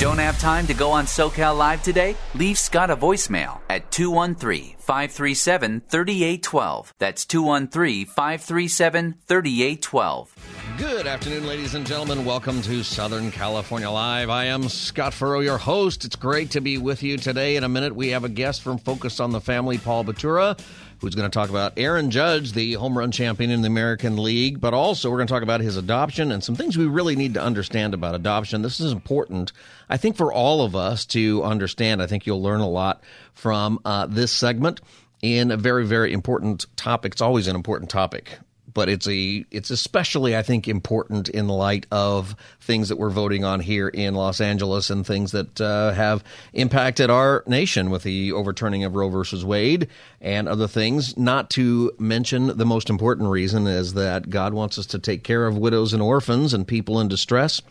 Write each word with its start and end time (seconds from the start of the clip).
Don't 0.00 0.18
have 0.18 0.38
time 0.40 0.66
to 0.66 0.74
go 0.74 0.90
on 0.90 1.04
SoCal 1.06 1.56
Live 1.56 1.82
today? 1.82 2.16
Leave 2.34 2.58
Scott 2.58 2.90
a 2.90 2.96
voicemail 2.96 3.60
at 3.70 3.90
213 3.92 4.74
537 4.78 5.82
3812. 5.88 6.94
That's 6.98 7.24
213 7.24 8.04
537 8.06 9.14
3812. 9.26 10.34
Good 10.76 11.06
afternoon, 11.06 11.46
ladies 11.46 11.74
and 11.74 11.86
gentlemen. 11.86 12.24
Welcome 12.24 12.60
to 12.62 12.82
Southern 12.82 13.30
California 13.30 13.88
Live. 13.88 14.28
I 14.30 14.46
am 14.46 14.68
Scott 14.68 15.14
Furrow, 15.14 15.40
your 15.40 15.58
host. 15.58 16.04
It's 16.04 16.16
great 16.16 16.50
to 16.50 16.60
be 16.60 16.76
with 16.76 17.02
you 17.04 17.16
today. 17.16 17.54
In 17.54 17.62
a 17.62 17.68
minute, 17.68 17.94
we 17.94 18.08
have 18.08 18.24
a 18.24 18.28
guest 18.28 18.62
from 18.62 18.78
Focus 18.78 19.20
on 19.20 19.30
the 19.30 19.40
Family, 19.40 19.78
Paul 19.78 20.04
Batura 20.04 20.58
who's 21.00 21.14
going 21.14 21.30
to 21.30 21.34
talk 21.34 21.50
about 21.50 21.74
Aaron 21.76 22.10
Judge, 22.10 22.52
the 22.52 22.74
home 22.74 22.96
run 22.96 23.10
champion 23.10 23.50
in 23.50 23.62
the 23.62 23.66
American 23.66 24.16
League, 24.22 24.60
but 24.60 24.74
also 24.74 25.10
we're 25.10 25.18
going 25.18 25.26
to 25.26 25.32
talk 25.32 25.42
about 25.42 25.60
his 25.60 25.76
adoption 25.76 26.32
and 26.32 26.42
some 26.42 26.56
things 26.56 26.76
we 26.76 26.86
really 26.86 27.16
need 27.16 27.34
to 27.34 27.42
understand 27.42 27.94
about 27.94 28.14
adoption. 28.14 28.62
This 28.62 28.80
is 28.80 28.92
important, 28.92 29.52
I 29.88 29.96
think, 29.96 30.16
for 30.16 30.32
all 30.32 30.62
of 30.62 30.74
us 30.76 31.06
to 31.06 31.42
understand. 31.42 32.02
I 32.02 32.06
think 32.06 32.26
you'll 32.26 32.42
learn 32.42 32.60
a 32.60 32.68
lot 32.68 33.02
from 33.34 33.80
uh, 33.84 34.06
this 34.06 34.32
segment 34.32 34.80
in 35.22 35.50
a 35.50 35.56
very, 35.56 35.86
very 35.86 36.12
important 36.12 36.66
topic. 36.76 37.12
It's 37.12 37.22
always 37.22 37.48
an 37.48 37.56
important 37.56 37.90
topic 37.90 38.38
but 38.74 38.88
it's 38.88 39.08
a 39.08 39.44
it's 39.50 39.70
especially 39.70 40.36
I 40.36 40.42
think 40.42 40.68
important 40.68 41.28
in 41.28 41.48
light 41.48 41.86
of 41.90 42.36
things 42.60 42.88
that 42.88 42.96
we're 42.96 43.10
voting 43.10 43.44
on 43.44 43.60
here 43.60 43.88
in 43.88 44.14
Los 44.14 44.40
Angeles 44.40 44.90
and 44.90 45.06
things 45.06 45.32
that 45.32 45.60
uh, 45.60 45.92
have 45.92 46.24
impacted 46.52 47.08
our 47.08 47.44
nation 47.46 47.90
with 47.90 48.02
the 48.02 48.32
overturning 48.32 48.84
of 48.84 48.96
Roe 48.96 49.08
versus 49.08 49.44
Wade 49.44 49.88
and 50.20 50.48
other 50.48 50.66
things. 50.66 51.16
Not 51.16 51.50
to 51.50 51.92
mention 51.98 52.56
the 52.58 52.66
most 52.66 52.90
important 52.90 53.30
reason 53.30 53.66
is 53.66 53.94
that 53.94 54.28
God 54.28 54.52
wants 54.52 54.78
us 54.78 54.86
to 54.86 54.98
take 54.98 55.22
care 55.22 55.46
of 55.46 55.56
widows 55.56 55.92
and 55.92 56.02
orphans 56.02 56.52
and 56.52 56.66
people 56.66 57.00
in 57.00 57.08
distress, 57.08 57.62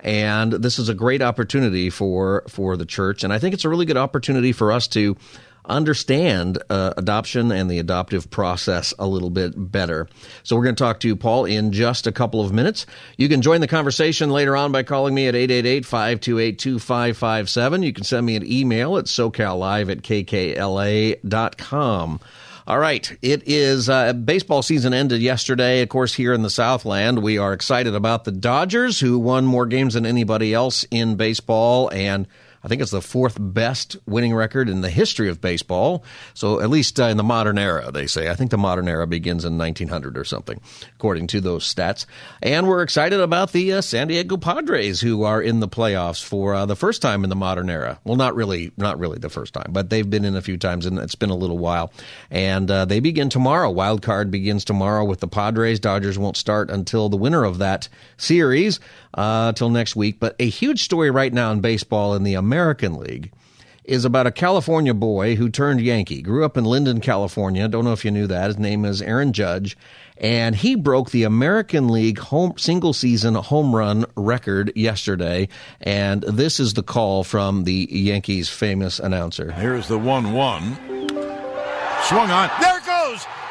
and 0.00 0.52
this 0.52 0.78
is 0.78 0.88
a 0.88 0.94
great 0.94 1.22
opportunity 1.22 1.90
for 1.90 2.44
for 2.48 2.76
the 2.76 2.86
church, 2.86 3.24
and 3.24 3.32
I 3.32 3.38
think 3.38 3.52
it's 3.52 3.64
a 3.64 3.68
really 3.68 3.86
good 3.86 3.96
opportunity 3.96 4.52
for 4.52 4.70
us 4.70 4.86
to 4.88 5.16
understand 5.64 6.62
uh, 6.70 6.94
adoption 6.96 7.52
and 7.52 7.70
the 7.70 7.78
adoptive 7.78 8.28
process 8.30 8.94
a 8.98 9.06
little 9.06 9.30
bit 9.30 9.52
better. 9.56 10.08
So 10.42 10.56
we're 10.56 10.64
going 10.64 10.74
to 10.74 10.82
talk 10.82 10.98
to 11.00 11.14
Paul 11.16 11.44
in 11.44 11.72
just 11.72 12.06
a 12.06 12.12
couple 12.12 12.40
of 12.40 12.50
minutes. 12.52 12.86
You 13.16 13.28
can 13.28 13.42
join 13.42 13.60
the 13.60 13.68
conversation 13.68 14.30
later 14.30 14.56
on 14.56 14.72
by 14.72 14.82
calling 14.82 15.14
me 15.14 15.28
at 15.28 15.34
888-528-2557. 15.34 17.84
You 17.84 17.92
can 17.92 18.04
send 18.04 18.24
me 18.26 18.36
an 18.36 18.50
email 18.50 18.96
at 18.96 19.04
socallive 19.06 19.90
at 19.90 20.02
kkla.com. 20.02 21.10
All 22.64 22.78
right. 22.78 23.18
It 23.22 23.48
is 23.48 23.88
uh, 23.88 24.12
baseball 24.12 24.62
season 24.62 24.94
ended 24.94 25.20
yesterday. 25.20 25.82
Of 25.82 25.88
course, 25.88 26.14
here 26.14 26.32
in 26.32 26.42
the 26.42 26.50
Southland, 26.50 27.20
we 27.20 27.36
are 27.36 27.52
excited 27.52 27.96
about 27.96 28.22
the 28.22 28.30
Dodgers, 28.30 29.00
who 29.00 29.18
won 29.18 29.44
more 29.44 29.66
games 29.66 29.94
than 29.94 30.06
anybody 30.06 30.54
else 30.54 30.86
in 30.90 31.16
baseball 31.16 31.90
and 31.92 32.28
I 32.64 32.68
think 32.68 32.80
it's 32.80 32.90
the 32.90 33.02
fourth 33.02 33.36
best 33.38 33.96
winning 34.06 34.34
record 34.34 34.68
in 34.68 34.80
the 34.80 34.90
history 34.90 35.28
of 35.28 35.40
baseball. 35.40 36.04
So 36.34 36.60
at 36.60 36.70
least 36.70 37.00
uh, 37.00 37.04
in 37.04 37.16
the 37.16 37.22
modern 37.22 37.58
era, 37.58 37.90
they 37.90 38.06
say. 38.06 38.30
I 38.30 38.34
think 38.34 38.50
the 38.50 38.58
modern 38.58 38.88
era 38.88 39.06
begins 39.06 39.44
in 39.44 39.58
1900 39.58 40.16
or 40.16 40.24
something, 40.24 40.60
according 40.94 41.26
to 41.28 41.40
those 41.40 41.72
stats. 41.72 42.06
And 42.42 42.68
we're 42.68 42.82
excited 42.82 43.20
about 43.20 43.52
the 43.52 43.74
uh, 43.74 43.80
San 43.80 44.08
Diego 44.08 44.36
Padres, 44.36 45.00
who 45.00 45.24
are 45.24 45.42
in 45.42 45.60
the 45.60 45.68
playoffs 45.68 46.22
for 46.22 46.54
uh, 46.54 46.66
the 46.66 46.76
first 46.76 47.02
time 47.02 47.24
in 47.24 47.30
the 47.30 47.36
modern 47.36 47.68
era. 47.68 47.98
Well, 48.04 48.16
not 48.16 48.34
really, 48.34 48.72
not 48.76 48.98
really 48.98 49.18
the 49.18 49.28
first 49.28 49.54
time, 49.54 49.70
but 49.70 49.90
they've 49.90 50.08
been 50.08 50.24
in 50.24 50.36
a 50.36 50.42
few 50.42 50.56
times, 50.56 50.86
and 50.86 50.98
it's 50.98 51.14
been 51.14 51.30
a 51.30 51.36
little 51.36 51.58
while. 51.58 51.92
And 52.30 52.70
uh, 52.70 52.84
they 52.84 53.00
begin 53.00 53.28
tomorrow. 53.28 53.70
Wild 53.70 54.02
card 54.02 54.30
begins 54.30 54.64
tomorrow 54.64 55.04
with 55.04 55.20
the 55.20 55.28
Padres. 55.28 55.80
Dodgers 55.80 56.18
won't 56.18 56.36
start 56.36 56.70
until 56.70 57.08
the 57.08 57.16
winner 57.16 57.44
of 57.44 57.58
that 57.58 57.88
series 58.16 58.80
uh, 59.14 59.52
till 59.52 59.70
next 59.70 59.96
week. 59.96 60.20
But 60.20 60.36
a 60.38 60.48
huge 60.48 60.84
story 60.84 61.10
right 61.10 61.32
now 61.32 61.52
in 61.52 61.60
baseball 61.60 62.14
in 62.14 62.22
the 62.22 62.34
League 62.98 63.32
is 63.84 64.04
about 64.04 64.26
a 64.26 64.30
California 64.30 64.94
boy 64.94 65.34
who 65.34 65.48
turned 65.48 65.80
Yankee. 65.80 66.22
Grew 66.22 66.44
up 66.44 66.56
in 66.56 66.64
Linden, 66.64 67.00
California. 67.00 67.66
Don't 67.66 67.84
know 67.84 67.92
if 67.92 68.04
you 68.04 68.10
knew 68.10 68.26
that. 68.28 68.46
His 68.46 68.58
name 68.58 68.84
is 68.84 69.02
Aaron 69.02 69.32
Judge. 69.32 69.76
And 70.18 70.54
he 70.54 70.76
broke 70.76 71.10
the 71.10 71.24
American 71.24 71.88
League 71.88 72.18
home 72.18 72.54
single 72.58 72.92
season 72.92 73.34
home 73.34 73.74
run 73.74 74.04
record 74.16 74.72
yesterday. 74.76 75.48
And 75.80 76.22
this 76.22 76.60
is 76.60 76.74
the 76.74 76.82
call 76.82 77.24
from 77.24 77.64
the 77.64 77.88
Yankees' 77.90 78.48
famous 78.48 79.00
announcer. 79.00 79.50
Here's 79.50 79.88
the 79.88 79.98
1 79.98 80.32
1. 80.32 80.76
Swung 82.04 82.30
on. 82.30 82.50
There 82.60 82.81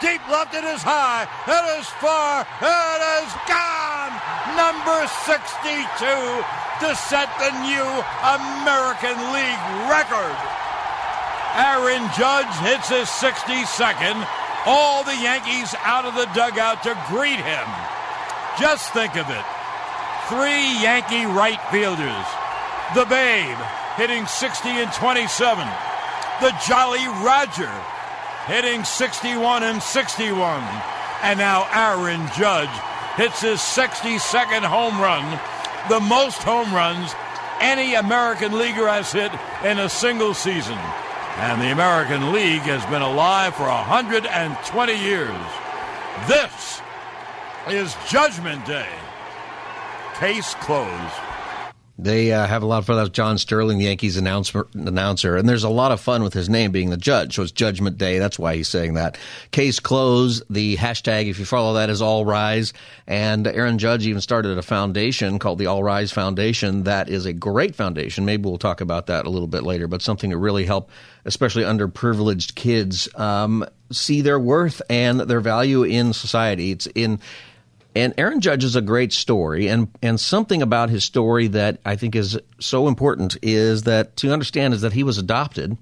Deep 0.02 0.22
left, 0.30 0.54
it 0.58 0.66
is 0.66 0.82
high. 0.82 1.30
It 1.46 1.66
is 1.78 1.86
far. 2.02 2.42
It 2.42 3.02
is 3.22 3.30
gone! 3.46 4.14
Number 4.58 5.06
62 5.30 5.62
to 6.82 6.90
set 6.98 7.30
the 7.38 7.54
new 7.62 7.88
American 8.26 9.14
League 9.30 9.66
record. 9.86 10.38
Aaron 11.54 12.02
Judge 12.18 12.50
hits 12.66 12.90
his 12.90 13.08
62nd. 13.22 14.18
All 14.66 15.04
the 15.04 15.16
Yankees 15.16 15.76
out 15.86 16.06
of 16.06 16.16
the 16.16 16.26
dugout 16.34 16.82
to 16.84 16.98
greet 17.08 17.38
him. 17.38 17.68
Just 18.60 18.94
think 18.94 19.16
of 19.16 19.30
it. 19.30 19.46
Three 20.30 20.82
Yankee 20.82 21.26
right 21.26 21.62
fielders. 21.70 22.28
The 22.96 23.06
Babe 23.06 23.58
hitting 23.98 24.26
60 24.26 24.70
and 24.70 24.92
27. 24.94 25.68
The 26.42 26.54
Jolly 26.66 27.06
Roger 27.22 27.72
hitting 28.46 28.84
61 28.84 29.64
and 29.64 29.82
61. 29.82 30.64
And 31.24 31.38
now 31.40 31.68
Aaron 31.72 32.28
Judge 32.36 32.70
hits 33.16 33.42
his 33.42 33.60
62nd 33.60 34.64
home 34.64 35.00
run, 35.00 35.40
the 35.90 36.00
most 36.00 36.38
home 36.44 36.74
runs 36.74 37.14
any 37.60 37.94
American 37.94 38.58
leaguer 38.58 38.88
has 38.88 39.12
hit 39.12 39.32
in 39.64 39.78
a 39.78 39.88
single 39.88 40.34
season. 40.34 40.78
And 41.38 41.62
the 41.62 41.72
American 41.72 42.34
League 42.34 42.62
has 42.62 42.84
been 42.88 43.02
alive 43.02 43.56
for 43.56 43.68
120 43.68 44.94
years. 44.94 45.30
This 46.28 46.82
is 47.68 47.96
Judgment 48.08 48.66
Day. 48.66 48.90
Case 50.16 50.56
closed. 50.56 51.31
They 51.98 52.34
uh, 52.34 52.48
have 52.48 52.64
a 52.64 52.66
lot 52.66 52.80
of 52.80 52.86
fun. 52.86 52.96
That's 52.96 53.10
John 53.10 53.38
Sterling, 53.38 53.78
the 53.78 53.86
Yankees 53.86 54.18
announcer, 54.18 54.66
announcer, 54.74 55.38
and 55.38 55.48
there's 55.48 55.64
a 55.64 55.70
lot 55.70 55.92
of 55.92 56.00
fun 56.00 56.24
with 56.24 56.34
his 56.34 56.50
name 56.50 56.72
being 56.72 56.90
the 56.90 56.98
judge. 56.98 57.36
So 57.36 57.44
it's 57.44 57.52
Judgment 57.52 57.98
Day. 57.98 58.18
That's 58.18 58.40
why 58.40 58.56
he's 58.56 58.70
saying 58.70 58.96
that. 58.96 59.18
Case 59.52 59.80
closed. 59.80 60.44
The 60.50 60.78
hashtag, 60.78 61.30
if 61.30 61.38
you 61.38 61.46
follow 61.46 61.76
that, 61.76 61.90
is 61.90 62.02
All 62.02 62.26
Rise. 62.26 62.74
And 63.06 63.46
Aaron 63.46 63.78
Judge 63.78 64.08
even 64.08 64.22
started 64.22 64.58
a 64.58 64.64
foundation 64.64 65.38
called 65.38 65.60
the 65.60 65.68
All 65.68 65.84
Rise 65.84 66.12
Foundation. 66.12 66.84
That 66.84 67.08
is 67.08 67.26
a 67.26 67.34
great 67.34 67.76
foundation. 67.76 68.26
Maybe 68.26 68.46
we'll 68.46 68.58
talk 68.58 68.82
about 68.82 69.08
that 69.08 69.28
a 69.28 69.30
little 69.30 69.48
bit 69.48 69.64
later, 69.64 69.88
but 69.88 70.02
something 70.02 70.32
to 70.32 70.38
really 70.38 70.66
help, 70.66 70.90
especially 71.26 71.64
underprivileged 71.64 72.56
kids, 72.56 73.10
um, 73.16 73.64
see 73.92 74.22
their 74.22 74.40
worth 74.40 74.82
and 74.90 75.20
their 75.20 75.42
value 75.42 75.84
in 75.84 76.14
society. 76.14 76.72
It's 76.72 76.88
in 76.96 77.20
and 77.96 78.14
Aaron 78.18 78.40
Judge 78.40 78.64
is 78.64 78.76
a 78.76 78.82
great 78.82 79.12
story, 79.12 79.68
and 79.68 79.90
and 80.02 80.20
something 80.20 80.62
about 80.62 80.90
his 80.90 81.04
story 81.04 81.48
that 81.48 81.80
I 81.86 81.96
think 81.96 82.16
is 82.16 82.40
so 82.60 82.88
important 82.88 83.38
is 83.42 83.84
that 83.84 84.16
to 84.18 84.32
understand 84.32 84.74
is 84.74 84.82
that 84.82 84.94
he 84.94 85.04
was 85.04 85.18
adopted, 85.18 85.78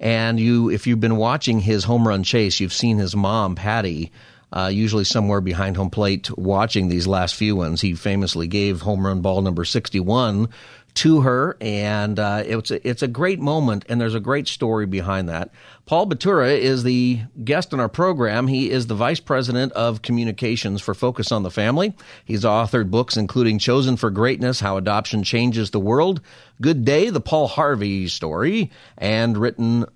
and 0.00 0.40
you 0.40 0.70
if 0.70 0.86
you've 0.86 1.00
been 1.00 1.16
watching 1.16 1.60
his 1.60 1.84
home 1.84 2.08
run 2.08 2.22
chase, 2.22 2.60
you've 2.60 2.72
seen 2.72 2.98
his 2.98 3.14
mom 3.14 3.54
Patty. 3.54 4.12
Uh, 4.54 4.68
usually 4.68 5.02
somewhere 5.02 5.40
behind 5.40 5.78
home 5.78 5.88
plate 5.88 6.30
watching 6.36 6.88
these 6.88 7.06
last 7.06 7.34
few 7.34 7.56
ones. 7.56 7.80
He 7.80 7.94
famously 7.94 8.46
gave 8.46 8.82
home 8.82 9.06
run 9.06 9.22
ball 9.22 9.40
number 9.40 9.64
61 9.64 10.50
to 10.94 11.22
her, 11.22 11.56
and 11.60 12.18
uh, 12.18 12.42
it's 12.44 12.70
a, 12.70 12.86
it's 12.86 13.02
a 13.02 13.08
great 13.08 13.40
moment, 13.40 13.84
and 13.88 14.00
there's 14.00 14.14
a 14.14 14.20
great 14.20 14.46
story 14.46 14.86
behind 14.86 15.28
that. 15.28 15.50
Paul 15.86 16.06
Batura 16.06 16.56
is 16.56 16.82
the 16.82 17.20
guest 17.42 17.72
on 17.72 17.80
our 17.80 17.88
program. 17.88 18.46
He 18.46 18.70
is 18.70 18.86
the 18.86 18.94
vice 18.94 19.20
president 19.20 19.72
of 19.72 20.02
communications 20.02 20.82
for 20.82 20.94
Focus 20.94 21.32
on 21.32 21.42
the 21.42 21.50
Family. 21.50 21.94
He's 22.24 22.44
authored 22.44 22.90
books 22.90 23.16
including 23.16 23.58
Chosen 23.58 23.96
for 23.96 24.10
Greatness: 24.10 24.60
How 24.60 24.76
Adoption 24.76 25.22
Changes 25.22 25.70
the 25.70 25.80
World, 25.80 26.20
Good 26.60 26.84
Day: 26.84 27.08
The 27.10 27.20
Paul 27.20 27.48
Harvey 27.48 28.06
Story, 28.08 28.70
and 28.98 29.38
written 29.38 29.86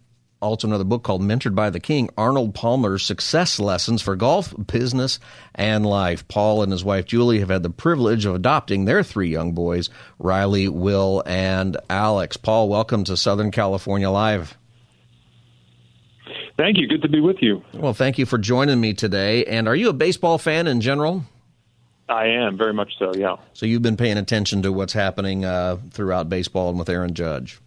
also 0.47 0.69
another 0.69 0.85
book 0.85 1.03
called 1.03 1.23
Mentored 1.23 1.55
by 1.55 1.71
the 1.71 1.81
King 1.81 2.09
Arnold 2.17 2.55
Palmer's 2.55 3.05
Success 3.05 3.59
Lessons 3.59 4.03
for 4.03 4.17
Golf, 4.17 4.55
Business, 4.67 5.19
and 5.55 5.85
Life. 5.85 6.27
Paul 6.29 6.63
and 6.63 6.73
his 6.73 6.85
wife 6.85 7.05
Julie 7.05 7.41
have 7.41 7.51
had 7.51 7.63
the 7.63 7.71
privilege 7.71 8.25
of 8.25 8.35
adopting 8.35 8.85
their 8.85 9.03
three 9.03 9.31
young 9.31 9.53
boys, 9.53 9.91
Riley, 10.19 10.69
Will, 10.69 11.23
and 11.27 11.77
Alex. 11.91 12.37
Paul, 12.37 12.69
welcome 12.69 13.05
to 13.05 13.17
Southern 13.17 13.51
California 13.51 14.09
Live. 14.09 14.57
Thank 16.57 16.79
you. 16.79 16.89
Good 16.89 17.03
to 17.03 17.09
be 17.09 17.21
with 17.21 17.37
you. 17.41 17.63
Well, 17.75 17.93
thank 17.93 18.19
you 18.19 18.25
for 18.25 18.39
joining 18.39 18.81
me 18.81 18.95
today. 18.95 19.45
And 19.45 19.69
are 19.69 19.77
you 19.77 19.91
a 19.91 19.93
baseball 19.93 20.39
fan 20.39 20.67
in 20.67 20.81
general? 20.81 21.25
I 22.09 22.27
am 22.27 22.57
very 22.57 22.73
much 22.73 22.93
so. 22.99 23.13
Yeah. 23.15 23.37
So 23.53 23.67
you've 23.67 23.83
been 23.83 23.97
paying 23.97 24.17
attention 24.17 24.63
to 24.63 24.73
what's 24.73 24.93
happening 24.93 25.45
uh, 25.45 25.79
throughout 25.91 26.29
baseball 26.29 26.71
and 26.71 26.79
with 26.79 26.89
Aaron 26.89 27.15
Judge. 27.15 27.59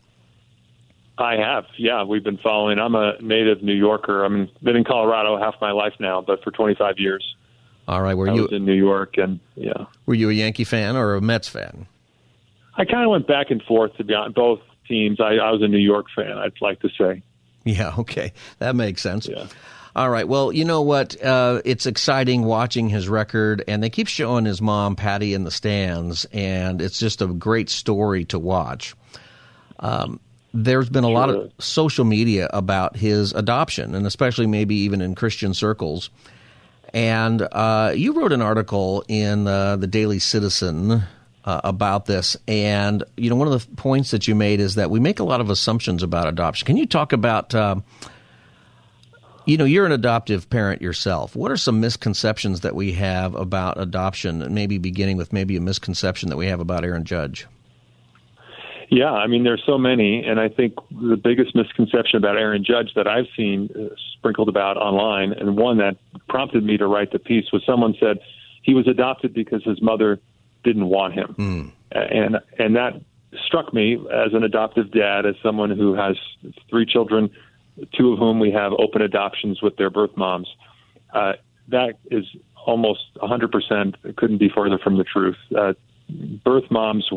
I 1.19 1.35
have. 1.35 1.65
Yeah, 1.77 2.03
we've 2.03 2.23
been 2.23 2.37
following. 2.37 2.79
I'm 2.79 2.95
a 2.95 3.19
native 3.21 3.61
New 3.61 3.73
Yorker. 3.73 4.25
I've 4.25 4.49
been 4.63 4.75
in 4.75 4.83
Colorado 4.83 5.37
half 5.37 5.55
my 5.59 5.71
life 5.71 5.93
now, 5.99 6.21
but 6.21 6.43
for 6.43 6.51
25 6.51 6.95
years. 6.97 7.35
All 7.87 8.01
right. 8.01 8.13
Were 8.13 8.29
I 8.29 8.33
you 8.33 8.43
was 8.43 8.53
in 8.53 8.65
New 8.65 8.73
York, 8.73 9.17
and 9.17 9.39
yeah. 9.55 9.85
Were 10.05 10.13
you 10.13 10.29
a 10.29 10.33
Yankee 10.33 10.63
fan 10.63 10.95
or 10.95 11.15
a 11.15 11.21
Mets 11.21 11.49
fan? 11.49 11.87
I 12.75 12.85
kind 12.85 13.03
of 13.03 13.09
went 13.09 13.27
back 13.27 13.47
and 13.49 13.61
forth 13.63 13.95
to 13.97 14.03
be 14.03 14.13
on 14.13 14.31
both 14.31 14.61
teams. 14.87 15.19
I, 15.19 15.35
I 15.35 15.51
was 15.51 15.61
a 15.61 15.67
New 15.67 15.79
York 15.79 16.05
fan. 16.15 16.37
I'd 16.37 16.53
like 16.61 16.79
to 16.81 16.89
say. 16.97 17.23
Yeah. 17.65 17.93
Okay, 17.97 18.31
that 18.59 18.75
makes 18.75 19.01
sense. 19.01 19.27
Yeah. 19.27 19.47
All 19.95 20.09
right. 20.09 20.27
Well, 20.27 20.51
you 20.51 20.65
know 20.65 20.81
what? 20.83 21.21
Uh, 21.21 21.61
it's 21.65 21.85
exciting 21.85 22.43
watching 22.43 22.89
his 22.89 23.09
record, 23.09 23.63
and 23.67 23.83
they 23.83 23.89
keep 23.89 24.07
showing 24.07 24.45
his 24.45 24.61
mom, 24.61 24.95
Patty, 24.95 25.33
in 25.33 25.43
the 25.43 25.51
stands, 25.51 26.25
and 26.31 26.81
it's 26.81 26.99
just 26.99 27.21
a 27.21 27.27
great 27.27 27.69
story 27.69 28.23
to 28.25 28.39
watch. 28.39 28.95
Um, 29.79 30.19
there's 30.53 30.89
been 30.89 31.03
a 31.03 31.09
lot 31.09 31.29
of 31.29 31.51
social 31.59 32.05
media 32.05 32.49
about 32.51 32.95
his 32.95 33.33
adoption, 33.33 33.95
and 33.95 34.05
especially 34.05 34.47
maybe 34.47 34.75
even 34.75 35.01
in 35.01 35.15
Christian 35.15 35.53
circles. 35.53 36.09
And 36.93 37.47
uh, 37.51 37.93
you 37.95 38.13
wrote 38.13 38.31
an 38.31 38.41
article 38.41 39.03
in 39.07 39.47
uh, 39.47 39.75
the 39.75 39.87
Daily 39.87 40.19
Citizen 40.19 41.03
uh, 41.45 41.61
about 41.63 42.05
this, 42.05 42.35
and 42.47 43.03
you 43.15 43.29
know 43.29 43.35
one 43.35 43.47
of 43.47 43.53
the 43.53 43.75
points 43.75 44.11
that 44.11 44.27
you 44.27 44.35
made 44.35 44.59
is 44.59 44.75
that 44.75 44.89
we 44.89 44.99
make 44.99 45.19
a 45.19 45.23
lot 45.23 45.39
of 45.39 45.49
assumptions 45.49 46.01
about 46.01 46.27
adoption. 46.27 46.65
Can 46.65 46.77
you 46.77 46.85
talk 46.85 47.13
about? 47.13 47.53
Um, 47.53 47.83
you 49.45 49.57
know, 49.57 49.65
you're 49.65 49.85
an 49.85 49.91
adoptive 49.91 50.47
parent 50.51 50.79
yourself. 50.79 51.35
What 51.35 51.49
are 51.49 51.57
some 51.57 51.79
misconceptions 51.79 52.59
that 52.59 52.75
we 52.75 52.91
have 52.93 53.33
about 53.33 53.81
adoption, 53.81 54.43
and 54.43 54.53
maybe 54.53 54.77
beginning 54.77 55.17
with 55.17 55.33
maybe 55.33 55.55
a 55.57 55.61
misconception 55.61 56.29
that 56.29 56.37
we 56.37 56.47
have 56.47 56.59
about 56.59 56.83
Aaron 56.83 57.03
Judge? 57.03 57.47
Yeah, 58.89 59.11
I 59.11 59.27
mean, 59.27 59.43
there's 59.43 59.61
so 59.65 59.77
many, 59.77 60.23
and 60.23 60.39
I 60.39 60.49
think 60.49 60.73
the 60.89 61.15
biggest 61.15 61.55
misconception 61.55 62.17
about 62.17 62.37
Aaron 62.37 62.63
Judge 62.63 62.93
that 62.95 63.07
I've 63.07 63.27
seen 63.37 63.69
uh, 63.75 63.93
sprinkled 64.17 64.49
about 64.49 64.77
online, 64.77 65.31
and 65.31 65.55
one 65.57 65.77
that 65.77 65.97
prompted 66.27 66.63
me 66.63 66.77
to 66.77 66.87
write 66.87 67.11
the 67.11 67.19
piece 67.19 67.51
was 67.53 67.63
someone 67.65 67.93
said 67.99 68.17
he 68.63 68.73
was 68.73 68.87
adopted 68.87 69.33
because 69.33 69.63
his 69.63 69.79
mother 69.79 70.19
didn't 70.63 70.87
want 70.87 71.13
him, 71.13 71.35
mm. 71.37 71.71
and 71.91 72.37
and 72.57 72.75
that 72.75 72.99
struck 73.45 73.73
me 73.73 73.95
as 74.11 74.33
an 74.33 74.43
adoptive 74.43 74.91
dad, 74.91 75.27
as 75.27 75.35
someone 75.43 75.69
who 75.69 75.93
has 75.93 76.17
three 76.67 76.85
children, 76.85 77.29
two 77.95 78.13
of 78.13 78.19
whom 78.19 78.39
we 78.39 78.51
have 78.51 78.73
open 78.73 79.03
adoptions 79.03 79.61
with 79.61 79.77
their 79.77 79.91
birth 79.91 80.17
moms. 80.17 80.47
Uh, 81.13 81.33
that 81.67 81.99
is 82.09 82.25
almost 82.65 83.01
100% 83.17 84.15
couldn't 84.15 84.39
be 84.39 84.49
further 84.49 84.79
from 84.79 84.97
the 84.97 85.03
truth. 85.03 85.37
Uh, 85.55 85.73
birth 86.43 86.69
moms 86.71 87.07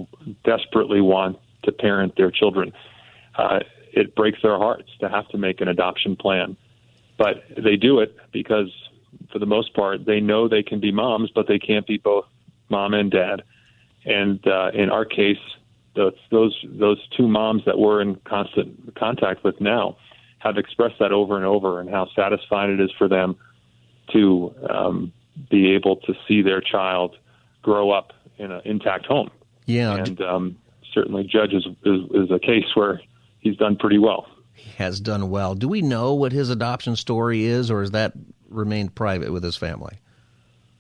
desperately 0.45 1.01
want 1.01 1.39
to 1.65 1.73
parent 1.73 2.17
their 2.17 2.31
children. 2.31 2.73
Uh, 3.37 3.61
it 3.93 4.15
breaks 4.15 4.39
their 4.43 4.59
hearts 4.59 4.89
to 5.01 5.09
have 5.09 5.29
to 5.29 5.39
make 5.39 5.61
an 5.61 5.69
adoption 5.69 6.17
plan, 6.17 6.57
but 7.19 7.45
they 7.57 7.77
do 7.77 8.01
it 8.01 8.17
because, 8.33 8.71
for 9.31 9.39
the 9.39 9.47
most 9.47 9.75
part, 9.75 10.05
they 10.07 10.21
know 10.21 10.49
they 10.49 10.63
can 10.63 10.81
be 10.81 10.91
moms, 10.91 11.31
but 11.35 11.47
they 11.47 11.59
can't 11.59 11.87
be 11.87 11.99
both 11.99 12.25
mom 12.69 12.95
and 12.95 13.11
dad. 13.11 13.43
And 14.05 14.45
uh, 14.47 14.71
in 14.75 14.91
our 14.91 15.05
case, 15.05 15.39
those 15.95 16.15
those 16.31 16.59
those 16.65 16.99
two 17.17 17.29
moms 17.29 17.65
that 17.67 17.79
we're 17.79 18.01
in 18.01 18.17
constant 18.25 18.95
contact 18.97 19.45
with 19.45 19.61
now 19.61 19.97
have 20.39 20.57
expressed 20.57 20.99
that 20.99 21.13
over 21.13 21.37
and 21.37 21.45
over, 21.45 21.81
and 21.81 21.89
how 21.89 22.09
satisfying 22.17 22.73
it 22.73 22.81
is 22.81 22.91
for 22.99 23.09
them 23.09 23.37
to 24.13 24.55
um, 24.69 25.13
be 25.51 25.73
able 25.73 25.97
to 25.97 26.15
see 26.27 26.43
their 26.43 26.61
child 26.61 27.17
grow 27.63 27.91
up 27.91 28.13
in 28.39 28.51
an 28.51 28.61
intact 28.65 29.07
home. 29.07 29.31
Yeah, 29.67 29.95
and 29.95 30.21
um, 30.21 30.57
certainly 30.93 31.25
Judge 31.25 31.53
is, 31.53 31.67
is, 31.85 32.01
is 32.13 32.31
a 32.31 32.39
case 32.39 32.67
where 32.75 33.01
he's 33.41 33.57
done 33.57 33.77
pretty 33.77 33.99
well. 33.99 34.27
He 34.55 34.71
has 34.77 35.01
done 35.01 35.31
well. 35.31 35.55
Do 35.55 35.69
we 35.69 35.83
know 35.83 36.15
what 36.15 36.33
his 36.33 36.51
adoption 36.51 36.97
story 36.97 37.45
is, 37.45 37.71
or 37.71 37.81
has 37.81 37.93
that 37.93 38.13
remained 38.49 38.95
private 38.95 39.33
with 39.33 39.43
his 39.43 39.57
family? 39.57 39.99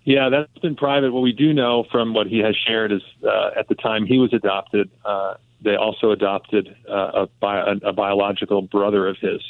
Yeah, 0.04 0.28
that's 0.30 0.58
been 0.58 0.76
private. 0.76 1.12
What 1.12 1.22
we 1.22 1.32
do 1.32 1.54
know 1.54 1.84
from 1.90 2.12
what 2.12 2.26
he 2.26 2.38
has 2.38 2.56
shared 2.56 2.92
is 2.92 3.02
uh, 3.24 3.50
at 3.56 3.68
the 3.68 3.74
time 3.76 4.04
he 4.04 4.18
was 4.18 4.32
adopted, 4.32 4.90
uh, 5.04 5.34
they 5.62 5.76
also 5.76 6.10
adopted 6.10 6.74
uh, 6.90 7.24
a, 7.24 7.26
bi- 7.40 7.76
a, 7.82 7.92
biological 7.92 8.62
brother 8.62 9.06
of 9.06 9.16
his. 9.18 9.40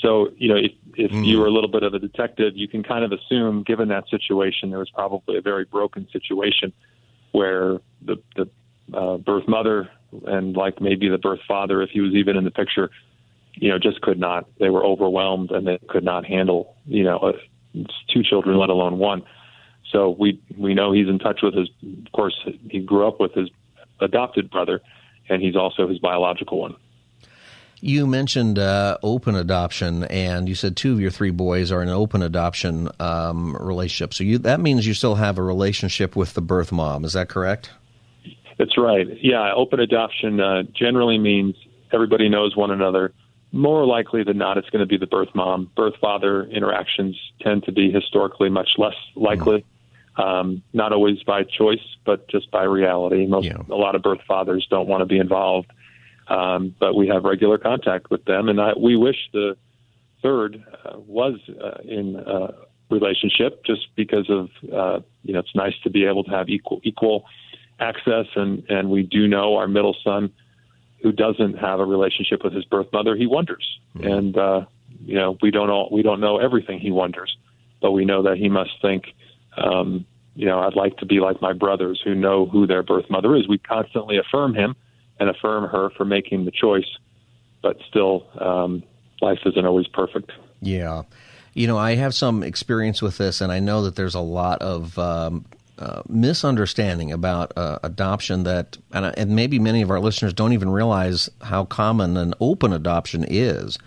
So, 0.00 0.30
you 0.36 0.48
know, 0.48 0.56
if, 0.56 0.72
if 0.94 1.10
mm. 1.10 1.26
you 1.26 1.40
were 1.40 1.46
a 1.46 1.50
little 1.50 1.70
bit 1.70 1.82
of 1.82 1.92
a 1.92 1.98
detective, 1.98 2.52
you 2.56 2.68
can 2.68 2.84
kind 2.84 3.04
of 3.04 3.12
assume, 3.12 3.64
given 3.64 3.88
that 3.88 4.08
situation, 4.08 4.70
there 4.70 4.78
was 4.78 4.90
probably 4.90 5.36
a 5.36 5.42
very 5.42 5.64
broken 5.64 6.06
situation 6.12 6.72
where 7.32 7.80
the, 8.00 8.16
the 8.36 8.48
uh, 8.94 9.16
birth 9.18 9.46
mother 9.48 9.90
and 10.26 10.56
like 10.56 10.80
maybe 10.80 11.08
the 11.08 11.18
birth 11.18 11.40
father, 11.46 11.82
if 11.82 11.90
he 11.90 12.00
was 12.00 12.14
even 12.14 12.36
in 12.36 12.44
the 12.44 12.50
picture, 12.50 12.90
you 13.54 13.68
know, 13.68 13.78
just 13.78 14.00
could 14.00 14.18
not. 14.18 14.46
They 14.58 14.70
were 14.70 14.84
overwhelmed 14.84 15.50
and 15.50 15.66
they 15.66 15.78
could 15.88 16.04
not 16.04 16.24
handle, 16.24 16.76
you 16.86 17.04
know, 17.04 17.18
uh, 17.18 17.32
two 18.12 18.22
children, 18.22 18.58
let 18.58 18.70
alone 18.70 18.98
one. 18.98 19.22
So 19.92 20.10
we 20.10 20.40
we 20.56 20.74
know 20.74 20.92
he's 20.92 21.08
in 21.08 21.18
touch 21.18 21.40
with 21.42 21.54
his. 21.54 21.68
Of 22.06 22.12
course, 22.12 22.34
he 22.70 22.80
grew 22.80 23.06
up 23.08 23.18
with 23.18 23.34
his 23.34 23.50
adopted 24.00 24.50
brother, 24.50 24.80
and 25.28 25.42
he's 25.42 25.56
also 25.56 25.88
his 25.88 25.98
biological 25.98 26.60
one. 26.60 26.76
You 27.82 28.06
mentioned 28.06 28.58
uh, 28.58 28.98
open 29.02 29.34
adoption, 29.34 30.04
and 30.04 30.48
you 30.48 30.54
said 30.54 30.76
two 30.76 30.92
of 30.92 31.00
your 31.00 31.10
three 31.10 31.30
boys 31.30 31.72
are 31.72 31.82
in 31.82 31.88
an 31.88 31.94
open 31.94 32.22
adoption 32.22 32.90
um, 33.00 33.56
relationship. 33.56 34.12
So 34.12 34.22
you, 34.22 34.38
that 34.38 34.60
means 34.60 34.86
you 34.86 34.92
still 34.92 35.14
have 35.14 35.38
a 35.38 35.42
relationship 35.42 36.14
with 36.14 36.34
the 36.34 36.42
birth 36.42 36.72
mom. 36.72 37.04
Is 37.04 37.14
that 37.14 37.30
correct? 37.30 37.70
That's 38.60 38.76
right. 38.76 39.06
Yeah, 39.22 39.54
open 39.56 39.80
adoption 39.80 40.38
uh, 40.38 40.64
generally 40.74 41.16
means 41.16 41.56
everybody 41.94 42.28
knows 42.28 42.54
one 42.54 42.70
another. 42.70 43.14
More 43.52 43.86
likely 43.86 44.22
than 44.22 44.36
not, 44.36 44.58
it's 44.58 44.68
going 44.68 44.80
to 44.80 44.86
be 44.86 44.98
the 44.98 45.06
birth 45.06 45.30
mom. 45.34 45.70
Birth 45.74 45.94
father 45.98 46.44
interactions 46.44 47.18
tend 47.40 47.64
to 47.64 47.72
be 47.72 47.90
historically 47.90 48.50
much 48.50 48.68
less 48.76 48.96
likely. 49.16 49.64
Mm. 50.18 50.22
Um, 50.22 50.62
not 50.74 50.92
always 50.92 51.22
by 51.22 51.44
choice, 51.44 51.80
but 52.04 52.28
just 52.28 52.50
by 52.50 52.64
reality. 52.64 53.26
Most, 53.26 53.46
yeah. 53.46 53.56
a 53.70 53.74
lot 53.74 53.94
of 53.94 54.02
birth 54.02 54.20
fathers 54.28 54.66
don't 54.68 54.86
want 54.86 55.00
to 55.00 55.06
be 55.06 55.16
involved, 55.16 55.72
um, 56.28 56.74
but 56.78 56.94
we 56.94 57.08
have 57.08 57.24
regular 57.24 57.56
contact 57.56 58.10
with 58.10 58.26
them, 58.26 58.50
and 58.50 58.60
I, 58.60 58.72
we 58.78 58.94
wish 58.94 59.16
the 59.32 59.56
third 60.22 60.62
uh, 60.84 60.98
was 60.98 61.40
uh, 61.48 61.78
in 61.82 62.16
a 62.16 62.52
relationship, 62.90 63.64
just 63.64 63.86
because 63.96 64.28
of 64.28 64.50
uh, 64.70 65.00
you 65.22 65.32
know 65.32 65.38
it's 65.38 65.54
nice 65.54 65.72
to 65.84 65.88
be 65.88 66.04
able 66.04 66.24
to 66.24 66.30
have 66.30 66.50
equal 66.50 66.82
equal 66.84 67.24
access, 67.80 68.26
and 68.36 68.64
and 68.68 68.90
we 68.90 69.02
do 69.02 69.26
know 69.26 69.56
our 69.56 69.66
middle 69.66 69.96
son, 70.04 70.32
who 71.02 71.12
doesn't 71.12 71.58
have 71.58 71.80
a 71.80 71.84
relationship 71.84 72.44
with 72.44 72.52
his 72.52 72.64
birth 72.64 72.86
mother, 72.92 73.16
he 73.16 73.26
wonders, 73.26 73.78
mm-hmm. 73.96 74.06
and 74.06 74.36
uh, 74.36 74.64
you 75.04 75.16
know 75.16 75.36
we 75.42 75.50
don't 75.50 75.70
all 75.70 75.88
we 75.90 76.02
don't 76.02 76.20
know 76.20 76.38
everything 76.38 76.78
he 76.78 76.90
wonders, 76.90 77.36
but 77.80 77.92
we 77.92 78.04
know 78.04 78.22
that 78.22 78.36
he 78.36 78.48
must 78.48 78.70
think. 78.82 79.04
Um, 79.56 80.06
you 80.34 80.46
know, 80.46 80.60
I'd 80.60 80.76
like 80.76 80.96
to 80.98 81.06
be 81.06 81.20
like 81.20 81.42
my 81.42 81.52
brothers 81.52 82.00
who 82.02 82.14
know 82.14 82.46
who 82.46 82.66
their 82.66 82.82
birth 82.82 83.10
mother 83.10 83.34
is. 83.36 83.48
We 83.48 83.58
constantly 83.58 84.16
affirm 84.16 84.54
him 84.54 84.76
and 85.18 85.28
affirm 85.28 85.68
her 85.68 85.90
for 85.90 86.04
making 86.04 86.44
the 86.44 86.50
choice, 86.50 86.88
but 87.62 87.76
still, 87.88 88.26
um, 88.40 88.82
life 89.20 89.40
isn't 89.44 89.66
always 89.66 89.86
perfect. 89.88 90.32
Yeah. 90.62 91.02
You 91.52 91.66
know, 91.66 91.76
I 91.76 91.96
have 91.96 92.14
some 92.14 92.42
experience 92.42 93.02
with 93.02 93.18
this, 93.18 93.40
and 93.40 93.52
I 93.52 93.58
know 93.58 93.82
that 93.82 93.96
there's 93.96 94.14
a 94.14 94.20
lot 94.20 94.62
of 94.62 94.98
um, 94.98 95.44
uh, 95.80 96.02
misunderstanding 96.08 97.10
about 97.10 97.52
uh, 97.56 97.78
adoption 97.82 98.42
that, 98.42 98.76
and, 98.92 99.06
and, 99.16 99.34
maybe 99.34 99.58
many 99.58 99.80
of 99.80 99.90
our 99.90 99.98
listeners 99.98 100.34
don't 100.34 100.52
even 100.52 100.68
realize 100.68 101.30
how 101.40 101.64
common 101.64 102.18
an 102.18 102.34
open 102.38 102.74
adoption 102.74 103.24
is. 103.26 103.78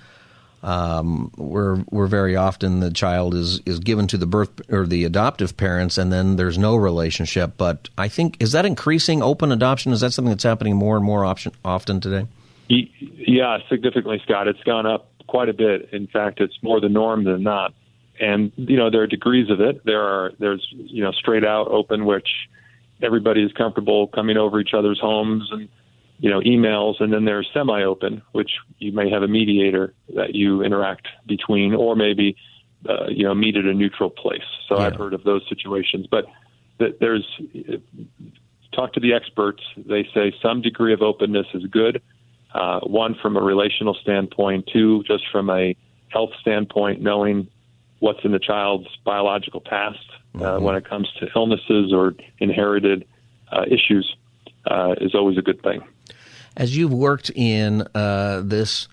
Um, 0.64 1.30
where 1.36 1.76
where 1.76 2.08
very 2.08 2.38
often 2.38 2.80
the 2.80 2.90
child 2.90 3.36
is 3.36 3.60
is 3.66 3.80
given 3.80 4.08
to 4.08 4.18
the 4.18 4.26
birth 4.26 4.50
or 4.72 4.88
the 4.88 5.04
adoptive 5.04 5.58
parents, 5.58 5.98
and 5.98 6.12
then 6.12 6.38
there's 6.38 6.58
no 6.58 6.78
relationship. 6.78 7.56
But 7.58 7.90
I 7.98 8.08
think 8.08 8.42
is 8.42 8.54
that 8.54 8.66
increasing 8.66 9.22
open 9.22 9.52
adoption? 9.52 9.92
Is 9.92 10.00
that 10.00 10.14
something 10.14 10.30
that's 10.32 10.44
happening 10.44 10.78
more 10.78 10.96
and 10.96 11.04
more 11.06 11.26
option, 11.26 11.52
often 11.66 12.00
today? 12.00 12.28
Yeah, 12.70 13.58
significantly, 13.70 14.22
Scott. 14.24 14.48
It's 14.48 14.64
gone 14.64 14.86
up 14.86 15.12
quite 15.28 15.50
a 15.50 15.54
bit. 15.54 15.90
In 15.92 16.08
fact, 16.08 16.40
it's 16.40 16.58
more 16.64 16.80
the 16.80 16.90
norm 16.90 17.26
than 17.26 17.44
not 17.44 17.74
and 18.20 18.52
you 18.56 18.78
know 18.78 18.90
there 18.90 19.02
are 19.02 19.08
degrees 19.08 19.50
of 19.50 19.62
it. 19.62 19.84
There 19.86 20.02
are 20.02 20.32
there's 20.40 20.68
you 20.72 21.04
know 21.04 21.12
straight 21.12 21.46
out 21.46 21.68
open, 21.70 22.06
which 22.06 22.28
everybody 23.02 23.44
is 23.44 23.52
comfortable 23.54 24.08
coming 24.08 24.38
over 24.38 24.60
each 24.60 24.74
other's 24.74 25.00
homes 25.00 25.50
and 25.52 25.68
you 26.24 26.30
know, 26.30 26.40
emails, 26.40 27.02
and 27.02 27.12
then 27.12 27.26
there's 27.26 27.50
semi-open, 27.54 28.22
which 28.32 28.52
you 28.80 28.94
may 28.94 29.10
have 29.10 29.24
a 29.24 29.28
mediator 29.28 29.94
that 30.16 30.34
you 30.34 30.64
interact 30.64 31.08
between, 31.28 31.74
or 31.74 31.98
maybe 31.98 32.38
uh, 32.88 33.08
you 33.10 33.26
know 33.26 33.36
meet 33.36 33.58
at 33.58 33.66
a 33.66 33.74
neutral 33.74 34.10
place. 34.10 34.46
So 34.70 34.80
yeah. 34.80 34.86
I've 34.86 34.96
heard 34.96 35.14
of 35.14 35.26
those 35.26 35.42
situations, 35.50 36.08
but 36.10 36.26
th- 36.80 36.96
there's 37.02 37.26
talk 38.72 38.94
to 38.94 39.02
the 39.02 39.14
experts. 39.14 39.62
They 39.76 40.08
say 40.14 40.34
some 40.42 40.62
degree 40.62 40.94
of 40.94 41.02
openness 41.02 41.48
is 41.54 41.66
good. 41.66 42.02
Uh, 42.54 42.80
one 42.82 43.16
from 43.22 43.36
a 43.36 43.42
relational 43.42 43.96
standpoint, 43.96 44.70
two 44.72 45.04
just 45.04 45.24
from 45.30 45.50
a 45.50 45.76
health 46.08 46.32
standpoint, 46.40 47.02
knowing 47.02 47.50
what's 48.04 48.26
in 48.26 48.34
the 48.34 48.40
child's 48.40 48.90
biological 49.06 49.62
past 49.62 49.98
uh, 50.36 50.40
mm-hmm. 50.40 50.64
when 50.66 50.76
it 50.76 50.84
comes 50.84 51.10
to 51.22 51.28
illnesses 51.38 51.94
or 51.94 52.14
inherited 52.40 53.08
uh, 53.50 53.64
issues 53.66 54.18
uh, 54.68 54.94
is 55.00 55.16
always 55.16 55.38
a 55.38 55.42
good 55.42 55.62
thing. 55.64 55.82
As 56.58 56.76
you've 56.76 56.94
worked 56.94 57.30
in 57.30 57.88
uh, 57.96 58.42
this 58.44 58.90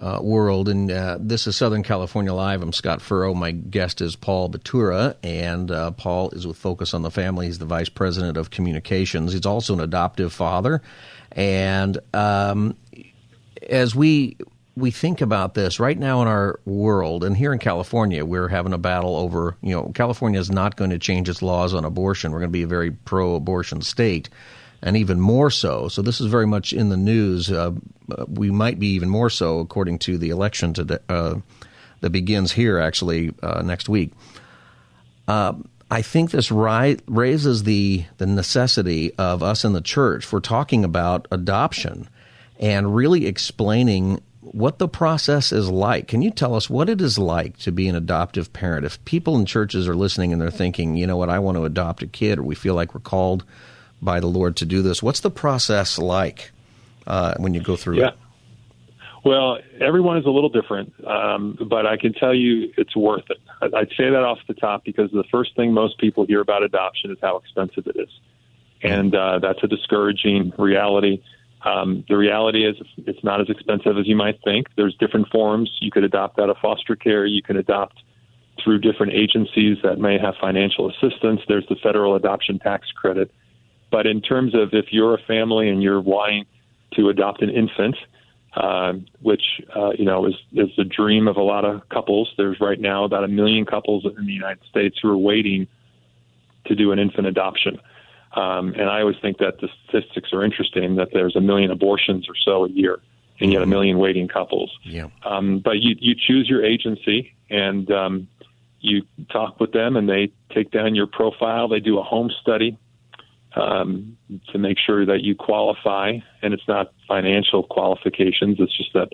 uh, 0.00 0.20
world, 0.22 0.70
and 0.70 0.90
uh, 0.90 1.18
this 1.20 1.46
is 1.46 1.54
Southern 1.54 1.82
California 1.82 2.32
Live. 2.32 2.62
I'm 2.62 2.72
Scott 2.72 3.02
Furrow. 3.02 3.34
My 3.34 3.50
guest 3.50 4.00
is 4.00 4.16
Paul 4.16 4.48
Batura, 4.48 5.16
and 5.22 5.70
uh, 5.70 5.90
Paul 5.90 6.30
is 6.30 6.46
with 6.46 6.56
Focus 6.56 6.94
on 6.94 7.02
the 7.02 7.10
Family. 7.10 7.46
He's 7.46 7.58
the 7.58 7.66
vice 7.66 7.90
president 7.90 8.38
of 8.38 8.48
communications. 8.48 9.34
He's 9.34 9.44
also 9.44 9.74
an 9.74 9.80
adoptive 9.80 10.32
father, 10.32 10.80
and 11.30 11.98
um, 12.14 12.74
as 13.68 13.94
we 13.94 14.38
we 14.76 14.90
think 14.90 15.22
about 15.22 15.54
this 15.54 15.80
right 15.80 15.98
now 15.98 16.20
in 16.22 16.28
our 16.28 16.60
world, 16.66 17.24
and 17.24 17.36
here 17.36 17.52
in 17.52 17.58
California, 17.58 18.24
we're 18.24 18.48
having 18.48 18.74
a 18.74 18.78
battle 18.78 19.16
over. 19.16 19.56
You 19.62 19.74
know, 19.74 19.92
California 19.94 20.38
is 20.38 20.50
not 20.50 20.76
going 20.76 20.90
to 20.90 20.98
change 20.98 21.28
its 21.28 21.40
laws 21.42 21.72
on 21.72 21.84
abortion. 21.84 22.30
We're 22.30 22.40
going 22.40 22.50
to 22.50 22.58
be 22.58 22.62
a 22.62 22.68
very 22.68 22.90
pro-abortion 22.90 23.80
state 23.80 24.28
and 24.82 24.96
even 24.96 25.20
more 25.20 25.50
so. 25.50 25.88
So 25.88 26.02
this 26.02 26.20
is 26.20 26.26
very 26.26 26.46
much 26.46 26.72
in 26.72 26.90
the 26.90 26.96
news. 26.96 27.50
Uh, 27.50 27.72
we 28.28 28.50
might 28.50 28.78
be 28.78 28.88
even 28.88 29.08
more 29.08 29.30
so 29.30 29.60
according 29.60 29.98
to 30.00 30.18
the 30.18 30.28
election 30.28 30.74
today, 30.74 30.98
uh, 31.08 31.36
that 32.00 32.10
begins 32.10 32.52
here 32.52 32.78
actually 32.78 33.32
uh, 33.42 33.62
next 33.62 33.88
week. 33.88 34.12
Uh, 35.26 35.54
I 35.90 36.02
think 36.02 36.30
this 36.30 36.50
ri- 36.50 36.98
raises 37.06 37.62
the 37.62 38.04
the 38.18 38.26
necessity 38.26 39.14
of 39.14 39.42
us 39.42 39.64
in 39.64 39.72
the 39.72 39.80
church 39.80 40.24
for 40.24 40.40
talking 40.40 40.84
about 40.84 41.26
adoption 41.30 42.08
and 42.58 42.94
really 42.94 43.26
explaining 43.26 44.20
what 44.52 44.78
the 44.78 44.88
process 44.88 45.52
is 45.52 45.68
like. 45.68 46.06
Can 46.08 46.22
you 46.22 46.30
tell 46.30 46.54
us 46.54 46.70
what 46.70 46.88
it 46.88 47.00
is 47.00 47.18
like 47.18 47.56
to 47.58 47.72
be 47.72 47.88
an 47.88 47.96
adoptive 47.96 48.52
parent? 48.52 48.86
If 48.86 49.04
people 49.04 49.36
in 49.36 49.46
churches 49.46 49.88
are 49.88 49.94
listening 49.94 50.32
and 50.32 50.40
they're 50.40 50.50
thinking, 50.50 50.96
you 50.96 51.06
know 51.06 51.16
what, 51.16 51.28
I 51.28 51.38
want 51.38 51.56
to 51.56 51.64
adopt 51.64 52.02
a 52.02 52.06
kid, 52.06 52.38
or 52.38 52.42
we 52.42 52.54
feel 52.54 52.74
like 52.74 52.94
we're 52.94 53.00
called 53.00 53.44
by 54.00 54.20
the 54.20 54.26
Lord 54.26 54.56
to 54.56 54.64
do 54.64 54.82
this. 54.82 55.02
What's 55.02 55.20
the 55.20 55.30
process 55.30 55.98
like 55.98 56.52
uh, 57.06 57.34
when 57.38 57.54
you 57.54 57.60
go 57.60 57.76
through 57.76 57.98
yeah. 57.98 58.08
it? 58.08 58.14
Well, 59.24 59.58
everyone 59.80 60.18
is 60.18 60.24
a 60.24 60.30
little 60.30 60.50
different, 60.50 60.94
um, 61.04 61.58
but 61.68 61.84
I 61.84 61.96
can 61.96 62.12
tell 62.12 62.32
you 62.32 62.72
it's 62.76 62.94
worth 62.94 63.24
it. 63.28 63.38
I'd 63.60 63.88
say 63.96 64.10
that 64.10 64.22
off 64.22 64.38
the 64.46 64.54
top 64.54 64.84
because 64.84 65.10
the 65.10 65.24
first 65.32 65.56
thing 65.56 65.72
most 65.72 65.98
people 65.98 66.24
hear 66.26 66.40
about 66.40 66.62
adoption 66.62 67.10
is 67.10 67.18
how 67.20 67.36
expensive 67.38 67.88
it 67.88 67.96
is, 67.96 68.08
and 68.82 69.12
uh, 69.12 69.40
that's 69.40 69.58
a 69.64 69.66
discouraging 69.66 70.52
reality. 70.56 71.22
Um, 71.66 72.04
the 72.08 72.16
reality 72.16 72.64
is 72.64 72.76
it's 72.98 73.24
not 73.24 73.40
as 73.40 73.50
expensive 73.50 73.98
as 73.98 74.06
you 74.06 74.14
might 74.14 74.38
think. 74.44 74.68
There's 74.76 74.94
different 75.00 75.28
forms. 75.30 75.68
You 75.80 75.90
could 75.90 76.04
adopt 76.04 76.38
out 76.38 76.48
of 76.48 76.56
foster 76.58 76.94
care. 76.94 77.26
You 77.26 77.42
can 77.42 77.56
adopt 77.56 77.98
through 78.62 78.78
different 78.78 79.12
agencies 79.12 79.78
that 79.82 79.98
may 79.98 80.16
have 80.16 80.34
financial 80.40 80.88
assistance. 80.88 81.40
There's 81.48 81.66
the 81.68 81.76
federal 81.82 82.14
adoption 82.14 82.60
tax 82.60 82.92
credit. 82.92 83.32
But 83.90 84.06
in 84.06 84.20
terms 84.20 84.54
of 84.54 84.74
if 84.74 84.86
you're 84.92 85.14
a 85.14 85.22
family 85.26 85.68
and 85.68 85.82
you're 85.82 86.00
wanting 86.00 86.46
to 86.94 87.08
adopt 87.08 87.42
an 87.42 87.50
infant, 87.50 87.96
uh, 88.54 88.94
which 89.20 89.42
uh, 89.74 89.90
you 89.98 90.04
know 90.04 90.24
is 90.26 90.34
is 90.52 90.70
the 90.76 90.84
dream 90.84 91.28
of 91.28 91.36
a 91.36 91.42
lot 91.42 91.64
of 91.64 91.86
couples. 91.90 92.32
There's 92.38 92.58
right 92.60 92.80
now 92.80 93.04
about 93.04 93.24
a 93.24 93.28
million 93.28 93.66
couples 93.66 94.06
in 94.06 94.24
the 94.24 94.32
United 94.32 94.64
States 94.70 94.96
who 95.02 95.10
are 95.10 95.18
waiting 95.18 95.66
to 96.66 96.74
do 96.74 96.92
an 96.92 96.98
infant 96.98 97.26
adoption. 97.26 97.78
Um, 98.36 98.74
and 98.74 98.90
I 98.90 99.00
always 99.00 99.16
think 99.20 99.38
that 99.38 99.60
the 99.60 99.68
statistics 99.88 100.32
are 100.32 100.44
interesting 100.44 100.96
that 100.96 101.08
there's 101.12 101.36
a 101.36 101.40
million 101.40 101.70
abortions 101.70 102.28
or 102.28 102.34
so 102.44 102.66
a 102.66 102.68
year, 102.68 103.00
and 103.40 103.52
yet 103.52 103.62
a 103.62 103.66
million 103.66 103.98
waiting 103.98 104.28
couples. 104.28 104.70
Yeah. 104.82 105.08
Um, 105.24 105.60
but 105.60 105.80
you 105.80 105.96
you 105.98 106.14
choose 106.14 106.48
your 106.48 106.64
agency 106.64 107.34
and 107.48 107.90
um, 107.90 108.28
you 108.80 109.02
talk 109.32 109.58
with 109.58 109.72
them, 109.72 109.96
and 109.96 110.08
they 110.08 110.32
take 110.54 110.70
down 110.70 110.94
your 110.94 111.06
profile. 111.06 111.68
They 111.68 111.80
do 111.80 111.98
a 111.98 112.02
home 112.02 112.30
study 112.42 112.78
um, 113.54 114.16
to 114.52 114.58
make 114.58 114.78
sure 114.78 115.06
that 115.06 115.22
you 115.22 115.34
qualify. 115.34 116.18
And 116.42 116.52
it's 116.52 116.68
not 116.68 116.92
financial 117.08 117.62
qualifications, 117.62 118.58
it's 118.60 118.76
just 118.76 118.92
that 118.92 119.08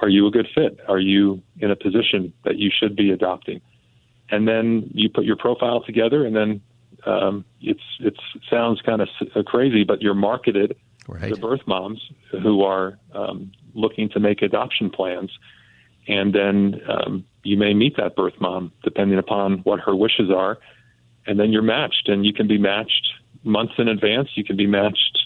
are 0.00 0.08
you 0.08 0.26
a 0.26 0.30
good 0.30 0.48
fit? 0.54 0.80
Are 0.88 0.98
you 0.98 1.40
in 1.60 1.70
a 1.70 1.76
position 1.76 2.32
that 2.44 2.58
you 2.58 2.70
should 2.76 2.96
be 2.96 3.10
adopting? 3.10 3.60
And 4.30 4.48
then 4.48 4.90
you 4.92 5.08
put 5.08 5.24
your 5.24 5.36
profile 5.36 5.82
together, 5.82 6.26
and 6.26 6.34
then 6.34 6.60
um, 7.06 7.44
it's 7.60 7.82
it 8.00 8.14
sounds 8.48 8.80
kind 8.82 9.00
of 9.00 9.08
crazy, 9.46 9.84
but 9.84 10.02
you're 10.02 10.14
marketed 10.14 10.76
right. 11.08 11.34
to 11.34 11.40
birth 11.40 11.60
moms 11.66 12.00
who 12.30 12.62
are 12.62 12.98
um, 13.14 13.52
looking 13.74 14.08
to 14.10 14.20
make 14.20 14.42
adoption 14.42 14.90
plans, 14.90 15.30
and 16.08 16.34
then 16.34 16.80
um, 16.88 17.24
you 17.42 17.56
may 17.56 17.74
meet 17.74 17.96
that 17.96 18.16
birth 18.16 18.34
mom 18.40 18.72
depending 18.82 19.18
upon 19.18 19.58
what 19.58 19.80
her 19.80 19.94
wishes 19.94 20.30
are, 20.30 20.58
and 21.26 21.38
then 21.38 21.52
you're 21.52 21.62
matched, 21.62 22.08
and 22.08 22.24
you 22.24 22.32
can 22.32 22.48
be 22.48 22.58
matched 22.58 23.12
months 23.44 23.74
in 23.78 23.88
advance. 23.88 24.30
You 24.34 24.44
can 24.44 24.56
be 24.56 24.66
matched 24.66 25.18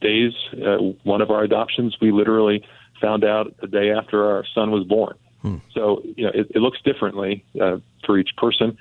days. 0.00 0.32
Uh, 0.52 0.78
one 1.04 1.20
of 1.20 1.30
our 1.30 1.42
adoptions, 1.44 1.96
we 2.00 2.10
literally 2.10 2.64
found 3.00 3.24
out 3.24 3.54
the 3.60 3.66
day 3.66 3.90
after 3.90 4.30
our 4.30 4.44
son 4.54 4.70
was 4.70 4.84
born. 4.84 5.16
Hmm. 5.42 5.56
So 5.74 6.02
you 6.16 6.24
know, 6.24 6.32
it, 6.34 6.52
it 6.54 6.58
looks 6.58 6.80
differently 6.82 7.44
uh, 7.60 7.78
for 8.04 8.18
each 8.18 8.30
person. 8.36 8.76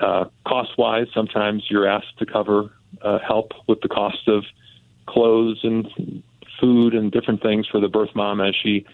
Uh, 0.00 0.26
cost 0.46 0.70
wise, 0.76 1.06
sometimes 1.14 1.64
you're 1.70 1.88
asked 1.88 2.18
to 2.18 2.26
cover 2.26 2.70
uh, 3.02 3.18
help 3.26 3.52
with 3.66 3.80
the 3.80 3.88
cost 3.88 4.28
of 4.28 4.44
clothes 5.06 5.60
and 5.62 6.22
food 6.60 6.94
and 6.94 7.12
different 7.12 7.42
things 7.42 7.66
for 7.66 7.80
the 7.80 7.88
birth 7.88 8.10
mom 8.14 8.40
as 8.40 8.54
she 8.62 8.84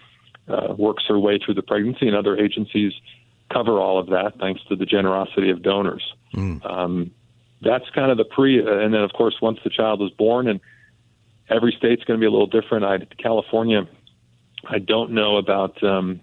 uh, 0.47 0.73
works 0.77 1.03
her 1.07 1.19
way 1.19 1.39
through 1.43 1.53
the 1.53 1.61
pregnancy, 1.61 2.07
and 2.07 2.15
other 2.15 2.37
agencies 2.37 2.93
cover 3.51 3.79
all 3.79 3.99
of 3.99 4.07
that 4.07 4.33
thanks 4.39 4.61
to 4.69 4.75
the 4.75 4.85
generosity 4.85 5.49
of 5.49 5.61
donors. 5.61 6.13
Mm. 6.33 6.65
Um, 6.69 7.11
that's 7.61 7.89
kind 7.91 8.11
of 8.11 8.17
the 8.17 8.25
pre, 8.25 8.59
and 8.59 8.93
then 8.93 9.01
of 9.01 9.13
course 9.13 9.35
once 9.41 9.59
the 9.63 9.69
child 9.69 10.01
is 10.01 10.09
born, 10.11 10.47
and 10.47 10.59
every 11.49 11.73
state's 11.77 12.03
going 12.03 12.19
to 12.19 12.21
be 12.21 12.27
a 12.27 12.31
little 12.31 12.47
different. 12.47 12.83
I 12.83 12.99
California, 13.21 13.87
I 14.67 14.79
don't 14.79 15.11
know 15.11 15.37
about. 15.37 15.81
Um, 15.83 16.19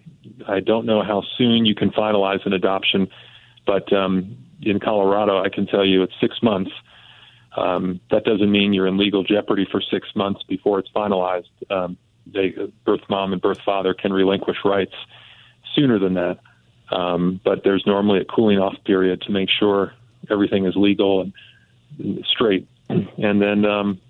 I 0.47 0.61
don't 0.61 0.87
know 0.87 1.03
how 1.03 1.23
soon 1.39 1.65
you 1.65 1.75
can 1.75 1.91
finalize 1.91 2.45
an 2.45 2.53
adoption, 2.53 3.09
but 3.67 3.91
um, 3.93 4.37
in 4.63 4.81
Colorado, 4.81 5.43
I 5.43 5.49
can 5.49 5.67
tell 5.67 5.85
you 5.85 6.03
it's 6.03 6.13
six 6.21 6.37
months. 6.43 6.71
Um, 7.57 8.01
that 8.11 8.25
doesn't 8.25 8.51
mean 8.51 8.73
you're 8.73 8.87
in 8.87 8.97
legal 8.97 9.25
jeopardy 9.25 9.67
for 9.71 9.81
six 9.81 10.09
months 10.15 10.43
before 10.49 10.79
it's 10.79 10.91
finalized. 10.95 11.49
Um, 11.71 11.97
they, 12.27 12.55
birth 12.85 13.01
mom 13.09 13.33
and 13.33 13.43
birth 13.43 13.59
father 13.65 13.95
can 13.95 14.13
relinquish 14.13 14.59
rights 14.65 14.95
sooner 15.75 15.99
than 15.99 16.15
that. 16.15 16.39
Um, 16.91 17.41
but 17.45 17.63
there's 17.65 17.85
normally 17.87 18.21
a 18.21 18.25
cooling 18.25 18.59
off 18.59 18.75
period 18.85 19.23
to 19.23 19.33
make 19.33 19.49
sure 19.49 19.93
everything 20.31 20.67
is 20.67 20.75
legal 20.77 21.23
and 21.99 22.25
straight, 22.25 22.69
and 22.89 23.41
then 23.43 23.65
um, 23.65 24.01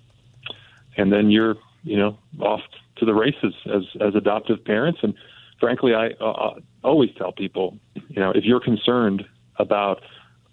and 0.97 1.11
then 1.11 1.29
you're 1.29 1.55
you 1.83 1.97
know 1.97 2.17
off 2.39 2.61
to 2.97 3.05
the 3.05 3.13
races 3.13 3.53
as 3.67 3.83
as 4.01 4.15
adoptive 4.15 4.63
parents. 4.65 4.99
And 5.03 5.13
frankly, 5.59 5.93
I 5.93 6.09
uh, 6.23 6.55
always 6.83 7.11
tell 7.17 7.31
people, 7.31 7.77
you 7.93 8.19
know, 8.19 8.31
if 8.31 8.43
you're 8.45 8.59
concerned 8.59 9.25
about 9.57 10.01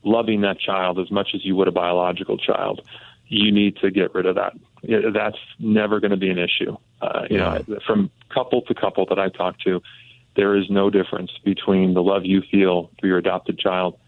loving 0.05 0.43
that 0.43 0.59
child 0.61 0.99
as 0.99 1.11
much 1.11 1.31
as 1.35 1.45
you 1.45 1.57
would 1.57 1.69
a 1.69 1.73
biological 1.73 2.39
child, 2.39 2.81
you 3.27 3.53
need 3.53 3.77
to 3.77 3.91
get 3.91 4.15
rid 4.15 4.27
of 4.27 4.37
that. 4.37 4.53
That's 5.13 5.39
never 5.59 6.01
going 6.01 6.13
to 6.13 6.17
be 6.17 6.31
an 6.31 6.39
issue. 6.39 6.77
Uh, 7.01 7.23
you 7.31 7.39
yeah. 7.39 7.61
know, 7.67 7.79
from 7.87 8.11
couple 8.33 8.63
to 8.63 8.75
couple 8.75 9.07
that 9.07 9.19
I 9.19 9.29
talk 9.29 9.59
to, 9.61 9.83
there 10.37 10.57
is 10.57 10.71
no 10.71 10.89
difference 10.89 11.33
between 11.45 11.95
the 11.95 12.03
love 12.03 12.25
you 12.25 12.43
feel 12.51 12.91
for 13.01 13.07
your 13.07 13.19
adopted 13.19 13.59
child 13.59 13.99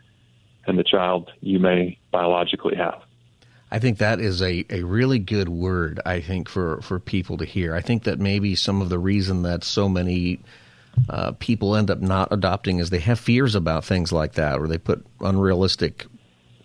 and 0.67 0.79
the 0.79 0.85
child 0.85 1.31
you 1.41 1.59
may 1.59 1.99
biologically 2.13 2.77
have. 2.77 3.01
I 3.71 3.79
think 3.79 3.99
that 3.99 4.21
is 4.21 4.43
a, 4.43 4.65
a 4.69 4.83
really 4.83 5.19
good 5.19 5.49
word, 5.49 6.01
I 6.05 6.21
think, 6.21 6.49
for, 6.49 6.81
for 6.83 6.99
people 6.99 7.37
to 7.39 7.45
hear. 7.45 7.75
I 7.75 7.81
think 7.81 8.05
that 8.05 8.19
maybe 8.19 8.55
some 8.57 8.83
of 8.83 8.89
the 8.89 8.99
reason 8.99 9.43
that 9.43 9.63
so 9.63 9.89
many 9.89 10.41
uh, 11.09 11.33
people 11.33 11.77
end 11.77 11.91
up 11.91 12.01
not 12.01 12.29
adopting 12.31 12.79
is 12.79 12.91
they 12.91 12.99
have 13.01 13.19
fears 13.19 13.55
about 13.55 13.85
things 13.85 14.13
like 14.13 14.33
that, 14.35 14.59
or 14.59 14.69
they 14.69 14.79
put 14.79 15.05
unrealistic, 15.21 16.07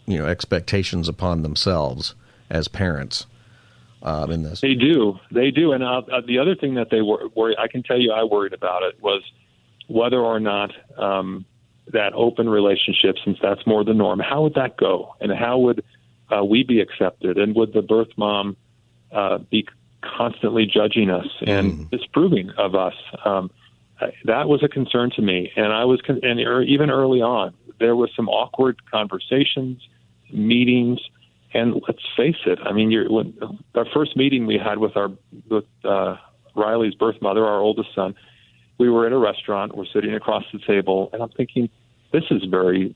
you 0.05 0.17
know, 0.17 0.25
expectations 0.25 1.07
upon 1.07 1.41
themselves 1.43 2.15
as 2.49 2.67
parents. 2.67 3.25
Um, 4.03 4.29
in 4.29 4.43
this, 4.43 4.61
they 4.61 4.75
do, 4.75 5.17
they 5.31 5.49
do, 5.49 5.71
and 5.71 5.83
uh, 5.83 6.01
uh, 6.11 6.21
the 6.27 6.37
other 6.37 6.55
thing 6.55 6.75
that 6.75 6.89
they 6.91 7.01
were 7.01 7.27
worry, 7.35 7.55
I 7.57 7.67
can 7.67 7.81
tell 7.81 7.97
you, 7.99 8.11
I 8.11 8.23
worried 8.23 8.53
about 8.53 8.83
it 8.83 9.01
was 9.01 9.23
whether 9.87 10.19
or 10.19 10.39
not 10.39 10.71
um, 10.97 11.45
that 11.91 12.13
open 12.13 12.47
relationship, 12.47 13.15
since 13.23 13.39
that's 13.41 13.65
more 13.65 13.83
the 13.83 13.95
norm, 13.95 14.19
how 14.19 14.43
would 14.43 14.53
that 14.55 14.77
go? 14.77 15.15
And 15.21 15.31
how 15.31 15.57
would 15.59 15.83
uh, 16.35 16.43
we 16.43 16.63
be 16.63 16.81
accepted? 16.81 17.37
And 17.37 17.55
would 17.55 17.73
the 17.73 17.81
birth 17.81 18.09
mom 18.15 18.57
uh, 19.11 19.39
be 19.49 19.65
constantly 20.01 20.65
judging 20.65 21.09
us 21.09 21.27
and 21.45 21.73
Mm. 21.73 21.89
disproving 21.89 22.51
of 22.57 22.75
us. 22.75 22.93
Um, 23.23 23.49
that 24.25 24.47
was 24.47 24.63
a 24.63 24.67
concern 24.67 25.11
to 25.15 25.21
me, 25.21 25.51
and 25.55 25.71
I 25.71 25.85
was, 25.85 26.01
con- 26.01 26.19
and 26.23 26.39
even 26.67 26.89
early 26.89 27.21
on, 27.21 27.53
there 27.79 27.95
was 27.95 28.09
some 28.15 28.27
awkward 28.27 28.77
conversations, 28.89 29.81
meetings, 30.31 30.99
and 31.53 31.81
let's 31.87 32.03
face 32.17 32.35
it. 32.45 32.59
I 32.63 32.73
mean, 32.73 32.91
you're, 32.91 33.09
when, 33.09 33.33
our 33.73 33.85
first 33.93 34.17
meeting 34.17 34.45
we 34.45 34.57
had 34.57 34.79
with 34.79 34.97
our 34.97 35.09
with 35.49 35.65
uh, 35.85 36.17
Riley's 36.55 36.95
birth 36.95 37.21
mother, 37.21 37.45
our 37.45 37.59
oldest 37.59 37.89
son, 37.95 38.15
we 38.77 38.89
were 38.89 39.07
in 39.07 39.13
a 39.13 39.17
restaurant. 39.17 39.75
We're 39.77 39.85
sitting 39.85 40.13
across 40.13 40.43
the 40.51 40.59
table, 40.59 41.09
and 41.13 41.21
I'm 41.23 41.29
thinking, 41.29 41.69
this 42.11 42.23
is 42.29 42.43
very 42.43 42.95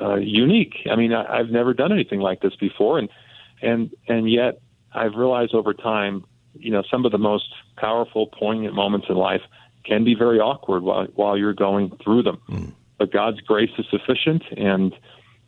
uh, 0.00 0.16
unique. 0.16 0.74
I 0.90 0.96
mean, 0.96 1.12
I, 1.12 1.38
I've 1.38 1.50
never 1.50 1.74
done 1.74 1.92
anything 1.92 2.20
like 2.20 2.40
this 2.40 2.56
before, 2.56 2.98
and 2.98 3.08
and 3.62 3.90
and 4.08 4.30
yet 4.30 4.60
I've 4.92 5.14
realized 5.14 5.54
over 5.54 5.74
time, 5.74 6.24
you 6.54 6.72
know, 6.72 6.82
some 6.90 7.06
of 7.06 7.12
the 7.12 7.18
most 7.18 7.52
powerful, 7.76 8.26
poignant 8.26 8.74
moments 8.74 9.06
in 9.08 9.14
life 9.14 9.42
can 9.84 10.04
be 10.04 10.14
very 10.14 10.38
awkward 10.38 10.82
while 10.82 11.06
while 11.14 11.36
you're 11.36 11.54
going 11.54 11.90
through 12.02 12.22
them. 12.22 12.40
But 12.98 13.12
God's 13.12 13.40
grace 13.40 13.70
is 13.78 13.86
sufficient, 13.90 14.42
and 14.56 14.94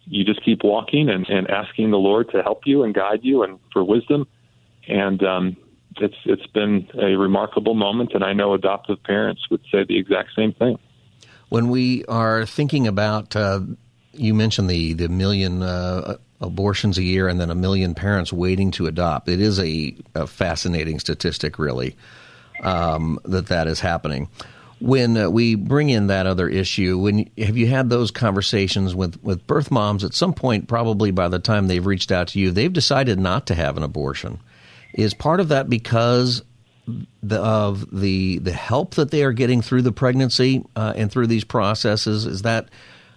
you 0.04 0.24
just 0.24 0.42
keep 0.44 0.64
walking 0.64 1.08
and, 1.08 1.28
and 1.28 1.50
asking 1.50 1.90
the 1.90 1.98
Lord 1.98 2.30
to 2.30 2.42
help 2.42 2.62
you 2.66 2.82
and 2.82 2.94
guide 2.94 3.20
you 3.22 3.42
and 3.42 3.58
for 3.72 3.84
wisdom. 3.84 4.26
And 4.88 5.22
um, 5.22 5.56
it's 5.98 6.16
it's 6.24 6.46
been 6.46 6.88
a 6.94 7.16
remarkable 7.16 7.74
moment, 7.74 8.12
and 8.14 8.24
I 8.24 8.32
know 8.32 8.54
adoptive 8.54 9.02
parents 9.02 9.42
would 9.50 9.62
say 9.70 9.84
the 9.84 9.98
exact 9.98 10.30
same 10.34 10.52
thing. 10.52 10.78
When 11.50 11.68
we 11.68 12.04
are 12.06 12.46
thinking 12.46 12.86
about, 12.86 13.36
uh, 13.36 13.60
you 14.12 14.34
mentioned 14.34 14.70
the 14.70 14.94
the 14.94 15.08
million 15.08 15.62
uh, 15.62 16.16
abortions 16.40 16.98
a 16.98 17.02
year, 17.02 17.28
and 17.28 17.40
then 17.40 17.50
a 17.50 17.54
million 17.54 17.94
parents 17.94 18.32
waiting 18.32 18.70
to 18.72 18.86
adopt. 18.86 19.28
It 19.28 19.40
is 19.40 19.60
a, 19.60 19.94
a 20.14 20.26
fascinating 20.26 20.98
statistic, 20.98 21.58
really, 21.58 21.96
um, 22.62 23.18
that 23.24 23.48
that 23.48 23.66
is 23.66 23.80
happening. 23.80 24.28
When 24.80 25.16
uh, 25.16 25.30
we 25.30 25.54
bring 25.54 25.90
in 25.90 26.08
that 26.08 26.26
other 26.26 26.48
issue, 26.48 26.98
when 26.98 27.30
have 27.38 27.56
you 27.56 27.68
had 27.68 27.88
those 27.88 28.10
conversations 28.10 28.94
with, 28.94 29.22
with 29.22 29.46
birth 29.46 29.70
moms? 29.70 30.02
At 30.02 30.14
some 30.14 30.34
point, 30.34 30.66
probably 30.66 31.12
by 31.12 31.28
the 31.28 31.38
time 31.38 31.68
they've 31.68 31.86
reached 31.86 32.10
out 32.10 32.28
to 32.28 32.40
you, 32.40 32.50
they've 32.50 32.72
decided 32.72 33.20
not 33.20 33.46
to 33.46 33.54
have 33.54 33.76
an 33.76 33.84
abortion. 33.84 34.40
Is 34.92 35.14
part 35.14 35.38
of 35.38 35.48
that 35.48 35.70
because 35.70 36.42
the, 37.22 37.40
of 37.40 37.86
the 37.96 38.38
the 38.38 38.52
help 38.52 38.96
that 38.96 39.12
they 39.12 39.22
are 39.22 39.32
getting 39.32 39.62
through 39.62 39.82
the 39.82 39.92
pregnancy 39.92 40.64
uh, 40.74 40.92
and 40.96 41.12
through 41.12 41.28
these 41.28 41.44
processes? 41.44 42.26
Is 42.26 42.42
that 42.42 42.68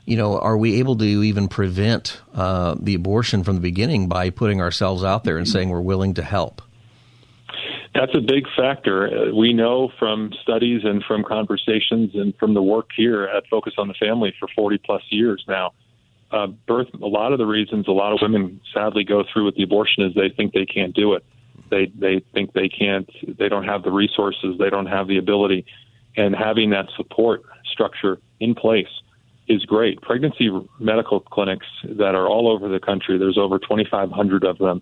you 0.06 0.18
know, 0.18 0.38
are 0.38 0.58
we 0.58 0.80
able 0.80 0.96
to 0.98 1.06
even 1.06 1.48
prevent 1.48 2.22
uh, 2.34 2.76
the 2.80 2.94
abortion 2.94 3.44
from 3.44 3.56
the 3.56 3.62
beginning 3.62 4.08
by 4.08 4.30
putting 4.30 4.62
ourselves 4.62 5.04
out 5.04 5.24
there 5.24 5.38
and 5.38 5.48
saying 5.48 5.70
we're 5.70 5.82
willing 5.82 6.14
to 6.14 6.22
help? 6.22 6.62
That's 7.96 8.14
a 8.14 8.20
big 8.20 8.46
factor. 8.58 9.08
Uh, 9.08 9.34
we 9.34 9.54
know 9.54 9.90
from 9.98 10.34
studies 10.44 10.82
and 10.84 11.02
from 11.06 11.24
conversations 11.24 12.12
and 12.14 12.36
from 12.36 12.54
the 12.54 12.62
work 12.62 12.90
here 12.96 13.24
at 13.24 13.48
Focus 13.48 13.74
on 13.78 13.88
the 13.88 13.94
Family 13.94 14.34
for 14.38 14.50
40 14.54 14.80
plus 14.80 15.02
years 15.10 15.44
now. 15.48 15.72
Uh, 16.30 16.48
birth. 16.68 16.88
A 17.02 17.08
lot 17.08 17.32
of 17.32 17.38
the 17.38 17.46
reasons 17.46 17.88
a 17.88 17.92
lot 17.92 18.12
of 18.12 18.20
women 18.22 18.60
sadly 18.74 19.06
go 19.06 19.24
through 19.32 19.46
with 19.46 19.56
the 19.56 19.64
abortion 19.64 20.04
is 20.04 20.14
they 20.14 20.28
think 20.28 20.54
they 20.54 20.66
can't 20.66 20.94
do 20.94 21.14
it. 21.14 21.24
They 21.70 21.86
they 21.98 22.22
think 22.34 22.52
they 22.52 22.68
can't. 22.68 23.10
They 23.38 23.48
don't 23.48 23.64
have 23.64 23.84
the 23.84 23.92
resources. 23.92 24.58
They 24.60 24.70
don't 24.70 24.88
have 24.88 25.08
the 25.08 25.18
ability, 25.18 25.66
and 26.18 26.36
having 26.36 26.72
that 26.72 26.88
support 26.98 27.44
structure 27.64 28.18
in 28.40 28.56
place 28.56 28.90
is 29.48 29.64
great. 29.66 30.02
Pregnancy 30.02 30.50
medical 30.80 31.22
clinics 31.22 31.68
that 31.84 32.16
are 32.16 32.28
all 32.28 32.52
over 32.52 32.68
the 32.68 32.80
country. 32.80 33.18
There's 33.18 33.38
over 33.38 33.60
2,500 33.60 34.44
of 34.44 34.58
them. 34.58 34.82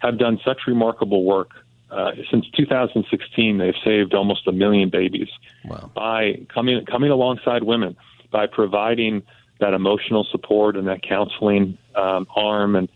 Have 0.00 0.18
done 0.18 0.40
such 0.44 0.62
remarkable 0.66 1.24
work 1.24 1.50
uh, 1.90 2.12
since 2.30 2.48
2016, 2.56 3.58
they've 3.58 3.74
saved 3.84 4.14
almost 4.14 4.46
a 4.46 4.52
million 4.52 4.90
babies 4.90 5.28
wow. 5.64 5.90
by 5.94 6.46
coming 6.52 6.84
coming 6.86 7.10
alongside 7.10 7.64
women 7.64 7.96
by 8.30 8.46
providing 8.46 9.22
that 9.58 9.74
emotional 9.74 10.24
support 10.30 10.76
and 10.76 10.86
that 10.88 11.02
counseling 11.02 11.76
um, 11.94 12.26
arm, 12.34 12.76
and 12.76 12.88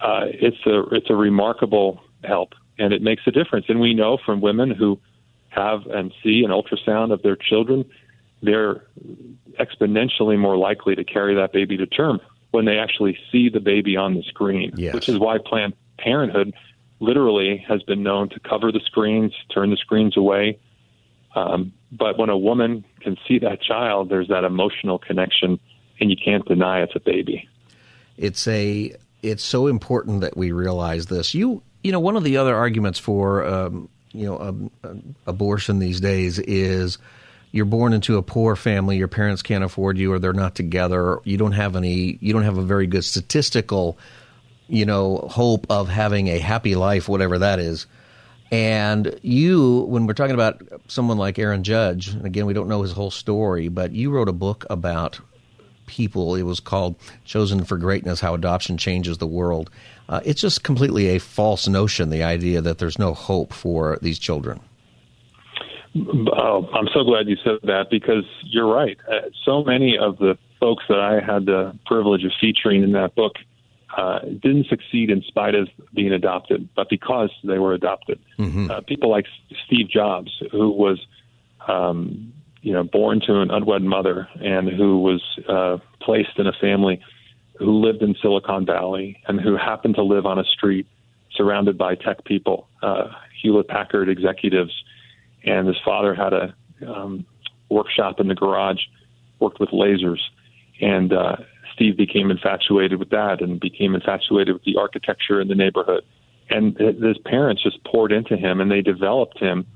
uh, 0.00 0.26
it's 0.26 0.64
a 0.66 0.82
it's 0.94 1.10
a 1.10 1.16
remarkable 1.16 2.00
help, 2.24 2.54
and 2.78 2.92
it 2.92 3.02
makes 3.02 3.22
a 3.26 3.30
difference. 3.30 3.66
And 3.68 3.80
we 3.80 3.94
know 3.94 4.18
from 4.24 4.40
women 4.40 4.70
who 4.70 5.00
have 5.48 5.86
and 5.86 6.12
see 6.22 6.44
an 6.44 6.50
ultrasound 6.50 7.12
of 7.12 7.22
their 7.22 7.36
children, 7.36 7.84
they're 8.42 8.84
exponentially 9.58 10.38
more 10.38 10.56
likely 10.56 10.94
to 10.94 11.04
carry 11.04 11.34
that 11.34 11.52
baby 11.52 11.76
to 11.78 11.86
term 11.86 12.20
when 12.50 12.66
they 12.66 12.78
actually 12.78 13.18
see 13.32 13.48
the 13.48 13.60
baby 13.60 13.96
on 13.96 14.14
the 14.14 14.22
screen, 14.22 14.72
yes. 14.76 14.94
which 14.94 15.08
is 15.08 15.18
why 15.18 15.38
Planned 15.38 15.74
Parenthood 15.98 16.54
literally 17.00 17.64
has 17.68 17.82
been 17.82 18.02
known 18.02 18.28
to 18.30 18.40
cover 18.40 18.72
the 18.72 18.80
screens, 18.84 19.32
turn 19.52 19.70
the 19.70 19.76
screens 19.76 20.16
away. 20.16 20.58
Um, 21.34 21.72
but 21.92 22.18
when 22.18 22.30
a 22.30 22.38
woman 22.38 22.84
can 23.00 23.16
see 23.28 23.38
that 23.40 23.60
child, 23.60 24.08
there's 24.08 24.28
that 24.28 24.44
emotional 24.44 24.98
connection, 24.98 25.60
and 26.00 26.10
you 26.10 26.16
can't 26.16 26.44
deny 26.46 26.82
it's 26.82 26.96
a 26.96 27.00
baby. 27.00 27.48
It's 28.16 28.48
a 28.48 28.94
it's 29.22 29.44
so 29.44 29.66
important 29.66 30.22
that 30.22 30.36
we 30.36 30.52
realize 30.52 31.06
this. 31.06 31.34
You 31.34 31.62
you 31.82 31.92
know 31.92 32.00
one 32.00 32.16
of 32.16 32.24
the 32.24 32.38
other 32.38 32.56
arguments 32.56 32.98
for 32.98 33.44
um, 33.44 33.88
you 34.12 34.26
know 34.26 34.38
um, 34.82 35.14
abortion 35.26 35.78
these 35.78 36.00
days 36.00 36.38
is 36.38 36.98
you're 37.52 37.64
born 37.64 37.92
into 37.92 38.16
a 38.16 38.22
poor 38.22 38.56
family, 38.56 38.96
your 38.96 39.08
parents 39.08 39.42
can't 39.42 39.64
afford 39.64 39.98
you, 39.98 40.12
or 40.12 40.18
they're 40.18 40.32
not 40.32 40.54
together. 40.54 41.20
You 41.24 41.36
don't 41.36 41.52
have 41.52 41.76
any. 41.76 42.18
You 42.20 42.32
don't 42.32 42.42
have 42.42 42.58
a 42.58 42.62
very 42.62 42.86
good 42.86 43.04
statistical 43.04 43.98
you 44.68 44.84
know, 44.84 45.18
hope 45.30 45.66
of 45.70 45.88
having 45.88 46.28
a 46.28 46.38
happy 46.38 46.74
life, 46.74 47.08
whatever 47.08 47.38
that 47.38 47.58
is. 47.58 47.86
And 48.50 49.18
you, 49.22 49.80
when 49.88 50.06
we're 50.06 50.14
talking 50.14 50.34
about 50.34 50.62
someone 50.86 51.18
like 51.18 51.38
Aaron 51.38 51.64
Judge, 51.64 52.08
and 52.08 52.24
again, 52.24 52.46
we 52.46 52.54
don't 52.54 52.68
know 52.68 52.82
his 52.82 52.92
whole 52.92 53.10
story, 53.10 53.68
but 53.68 53.92
you 53.92 54.10
wrote 54.10 54.28
a 54.28 54.32
book 54.32 54.64
about 54.70 55.20
people. 55.86 56.34
It 56.34 56.42
was 56.42 56.60
called 56.60 56.96
Chosen 57.24 57.64
for 57.64 57.76
Greatness 57.76 58.20
How 58.20 58.34
Adoption 58.34 58.76
Changes 58.78 59.18
the 59.18 59.26
World. 59.26 59.70
Uh, 60.08 60.20
it's 60.24 60.40
just 60.40 60.62
completely 60.62 61.08
a 61.08 61.18
false 61.18 61.66
notion, 61.66 62.10
the 62.10 62.22
idea 62.22 62.60
that 62.60 62.78
there's 62.78 62.98
no 62.98 63.14
hope 63.14 63.52
for 63.52 63.98
these 64.02 64.18
children. 64.18 64.60
Oh, 65.96 66.68
I'm 66.74 66.88
so 66.92 67.02
glad 67.04 67.26
you 67.26 67.36
said 67.42 67.58
that 67.64 67.86
because 67.90 68.24
you're 68.42 68.72
right. 68.72 68.98
Uh, 69.10 69.30
so 69.44 69.64
many 69.64 69.96
of 69.98 70.18
the 70.18 70.36
folks 70.60 70.84
that 70.88 71.00
I 71.00 71.20
had 71.20 71.46
the 71.46 71.76
privilege 71.86 72.24
of 72.24 72.32
featuring 72.40 72.82
in 72.82 72.92
that 72.92 73.14
book 73.14 73.32
uh, 73.96 74.20
didn't 74.20 74.66
succeed 74.66 75.10
in 75.10 75.22
spite 75.22 75.54
of 75.54 75.68
being 75.94 76.12
adopted, 76.12 76.68
but 76.76 76.88
because 76.90 77.30
they 77.42 77.58
were 77.58 77.72
adopted. 77.72 78.20
Mm-hmm. 78.38 78.70
Uh, 78.70 78.80
people 78.82 79.10
like 79.10 79.24
Steve 79.66 79.88
Jobs, 79.88 80.30
who 80.52 80.70
was, 80.70 81.04
um, 81.66 82.32
you 82.60 82.72
know, 82.72 82.84
born 82.84 83.20
to 83.26 83.40
an 83.40 83.50
unwed 83.50 83.82
mother 83.82 84.28
and 84.42 84.68
who 84.68 85.00
was 85.00 85.22
uh, 85.48 85.78
placed 86.00 86.38
in 86.38 86.46
a 86.46 86.52
family 86.52 87.00
who 87.58 87.82
lived 87.82 88.02
in 88.02 88.14
Silicon 88.20 88.66
Valley 88.66 89.18
and 89.26 89.40
who 89.40 89.56
happened 89.56 89.94
to 89.94 90.02
live 90.02 90.26
on 90.26 90.38
a 90.38 90.44
street 90.44 90.86
surrounded 91.34 91.78
by 91.78 91.94
tech 91.94 92.24
people, 92.24 92.68
uh, 92.82 93.08
Hewlett 93.42 93.68
Packard 93.68 94.08
executives, 94.08 94.72
and 95.44 95.66
his 95.66 95.76
father 95.84 96.14
had 96.14 96.32
a 96.32 96.54
um, 96.86 97.24
workshop 97.70 98.20
in 98.20 98.28
the 98.28 98.34
garage, 98.34 98.80
worked 99.38 99.60
with 99.60 99.70
lasers, 99.70 100.20
and 100.80 101.12
uh, 101.12 101.36
Steve 101.76 101.96
became 101.96 102.30
infatuated 102.30 102.98
with 102.98 103.10
that 103.10 103.40
and 103.42 103.60
became 103.60 103.94
infatuated 103.94 104.54
with 104.54 104.64
the 104.64 104.76
architecture 104.76 105.40
in 105.40 105.48
the 105.48 105.54
neighborhood. 105.54 106.02
And 106.48 106.76
his 106.78 107.18
parents 107.18 107.62
just 107.62 107.82
poured 107.84 108.12
into 108.12 108.36
him 108.36 108.60
and 108.60 108.70
they 108.70 108.80
developed 108.80 109.38
him. 109.38 109.66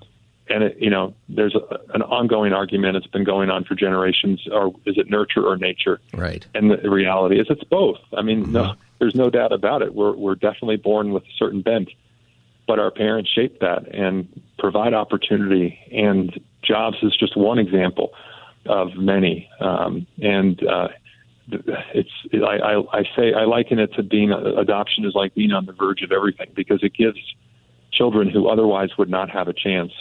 And, 0.48 0.64
it, 0.64 0.78
you 0.78 0.90
know, 0.90 1.14
there's 1.28 1.54
a, 1.54 1.78
an 1.94 2.02
ongoing 2.02 2.52
argument. 2.52 2.96
It's 2.96 3.06
been 3.06 3.24
going 3.24 3.50
on 3.50 3.64
for 3.64 3.74
generations. 3.74 4.40
Or 4.50 4.74
is 4.86 4.96
it 4.96 5.10
nurture 5.10 5.46
or 5.46 5.56
nature? 5.56 6.00
Right. 6.14 6.44
And 6.54 6.70
the 6.70 6.90
reality 6.90 7.38
is 7.38 7.46
it's 7.50 7.64
both. 7.64 7.98
I 8.16 8.22
mean, 8.22 8.44
Mm-hmm. 8.44 8.52
no, 8.52 8.74
there's 8.98 9.14
no 9.14 9.30
doubt 9.30 9.52
about 9.52 9.82
it. 9.82 9.94
We're, 9.94 10.12
we're 10.16 10.34
definitely 10.34 10.76
born 10.76 11.12
with 11.12 11.24
a 11.24 11.32
certain 11.38 11.60
bent, 11.62 11.90
but 12.66 12.78
our 12.78 12.90
parents 12.90 13.30
shape 13.30 13.60
that 13.60 13.94
and 13.94 14.26
provide 14.58 14.94
opportunity. 14.94 15.78
And 15.92 16.40
jobs 16.62 16.96
is 17.02 17.16
just 17.16 17.36
one 17.36 17.58
example 17.58 18.12
of 18.66 18.96
many. 18.96 19.48
Um, 19.60 20.06
and, 20.22 20.62
uh, 20.66 20.88
it's 21.94 22.10
I, 22.34 22.58
I, 22.58 22.98
I 23.00 23.02
say 23.16 23.32
I 23.32 23.44
liken 23.44 23.78
it 23.78 23.92
to 23.94 24.02
being 24.02 24.32
adoption 24.32 25.04
is 25.04 25.14
like 25.14 25.34
being 25.34 25.52
on 25.52 25.66
the 25.66 25.72
verge 25.72 26.02
of 26.02 26.12
everything 26.12 26.48
because 26.54 26.82
it 26.82 26.94
gives 26.94 27.18
children 27.92 28.28
who 28.28 28.48
otherwise 28.48 28.90
would 28.98 29.10
not 29.10 29.30
have 29.30 29.48
a 29.48 29.52
chance. 29.52 29.92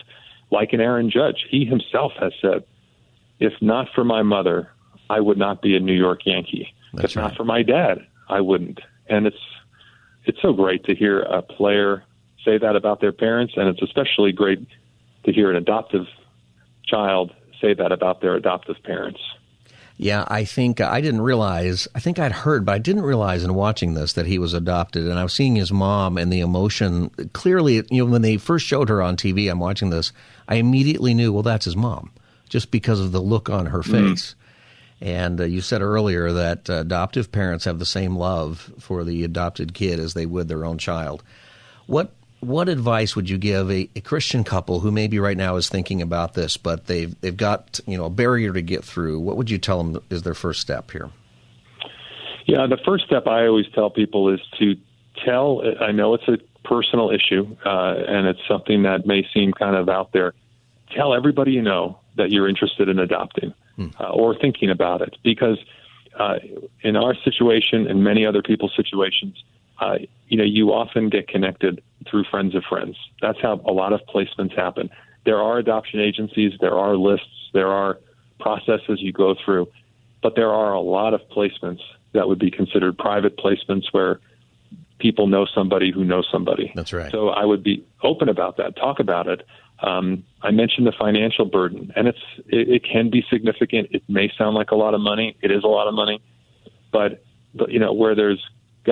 Like 0.51 0.73
an 0.73 0.81
Aaron 0.81 1.11
Judge, 1.11 1.45
he 1.49 1.65
himself 1.65 2.13
has 2.19 2.33
said, 2.41 2.63
"If 3.39 3.53
not 3.61 3.87
for 3.93 4.03
my 4.03 4.23
mother, 4.23 4.69
I 5.09 5.19
would 5.19 5.37
not 5.37 5.61
be 5.61 5.75
a 5.75 5.79
New 5.79 5.93
York 5.93 6.21
Yankee. 6.25 6.73
That's 6.93 7.13
if 7.13 7.17
right. 7.17 7.23
not 7.23 7.35
for 7.35 7.43
my 7.43 7.63
dad, 7.63 7.99
I 8.27 8.41
wouldn't." 8.41 8.79
And 9.07 9.27
it's 9.27 9.37
it's 10.25 10.41
so 10.41 10.53
great 10.53 10.83
to 10.85 10.95
hear 10.95 11.21
a 11.21 11.41
player 11.41 12.03
say 12.45 12.57
that 12.57 12.75
about 12.75 13.01
their 13.01 13.11
parents, 13.11 13.53
and 13.57 13.67
it's 13.67 13.81
especially 13.81 14.31
great 14.31 14.65
to 15.25 15.33
hear 15.33 15.49
an 15.49 15.55
adoptive 15.55 16.05
child 16.85 17.31
say 17.61 17.73
that 17.73 17.91
about 17.91 18.21
their 18.21 18.35
adoptive 18.35 18.77
parents. 18.83 19.19
Yeah, 20.01 20.23
I 20.29 20.45
think 20.45 20.79
I 20.79 21.01
didn't 21.01 21.19
realize. 21.19 21.85
I 21.93 21.99
think 21.99 22.19
I'd 22.19 22.31
heard, 22.31 22.63
but 22.65 22.71
I 22.71 22.77
didn't 22.77 23.01
realize 23.03 23.43
in 23.43 23.53
watching 23.53 23.95
this 23.95 24.13
that 24.13 24.25
he 24.27 24.39
was 24.39 24.53
adopted. 24.53 25.05
And 25.05 25.19
I 25.19 25.23
was 25.23 25.33
seeing 25.33 25.57
his 25.57 25.73
mom 25.73 26.17
and 26.17 26.31
the 26.31 26.39
emotion. 26.39 27.09
Clearly, 27.33 27.83
you 27.91 28.05
know, 28.05 28.05
when 28.05 28.21
they 28.21 28.37
first 28.37 28.65
showed 28.65 28.87
her 28.87 29.01
on 29.01 29.17
TV, 29.17 29.51
I'm 29.51 29.59
watching 29.59 29.89
this. 29.89 30.13
I 30.47 30.55
immediately 30.55 31.13
knew, 31.13 31.33
well, 31.33 31.43
that's 31.43 31.65
his 31.65 31.75
mom, 31.75 32.11
just 32.47 32.71
because 32.71 33.01
of 33.01 33.11
the 33.11 33.19
look 33.19 33.49
on 33.49 33.65
her 33.67 33.79
Mm-hmm. 33.79 33.91
face. 34.13 34.35
And 35.01 35.41
uh, 35.41 35.43
you 35.43 35.59
said 35.59 35.81
earlier 35.81 36.31
that 36.31 36.69
uh, 36.69 36.75
adoptive 36.75 37.29
parents 37.29 37.65
have 37.65 37.77
the 37.79 37.85
same 37.85 38.15
love 38.15 38.71
for 38.79 39.03
the 39.03 39.25
adopted 39.25 39.73
kid 39.73 39.99
as 39.99 40.13
they 40.13 40.25
would 40.25 40.47
their 40.47 40.63
own 40.63 40.77
child. 40.77 41.23
What 41.87 42.13
what 42.41 42.69
advice 42.69 43.15
would 43.15 43.29
you 43.29 43.37
give 43.37 43.69
a, 43.69 43.89
a 43.95 44.01
Christian 44.01 44.43
couple 44.43 44.79
who 44.79 44.91
maybe 44.91 45.19
right 45.19 45.37
now 45.37 45.55
is 45.55 45.69
thinking 45.69 46.01
about 46.01 46.33
this, 46.33 46.57
but 46.57 46.87
they've 46.87 47.19
they've 47.21 47.35
got 47.35 47.79
you 47.85 47.97
know 47.97 48.05
a 48.05 48.09
barrier 48.09 48.53
to 48.53 48.61
get 48.61 48.83
through? 48.83 49.19
What 49.19 49.37
would 49.37 49.49
you 49.49 49.57
tell 49.57 49.83
them 49.83 50.01
is 50.09 50.23
their 50.23 50.33
first 50.33 50.61
step 50.61 50.91
here? 50.91 51.09
Yeah, 52.45 52.65
the 52.67 52.79
first 52.85 53.05
step 53.05 53.27
I 53.27 53.45
always 53.45 53.67
tell 53.73 53.89
people 53.89 54.33
is 54.33 54.39
to 54.59 54.75
tell. 55.25 55.61
I 55.81 55.91
know 55.91 56.13
it's 56.13 56.27
a 56.27 56.37
personal 56.63 57.11
issue, 57.11 57.55
uh, 57.65 57.95
and 58.07 58.27
it's 58.27 58.41
something 58.47 58.83
that 58.83 59.05
may 59.05 59.27
seem 59.33 59.53
kind 59.53 59.75
of 59.75 59.89
out 59.89 60.11
there. 60.13 60.33
Tell 60.95 61.13
everybody 61.13 61.51
you 61.51 61.61
know 61.61 61.99
that 62.15 62.31
you're 62.31 62.49
interested 62.49 62.89
in 62.89 62.99
adopting 62.99 63.53
uh, 63.99 64.09
or 64.09 64.35
thinking 64.35 64.69
about 64.69 65.01
it, 65.01 65.15
because 65.23 65.57
uh, 66.17 66.35
in 66.81 66.95
our 66.95 67.15
situation 67.23 67.87
and 67.87 68.03
many 68.03 68.25
other 68.25 68.41
people's 68.41 68.73
situations, 68.75 69.41
uh, 69.79 69.97
you 70.27 70.37
know, 70.37 70.43
you 70.43 70.69
often 70.69 71.09
get 71.09 71.27
connected 71.27 71.81
through 72.09 72.23
friends 72.25 72.55
of 72.55 72.63
friends. 72.67 72.95
That's 73.21 73.39
how 73.41 73.61
a 73.65 73.71
lot 73.71 73.93
of 73.93 74.01
placements 74.13 74.55
happen. 74.55 74.89
There 75.25 75.41
are 75.41 75.57
adoption 75.57 75.99
agencies, 75.99 76.53
there 76.59 76.77
are 76.77 76.95
lists, 76.95 77.27
there 77.53 77.67
are 77.67 77.99
processes 78.39 78.99
you 78.99 79.11
go 79.11 79.35
through, 79.43 79.67
but 80.23 80.35
there 80.35 80.51
are 80.51 80.73
a 80.73 80.81
lot 80.81 81.13
of 81.13 81.21
placements 81.29 81.81
that 82.13 82.27
would 82.27 82.39
be 82.39 82.51
considered 82.51 82.97
private 82.97 83.37
placements 83.37 83.85
where 83.91 84.19
people 84.99 85.27
know 85.27 85.45
somebody 85.53 85.91
who 85.91 86.03
knows 86.03 86.27
somebody. 86.31 86.71
That's 86.75 86.93
right. 86.93 87.11
So 87.11 87.29
I 87.29 87.45
would 87.45 87.63
be 87.63 87.85
open 88.03 88.29
about 88.29 88.57
that, 88.57 88.75
talk 88.75 88.99
about 88.99 89.27
it. 89.27 89.45
Um, 89.81 90.25
I 90.41 90.51
mentioned 90.51 90.87
the 90.87 90.93
financial 90.97 91.45
burden, 91.45 91.93
and 91.95 92.07
it's 92.07 92.19
it, 92.47 92.69
it 92.69 92.83
can 92.83 93.09
be 93.09 93.23
significant. 93.29 93.89
It 93.91 94.03
may 94.09 94.29
sound 94.37 94.55
like 94.55 94.71
a 94.71 94.75
lot 94.75 94.93
of 94.93 94.99
money. 94.99 95.37
It 95.41 95.51
is 95.51 95.63
a 95.63 95.67
lot 95.67 95.87
of 95.87 95.93
money, 95.93 96.21
but, 96.91 97.23
but 97.53 97.71
you 97.71 97.79
know 97.79 97.93
where 97.93 98.13
there's 98.13 98.43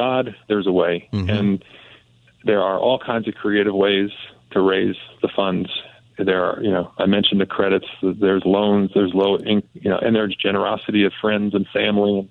God, 0.03 0.35
there's 0.49 0.67
a 0.67 0.71
way, 0.83 0.95
and 1.37 1.63
there 2.49 2.61
are 2.61 2.77
all 2.85 2.99
kinds 2.99 3.27
of 3.27 3.33
creative 3.33 3.73
ways 3.73 4.11
to 4.51 4.61
raise 4.61 4.95
the 5.23 5.29
funds. 5.35 5.69
There 6.17 6.43
are, 6.47 6.57
you 6.61 6.71
know, 6.75 6.85
I 6.97 7.05
mentioned 7.07 7.39
the 7.41 7.45
credits. 7.57 7.87
There's 8.01 8.43
loans. 8.45 8.91
There's 8.95 9.13
low, 9.13 9.31
you 9.83 9.89
know, 9.91 9.99
and 10.05 10.15
there's 10.15 10.35
generosity 10.35 11.03
of 11.05 11.13
friends 11.23 11.53
and 11.57 11.65
family. 11.73 12.29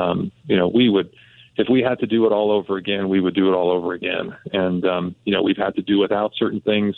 Um, 0.00 0.18
you 0.50 0.56
know, 0.58 0.68
we 0.68 0.88
would, 0.94 1.08
if 1.56 1.66
we 1.68 1.80
had 1.88 1.98
to 2.00 2.06
do 2.06 2.24
it 2.26 2.32
all 2.32 2.50
over 2.58 2.76
again, 2.82 3.08
we 3.14 3.20
would 3.20 3.34
do 3.34 3.46
it 3.50 3.54
all 3.58 3.70
over 3.70 3.92
again. 3.92 4.26
And 4.52 4.84
um, 4.94 5.04
you 5.24 5.32
know, 5.34 5.42
we've 5.42 5.62
had 5.66 5.74
to 5.76 5.82
do 5.82 5.98
without 5.98 6.32
certain 6.42 6.60
things. 6.60 6.94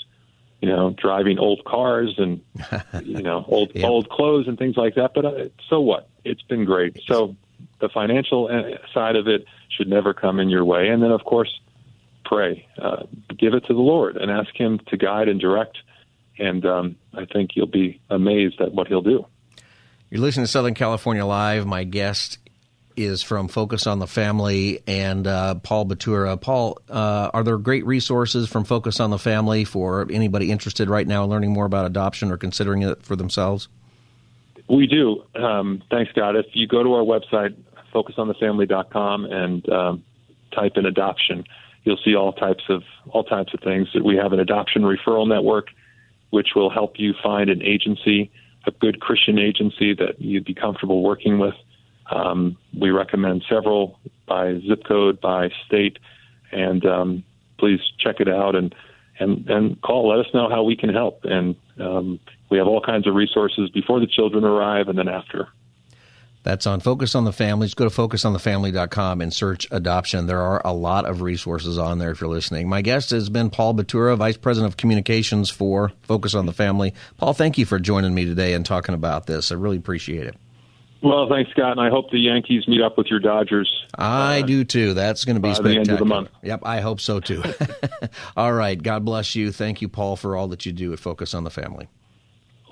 You 0.60 0.68
know, 0.70 0.94
driving 1.06 1.38
old 1.38 1.60
cars 1.64 2.14
and 2.18 2.40
you 3.02 3.22
know 3.22 3.44
old 3.48 3.70
Yep. 3.74 3.84
old 3.84 4.06
clothes 4.08 4.46
and 4.48 4.56
things 4.56 4.76
like 4.76 4.94
that. 4.94 5.10
But 5.14 5.24
uh, 5.24 5.48
so 5.70 5.80
what? 5.80 6.08
It's 6.24 6.42
been 6.52 6.64
great. 6.64 6.92
So 7.10 7.36
the 7.84 7.92
financial 7.92 8.48
uh, 8.50 8.78
side 8.92 9.16
of 9.16 9.28
it 9.28 9.44
should 9.68 9.88
never 9.88 10.14
come 10.14 10.40
in 10.40 10.48
your 10.48 10.64
way. 10.64 10.88
And 10.88 11.02
then, 11.02 11.10
of 11.10 11.24
course, 11.24 11.60
pray, 12.24 12.66
uh, 12.80 13.04
give 13.38 13.52
it 13.52 13.66
to 13.66 13.74
the 13.74 13.80
Lord, 13.80 14.16
and 14.16 14.30
ask 14.30 14.54
Him 14.54 14.80
to 14.88 14.96
guide 14.96 15.28
and 15.28 15.38
direct. 15.38 15.76
And 16.38 16.64
um, 16.64 16.96
I 17.12 17.26
think 17.26 17.50
you'll 17.54 17.66
be 17.66 18.00
amazed 18.08 18.60
at 18.60 18.72
what 18.72 18.88
He'll 18.88 19.02
do. 19.02 19.26
You're 20.10 20.22
listening 20.22 20.46
to 20.46 20.50
Southern 20.50 20.74
California 20.74 21.24
Live. 21.26 21.66
My 21.66 21.84
guest 21.84 22.38
is 22.96 23.22
from 23.22 23.48
Focus 23.48 23.86
on 23.86 23.98
the 23.98 24.06
Family 24.06 24.80
and 24.86 25.26
uh, 25.26 25.56
Paul 25.56 25.84
Batura. 25.84 26.40
Paul, 26.40 26.78
uh, 26.88 27.30
are 27.34 27.42
there 27.42 27.58
great 27.58 27.84
resources 27.84 28.48
from 28.48 28.64
Focus 28.64 29.00
on 29.00 29.10
the 29.10 29.18
Family 29.18 29.64
for 29.64 30.06
anybody 30.10 30.50
interested 30.50 30.88
right 30.88 31.06
now 31.06 31.24
in 31.24 31.30
learning 31.30 31.52
more 31.52 31.66
about 31.66 31.86
adoption 31.86 32.30
or 32.30 32.36
considering 32.36 32.82
it 32.82 33.02
for 33.02 33.16
themselves? 33.16 33.68
We 34.68 34.86
do. 34.86 35.24
Um, 35.34 35.82
thanks, 35.90 36.10
Scott. 36.12 36.36
If 36.36 36.46
you 36.54 36.66
go 36.66 36.82
to 36.82 36.94
our 36.94 37.04
website, 37.04 37.54
focusonthefamily.com, 37.94 39.26
and 39.26 39.68
um, 39.70 40.04
type 40.54 40.72
in 40.76 40.86
adoption, 40.86 41.44
you'll 41.84 42.00
see 42.04 42.14
all 42.14 42.32
types 42.32 42.64
of 42.68 42.82
all 43.10 43.24
types 43.24 43.54
of 43.54 43.60
things. 43.60 43.88
We 44.02 44.16
have 44.16 44.32
an 44.32 44.40
adoption 44.40 44.82
referral 44.82 45.28
network, 45.28 45.68
which 46.30 46.48
will 46.54 46.70
help 46.70 46.94
you 46.98 47.14
find 47.22 47.50
an 47.50 47.62
agency, 47.62 48.30
a 48.66 48.70
good 48.72 49.00
Christian 49.00 49.38
agency 49.38 49.94
that 49.94 50.20
you'd 50.20 50.44
be 50.44 50.54
comfortable 50.54 51.02
working 51.02 51.38
with. 51.38 51.54
Um, 52.10 52.56
we 52.78 52.90
recommend 52.90 53.44
several 53.48 53.98
by 54.26 54.60
zip 54.66 54.84
code, 54.86 55.20
by 55.20 55.50
state, 55.66 55.98
and 56.52 56.84
um, 56.84 57.24
please 57.58 57.80
check 57.98 58.20
it 58.20 58.28
out 58.28 58.54
and 58.54 58.74
and 59.18 59.48
and 59.48 59.80
call. 59.82 60.08
Let 60.08 60.26
us 60.26 60.32
know 60.34 60.48
how 60.48 60.62
we 60.62 60.76
can 60.76 60.90
help. 60.90 61.20
And 61.24 61.56
um, 61.78 62.20
we 62.50 62.58
have 62.58 62.66
all 62.66 62.80
kinds 62.80 63.06
of 63.06 63.14
resources 63.14 63.70
before 63.70 64.00
the 64.00 64.06
children 64.06 64.44
arrive 64.44 64.88
and 64.88 64.98
then 64.98 65.08
after. 65.08 65.48
That's 66.44 66.66
on 66.66 66.80
Focus 66.80 67.14
on 67.14 67.24
the 67.24 67.32
Family. 67.32 67.66
Just 67.66 67.76
go 67.76 67.88
to 67.88 67.94
focusonthefamily.com 67.94 69.22
and 69.22 69.32
search 69.32 69.66
adoption. 69.70 70.26
There 70.26 70.42
are 70.42 70.60
a 70.62 70.74
lot 70.74 71.06
of 71.06 71.22
resources 71.22 71.78
on 71.78 71.98
there 71.98 72.10
if 72.10 72.20
you're 72.20 72.28
listening. 72.28 72.68
My 72.68 72.82
guest 72.82 73.10
has 73.10 73.30
been 73.30 73.48
Paul 73.48 73.74
Batura, 73.74 74.16
Vice 74.18 74.36
President 74.36 74.70
of 74.70 74.76
Communications 74.76 75.48
for 75.48 75.92
Focus 76.02 76.34
on 76.34 76.44
the 76.44 76.52
Family. 76.52 76.92
Paul, 77.16 77.32
thank 77.32 77.56
you 77.56 77.64
for 77.64 77.80
joining 77.80 78.14
me 78.14 78.26
today 78.26 78.52
and 78.52 78.64
talking 78.64 78.94
about 78.94 79.26
this. 79.26 79.50
I 79.50 79.54
really 79.54 79.78
appreciate 79.78 80.26
it. 80.26 80.36
Well, 81.02 81.28
thanks, 81.30 81.50
Scott, 81.50 81.72
and 81.72 81.80
I 81.80 81.88
hope 81.88 82.10
the 82.10 82.18
Yankees 82.18 82.68
meet 82.68 82.82
up 82.82 82.98
with 82.98 83.08
your 83.08 83.20
Dodgers. 83.20 83.70
I 83.96 84.42
do 84.42 84.64
too. 84.64 84.92
That's 84.92 85.24
going 85.24 85.36
to 85.36 85.40
be 85.40 85.52
by 85.52 85.60
the 85.60 85.76
end 85.78 85.90
of 85.90 85.98
the 85.98 86.04
month. 86.04 86.28
Yep, 86.42 86.60
I 86.62 86.80
hope 86.80 87.00
so 87.00 87.20
too. 87.20 87.42
all 88.36 88.52
right. 88.52 88.82
God 88.82 89.04
bless 89.04 89.34
you. 89.34 89.50
Thank 89.50 89.80
you, 89.82 89.88
Paul, 89.88 90.16
for 90.16 90.36
all 90.36 90.48
that 90.48 90.64
you 90.64 90.72
do 90.72 90.92
at 90.92 90.98
Focus 90.98 91.32
on 91.34 91.44
the 91.44 91.50
Family. 91.50 91.88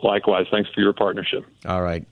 Likewise, 0.02 0.46
thanks 0.50 0.70
for 0.74 0.80
your 0.80 0.92
partnership. 0.92 1.44
All 1.66 1.82
right. 1.82 2.06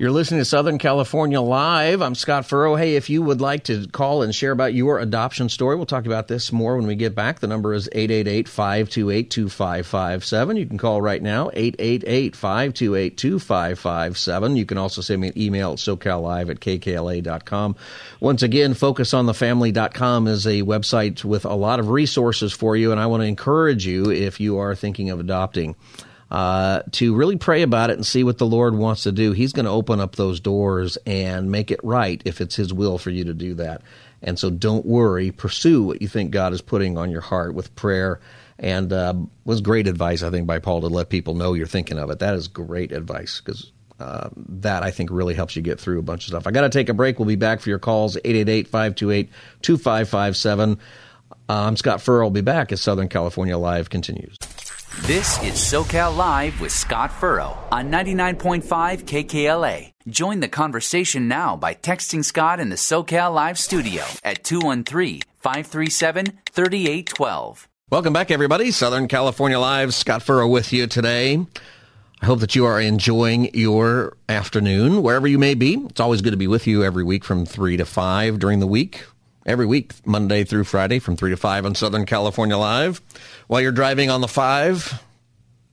You're 0.00 0.12
listening 0.12 0.40
to 0.40 0.46
Southern 0.46 0.78
California 0.78 1.42
Live. 1.42 2.00
I'm 2.00 2.14
Scott 2.14 2.46
Furrow. 2.46 2.74
Hey, 2.74 2.96
if 2.96 3.10
you 3.10 3.20
would 3.20 3.42
like 3.42 3.64
to 3.64 3.86
call 3.86 4.22
and 4.22 4.34
share 4.34 4.50
about 4.50 4.72
your 4.72 4.98
adoption 4.98 5.50
story, 5.50 5.76
we'll 5.76 5.84
talk 5.84 6.06
about 6.06 6.26
this 6.26 6.52
more 6.52 6.78
when 6.78 6.86
we 6.86 6.94
get 6.94 7.14
back. 7.14 7.40
The 7.40 7.46
number 7.46 7.74
is 7.74 7.86
888 7.92 8.48
528 8.48 9.30
2557. 9.30 10.56
You 10.56 10.64
can 10.64 10.78
call 10.78 11.02
right 11.02 11.22
now, 11.22 11.50
888 11.52 12.34
528 12.34 13.18
2557. 13.18 14.56
You 14.56 14.64
can 14.64 14.78
also 14.78 15.02
send 15.02 15.20
me 15.20 15.28
an 15.28 15.38
email 15.38 15.72
at 15.72 15.78
socallive 15.80 16.48
at 16.48 16.60
kkla.com. 16.60 17.76
Once 18.20 18.42
again, 18.42 18.72
focusonthefamily.com 18.72 20.28
is 20.28 20.46
a 20.46 20.62
website 20.62 21.22
with 21.26 21.44
a 21.44 21.52
lot 21.52 21.78
of 21.78 21.90
resources 21.90 22.54
for 22.54 22.74
you, 22.74 22.90
and 22.90 22.98
I 22.98 23.04
want 23.04 23.22
to 23.22 23.26
encourage 23.26 23.84
you 23.84 24.10
if 24.10 24.40
you 24.40 24.56
are 24.60 24.74
thinking 24.74 25.10
of 25.10 25.20
adopting 25.20 25.76
uh, 26.30 26.82
to 26.92 27.14
really 27.14 27.36
pray 27.36 27.62
about 27.62 27.90
it 27.90 27.94
and 27.94 28.06
see 28.06 28.22
what 28.22 28.38
the 28.38 28.46
Lord 28.46 28.74
wants 28.74 29.02
to 29.02 29.12
do. 29.12 29.32
He's 29.32 29.52
going 29.52 29.64
to 29.64 29.70
open 29.70 30.00
up 30.00 30.16
those 30.16 30.40
doors 30.40 30.96
and 31.06 31.50
make 31.50 31.70
it 31.70 31.80
right 31.82 32.22
if 32.24 32.40
it's 32.40 32.54
His 32.54 32.72
will 32.72 32.98
for 32.98 33.10
you 33.10 33.24
to 33.24 33.34
do 33.34 33.54
that. 33.54 33.82
And 34.22 34.38
so 34.38 34.50
don't 34.50 34.86
worry. 34.86 35.30
Pursue 35.30 35.82
what 35.82 36.02
you 36.02 36.08
think 36.08 36.30
God 36.30 36.52
is 36.52 36.60
putting 36.60 36.98
on 36.98 37.10
your 37.10 37.20
heart 37.20 37.54
with 37.54 37.74
prayer. 37.74 38.20
And 38.58 38.92
uh, 38.92 39.14
was 39.44 39.62
great 39.62 39.88
advice, 39.88 40.22
I 40.22 40.30
think, 40.30 40.46
by 40.46 40.58
Paul 40.58 40.82
to 40.82 40.88
let 40.88 41.08
people 41.08 41.34
know 41.34 41.54
you're 41.54 41.66
thinking 41.66 41.98
of 41.98 42.10
it. 42.10 42.18
That 42.18 42.34
is 42.34 42.46
great 42.46 42.92
advice 42.92 43.40
because 43.40 43.72
uh, 43.98 44.28
that 44.36 44.82
I 44.82 44.90
think 44.90 45.10
really 45.10 45.34
helps 45.34 45.56
you 45.56 45.62
get 45.62 45.80
through 45.80 45.98
a 45.98 46.02
bunch 46.02 46.24
of 46.24 46.28
stuff. 46.28 46.46
I 46.46 46.50
got 46.50 46.62
to 46.62 46.68
take 46.68 46.90
a 46.90 46.94
break. 46.94 47.18
We'll 47.18 47.26
be 47.26 47.36
back 47.36 47.60
for 47.60 47.70
your 47.70 47.78
calls 47.78 48.16
888 48.16 48.68
528 48.68 49.30
2557. 49.62 50.78
I'm 51.48 51.76
Scott 51.76 52.00
Furr. 52.00 52.22
I'll 52.22 52.30
be 52.30 52.42
back 52.42 52.70
as 52.70 52.80
Southern 52.80 53.08
California 53.08 53.56
Live 53.58 53.90
continues. 53.90 54.36
This 54.98 55.40
is 55.44 55.54
SoCal 55.54 56.16
Live 56.16 56.60
with 56.60 56.72
Scott 56.72 57.12
Furrow 57.12 57.56
on 57.70 57.92
99.5 57.92 58.64
KKLA. 59.04 59.92
Join 60.08 60.40
the 60.40 60.48
conversation 60.48 61.28
now 61.28 61.54
by 61.54 61.74
texting 61.74 62.24
Scott 62.24 62.58
in 62.58 62.70
the 62.70 62.76
SoCal 62.76 63.32
Live 63.32 63.56
studio 63.56 64.02
at 64.24 64.42
213 64.42 65.20
537 65.38 66.40
3812. 66.50 67.68
Welcome 67.88 68.12
back, 68.12 68.32
everybody. 68.32 68.72
Southern 68.72 69.06
California 69.06 69.60
Live. 69.60 69.94
Scott 69.94 70.24
Furrow 70.24 70.48
with 70.48 70.72
you 70.72 70.88
today. 70.88 71.46
I 72.20 72.26
hope 72.26 72.40
that 72.40 72.56
you 72.56 72.66
are 72.66 72.80
enjoying 72.80 73.54
your 73.54 74.16
afternoon, 74.28 75.04
wherever 75.04 75.28
you 75.28 75.38
may 75.38 75.54
be. 75.54 75.74
It's 75.88 76.00
always 76.00 76.20
good 76.20 76.32
to 76.32 76.36
be 76.36 76.48
with 76.48 76.66
you 76.66 76.82
every 76.82 77.04
week 77.04 77.24
from 77.24 77.46
3 77.46 77.76
to 77.76 77.84
5 77.84 78.40
during 78.40 78.58
the 78.58 78.66
week. 78.66 79.04
Every 79.46 79.64
week, 79.64 79.94
Monday 80.04 80.44
through 80.44 80.64
Friday 80.64 80.98
from 80.98 81.16
3 81.16 81.30
to 81.30 81.36
5 81.36 81.64
on 81.64 81.74
Southern 81.74 82.04
California 82.04 82.58
Live. 82.58 83.00
While 83.46 83.62
you're 83.62 83.72
driving 83.72 84.10
on 84.10 84.20
the 84.20 84.28
5, 84.28 85.02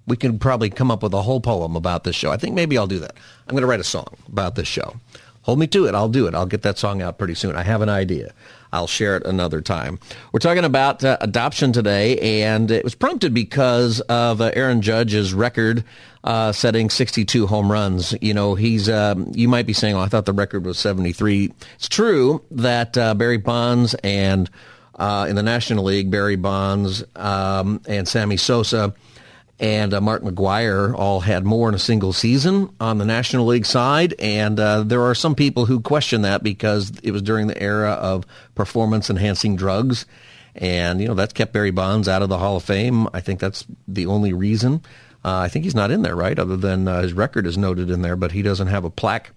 we 0.07 0.15
can 0.15 0.39
probably 0.39 0.69
come 0.69 0.89
up 0.89 1.03
with 1.03 1.13
a 1.13 1.21
whole 1.21 1.41
poem 1.41 1.75
about 1.75 2.05
this 2.05 2.15
show. 2.15 2.31
I 2.31 2.37
think 2.37 2.55
maybe 2.55 2.77
I'll 2.77 2.87
do 2.87 2.99
that. 2.99 3.15
I'm 3.45 3.51
going 3.51 3.61
to 3.61 3.67
write 3.67 3.81
a 3.81 3.85
song 3.85 4.07
about 4.27 4.55
this 4.55 4.69
show. 4.69 4.95
hold 5.41 5.59
me 5.59 5.67
to 5.67 5.85
it. 5.85 5.95
I'll 5.95 6.07
do 6.07 6.27
it. 6.27 6.33
I'll 6.33 6.45
get 6.45 6.61
that 6.61 6.77
song 6.77 7.01
out 7.01 7.17
pretty 7.17 7.35
soon. 7.35 7.57
I 7.57 7.63
have 7.63 7.81
an 7.81 7.89
idea. 7.89 8.33
I'll 8.77 8.85
share 8.85 9.17
it 9.17 9.25
another 9.25 9.59
time. 9.59 9.97
We're 10.31 10.39
talking 10.39 10.63
about 10.63 11.03
uh, 11.03 11.17
adoption 11.19 11.71
today, 11.71 12.43
and 12.43 12.69
it 12.69 12.83
was 12.83 12.93
prompted 12.93 13.33
because 13.33 14.01
of 14.01 14.39
uh, 14.39 14.51
Aaron 14.53 14.83
Judge's 14.83 15.33
record 15.33 15.83
uh, 16.23 16.51
setting 16.51 16.91
62 16.91 17.47
home 17.47 17.71
runs. 17.71 18.13
You 18.21 18.35
know, 18.35 18.53
he's, 18.53 18.87
um, 18.87 19.31
you 19.33 19.47
might 19.47 19.65
be 19.65 19.73
saying, 19.73 19.95
oh, 19.95 19.99
I 19.99 20.09
thought 20.09 20.27
the 20.27 20.33
record 20.33 20.63
was 20.63 20.77
73. 20.77 21.51
It's 21.73 21.89
true 21.89 22.43
that 22.51 22.95
uh, 22.95 23.15
Barry 23.15 23.37
Bonds 23.37 23.95
and 24.03 24.47
uh, 24.93 25.25
in 25.27 25.35
the 25.35 25.43
National 25.43 25.85
League, 25.85 26.11
Barry 26.11 26.35
Bonds 26.35 27.03
um, 27.15 27.81
and 27.87 28.07
Sammy 28.07 28.37
Sosa 28.37 28.93
and 29.59 29.93
uh, 29.93 30.01
Mark 30.01 30.21
McGwire 30.21 30.93
all 30.93 31.21
had 31.21 31.43
more 31.43 31.67
in 31.67 31.73
a 31.73 31.79
single 31.79 32.13
season 32.13 32.69
on 32.79 32.99
the 32.99 33.05
National 33.05 33.45
League 33.47 33.65
side. 33.65 34.13
And 34.19 34.59
uh, 34.59 34.83
there 34.83 35.01
are 35.01 35.15
some 35.15 35.33
people 35.33 35.65
who 35.65 35.79
question 35.79 36.21
that 36.21 36.43
because 36.43 36.91
it 37.01 37.11
was 37.11 37.23
during 37.23 37.47
the 37.47 37.61
era 37.61 37.91
of 37.91 38.25
performance 38.53 39.09
enhancing 39.09 39.55
drugs. 39.55 40.05
And, 40.55 41.01
you 41.01 41.07
know, 41.07 41.15
that's 41.15 41.33
kept 41.33 41.53
Barry 41.53 41.71
Bonds 41.71 42.07
out 42.07 42.21
of 42.21 42.29
the 42.29 42.37
Hall 42.37 42.57
of 42.57 42.63
Fame. 42.63 43.07
I 43.13 43.19
think 43.19 43.39
that's 43.39 43.65
the 43.87 44.05
only 44.05 44.31
reason. 44.31 44.81
Uh, 45.25 45.39
I 45.39 45.47
think 45.47 45.65
he's 45.65 45.75
not 45.75 45.91
in 45.91 46.03
there, 46.03 46.15
right? 46.15 46.37
Other 46.37 46.57
than 46.57 46.87
uh, 46.87 47.01
his 47.01 47.13
record 47.13 47.47
is 47.47 47.57
noted 47.57 47.89
in 47.89 48.03
there, 48.03 48.15
but 48.15 48.31
he 48.31 48.43
doesn't 48.43 48.67
have 48.67 48.85
a 48.85 48.89
plaque. 48.91 49.31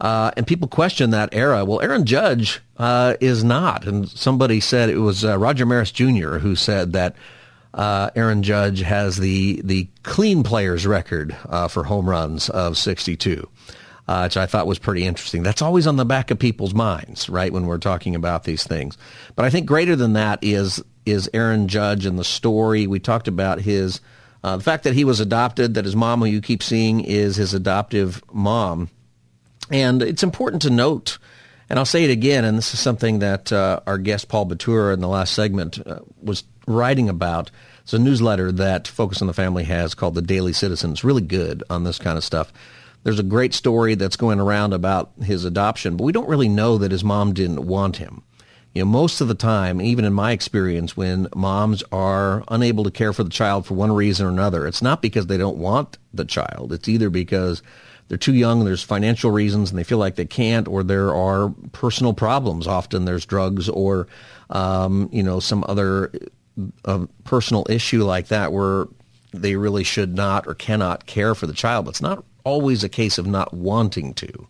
Uh, 0.00 0.30
and 0.36 0.46
people 0.46 0.68
question 0.68 1.10
that 1.10 1.28
era. 1.32 1.64
Well, 1.64 1.80
Aaron 1.80 2.06
Judge 2.06 2.60
uh, 2.78 3.14
is 3.20 3.44
not. 3.44 3.86
And 3.86 4.08
somebody 4.08 4.60
said 4.60 4.88
it 4.88 4.98
was 4.98 5.24
Roger 5.24 5.66
Maris 5.66 5.90
Jr. 5.90 6.38
who 6.38 6.56
said 6.56 6.92
that 6.94 7.14
uh, 7.78 8.10
Aaron 8.16 8.42
Judge 8.42 8.80
has 8.80 9.16
the 9.16 9.62
the 9.62 9.88
clean 10.02 10.42
players 10.42 10.84
record 10.84 11.34
uh, 11.48 11.68
for 11.68 11.84
home 11.84 12.10
runs 12.10 12.50
of 12.50 12.76
62, 12.76 13.48
uh, 14.08 14.22
which 14.22 14.36
I 14.36 14.46
thought 14.46 14.66
was 14.66 14.80
pretty 14.80 15.04
interesting. 15.04 15.44
That's 15.44 15.62
always 15.62 15.86
on 15.86 15.94
the 15.96 16.04
back 16.04 16.32
of 16.32 16.40
people's 16.40 16.74
minds, 16.74 17.28
right, 17.28 17.52
when 17.52 17.66
we're 17.66 17.78
talking 17.78 18.16
about 18.16 18.42
these 18.42 18.64
things. 18.64 18.98
But 19.36 19.44
I 19.44 19.50
think 19.50 19.66
greater 19.66 19.94
than 19.94 20.14
that 20.14 20.40
is 20.42 20.82
is 21.06 21.30
Aaron 21.32 21.68
Judge 21.68 22.04
and 22.04 22.18
the 22.18 22.24
story. 22.24 22.88
We 22.88 22.98
talked 22.98 23.28
about 23.28 23.60
his 23.60 24.00
uh, 24.42 24.56
the 24.56 24.64
fact 24.64 24.82
that 24.82 24.94
he 24.94 25.04
was 25.04 25.20
adopted, 25.20 25.74
that 25.74 25.84
his 25.84 25.94
mom, 25.94 26.18
who 26.18 26.26
you 26.26 26.40
keep 26.40 26.64
seeing, 26.64 27.00
is 27.00 27.36
his 27.36 27.54
adoptive 27.54 28.24
mom, 28.32 28.90
and 29.70 30.02
it's 30.02 30.24
important 30.24 30.62
to 30.62 30.70
note. 30.70 31.18
And 31.70 31.78
I'll 31.78 31.84
say 31.84 32.02
it 32.02 32.10
again, 32.10 32.44
and 32.44 32.58
this 32.58 32.74
is 32.74 32.80
something 32.80 33.20
that 33.20 33.52
uh, 33.52 33.80
our 33.86 33.98
guest 33.98 34.28
Paul 34.28 34.46
Batura 34.46 34.94
in 34.94 35.00
the 35.00 35.08
last 35.08 35.34
segment 35.34 35.86
uh, 35.86 36.00
was 36.20 36.42
writing 36.68 37.08
about. 37.08 37.50
It's 37.82 37.94
a 37.94 37.98
newsletter 37.98 38.52
that 38.52 38.86
Focus 38.86 39.22
on 39.22 39.28
the 39.28 39.34
Family 39.34 39.64
has 39.64 39.94
called 39.94 40.14
The 40.14 40.22
Daily 40.22 40.52
Citizen. 40.52 40.92
It's 40.92 41.04
really 41.04 41.22
good 41.22 41.64
on 41.70 41.84
this 41.84 41.98
kind 41.98 42.18
of 42.18 42.24
stuff. 42.24 42.52
There's 43.02 43.18
a 43.18 43.24
great 43.24 43.54
story 43.54 43.94
that's 43.94 44.16
going 44.16 44.40
around 44.40 44.74
about 44.74 45.12
his 45.22 45.44
adoption, 45.44 45.96
but 45.96 46.04
we 46.04 46.12
don't 46.12 46.28
really 46.28 46.48
know 46.48 46.78
that 46.78 46.92
his 46.92 47.04
mom 47.04 47.32
didn't 47.32 47.66
want 47.66 47.96
him. 47.96 48.22
You 48.74 48.84
know, 48.84 48.90
most 48.90 49.20
of 49.20 49.28
the 49.28 49.34
time, 49.34 49.80
even 49.80 50.04
in 50.04 50.12
my 50.12 50.32
experience, 50.32 50.96
when 50.96 51.28
moms 51.34 51.82
are 51.90 52.44
unable 52.48 52.84
to 52.84 52.90
care 52.90 53.12
for 53.12 53.24
the 53.24 53.30
child 53.30 53.66
for 53.66 53.74
one 53.74 53.92
reason 53.92 54.26
or 54.26 54.28
another, 54.28 54.66
it's 54.66 54.82
not 54.82 55.00
because 55.00 55.26
they 55.26 55.38
don't 55.38 55.56
want 55.56 55.96
the 56.12 56.24
child. 56.24 56.72
It's 56.72 56.88
either 56.88 57.08
because 57.08 57.62
they're 58.08 58.18
too 58.18 58.34
young, 58.34 58.64
there's 58.64 58.82
financial 58.82 59.30
reasons, 59.30 59.70
and 59.70 59.78
they 59.78 59.84
feel 59.84 59.98
like 59.98 60.16
they 60.16 60.26
can't, 60.26 60.68
or 60.68 60.82
there 60.82 61.14
are 61.14 61.50
personal 61.72 62.12
problems. 62.12 62.66
Often 62.66 63.04
there's 63.04 63.26
drugs 63.26 63.68
or, 63.68 64.06
um, 64.50 65.08
you 65.12 65.22
know, 65.22 65.40
some 65.40 65.64
other 65.68 66.12
a 66.84 67.06
personal 67.24 67.66
issue 67.68 68.04
like 68.04 68.28
that 68.28 68.52
where 68.52 68.86
they 69.32 69.56
really 69.56 69.84
should 69.84 70.14
not 70.14 70.46
or 70.46 70.54
cannot 70.54 71.06
care 71.06 71.34
for 71.34 71.46
the 71.46 71.52
child. 71.52 71.84
But 71.84 71.90
it's 71.90 72.02
not 72.02 72.24
always 72.44 72.82
a 72.82 72.88
case 72.88 73.18
of 73.18 73.26
not 73.26 73.52
wanting 73.52 74.14
to. 74.14 74.48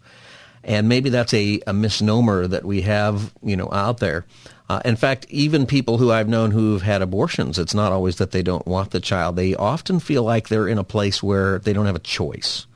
And 0.65 0.89
maybe 0.89 1.11
that's 1.11 1.35
a, 1.35 1.61
a 1.67 1.73
misnomer 1.73 2.47
that 2.47 2.65
we 2.65 2.83
have, 2.83 3.33
you 3.43 3.57
know, 3.57 3.69
out 3.73 3.99
there. 3.99 4.27
Uh, 4.69 4.81
in 4.85 4.97
fact, 4.97 5.25
even 5.31 5.67
people 5.67 5.97
who 5.97 6.13
I've 6.13 6.29
known 6.29 6.51
who've 6.51 6.83
had 6.83 7.01
abortions, 7.01 7.59
it's 7.59 7.75
not 7.75 7.91
always 7.91 8.17
that 8.17 8.33
they 8.33 8.43
don't 8.43 8.67
want 8.67 8.91
the 8.91 9.01
child. 9.01 9.37
They 9.37 9.55
often 9.55 9.99
feel 9.99 10.25
like 10.25 10.49
they're 10.49 10.69
in 10.69 10.79
a 10.79 10.85
place 10.85 11.23
where 11.23 11.59
they 11.61 11.73
don't 11.73 11.87
have 11.87 11.97
a 11.97 12.01
choice. 12.01 12.67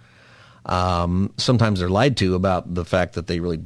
Um, 0.65 1.35
sometimes 1.37 1.81
they're 1.81 1.91
lied 1.91 2.17
to 2.19 2.35
about 2.35 2.75
the 2.75 2.85
fact 2.85 3.15
that 3.15 3.27
they 3.27 3.41
really 3.41 3.61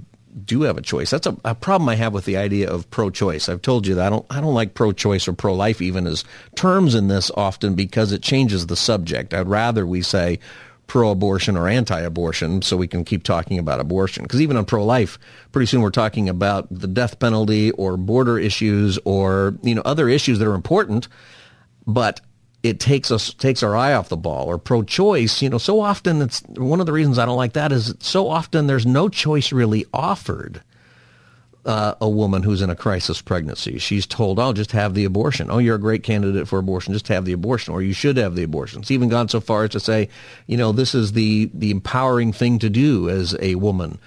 do 0.44 0.62
have 0.62 0.76
a 0.76 0.82
choice. 0.82 1.10
That's 1.10 1.26
a, 1.26 1.36
a, 1.44 1.54
problem 1.54 1.88
I 1.88 1.94
have 1.94 2.12
with 2.12 2.26
the 2.26 2.36
idea 2.36 2.70
of 2.70 2.90
pro-choice. 2.90 3.48
I've 3.48 3.62
told 3.62 3.86
you 3.86 3.94
that 3.94 4.06
I 4.06 4.10
don't 4.10 4.26
I 4.28 4.40
don't 4.40 4.54
like 4.54 4.74
pro-choice 4.74 5.26
or 5.28 5.32
pro-life 5.32 5.80
even 5.80 6.06
as 6.06 6.24
terms 6.54 6.94
in 6.94 7.08
this 7.08 7.30
often 7.36 7.74
because 7.74 8.12
it 8.12 8.22
changes 8.22 8.66
the 8.66 8.76
subject. 8.76 9.32
I'd 9.32 9.48
rather 9.48 9.86
we 9.86 10.02
say 10.02 10.38
pro-abortion 10.86 11.56
or 11.56 11.68
anti-abortion 11.68 12.62
so 12.62 12.76
we 12.76 12.86
can 12.86 13.04
keep 13.04 13.24
talking 13.24 13.58
about 13.58 13.80
abortion. 13.80 14.22
Because 14.22 14.40
even 14.40 14.56
on 14.56 14.64
pro-life, 14.64 15.18
pretty 15.52 15.66
soon 15.66 15.80
we're 15.80 15.90
talking 15.90 16.28
about 16.28 16.68
the 16.70 16.86
death 16.86 17.18
penalty 17.18 17.72
or 17.72 17.96
border 17.96 18.38
issues 18.38 18.98
or 19.04 19.56
you 19.62 19.74
know 19.74 19.82
other 19.84 20.08
issues 20.08 20.38
that 20.38 20.48
are 20.48 20.54
important, 20.54 21.08
but 21.86 22.20
it 22.62 22.80
takes 22.80 23.10
us 23.10 23.32
takes 23.34 23.62
our 23.62 23.76
eye 23.76 23.92
off 23.92 24.08
the 24.08 24.16
ball 24.16 24.46
or 24.46 24.58
pro-choice 24.58 25.42
you 25.42 25.48
know 25.48 25.58
so 25.58 25.80
often 25.80 26.20
it's 26.22 26.40
one 26.56 26.80
of 26.80 26.86
the 26.86 26.92
reasons 26.92 27.18
i 27.18 27.24
don't 27.24 27.36
like 27.36 27.52
that 27.52 27.72
is 27.72 27.94
so 28.00 28.28
often 28.28 28.66
there's 28.66 28.86
no 28.86 29.08
choice 29.08 29.52
really 29.52 29.84
offered 29.92 30.62
uh, 31.66 31.96
a 32.00 32.08
woman 32.08 32.44
who's 32.44 32.62
in 32.62 32.70
a 32.70 32.76
crisis 32.76 33.20
pregnancy. 33.20 33.78
She's 33.78 34.06
told 34.06 34.38
oh 34.38 34.52
just 34.52 34.70
have 34.70 34.94
the 34.94 35.04
abortion. 35.04 35.50
Oh 35.50 35.58
you're 35.58 35.74
a 35.74 35.80
great 35.80 36.04
candidate 36.04 36.46
for 36.46 36.60
abortion. 36.60 36.92
Just 36.92 37.08
have 37.08 37.24
the 37.24 37.32
abortion. 37.32 37.74
Or 37.74 37.82
you 37.82 37.92
should 37.92 38.16
have 38.16 38.36
the 38.36 38.44
abortion. 38.44 38.80
It's 38.80 38.92
even 38.92 39.08
gone 39.08 39.28
so 39.28 39.40
far 39.40 39.64
as 39.64 39.70
to 39.70 39.80
say 39.80 40.08
you 40.46 40.56
know 40.56 40.70
this 40.70 40.94
is 40.94 41.12
the 41.12 41.50
the 41.52 41.72
empowering 41.72 42.32
thing 42.32 42.60
to 42.60 42.70
do 42.70 43.10
as 43.10 43.36
a 43.40 43.56
woman. 43.56 43.98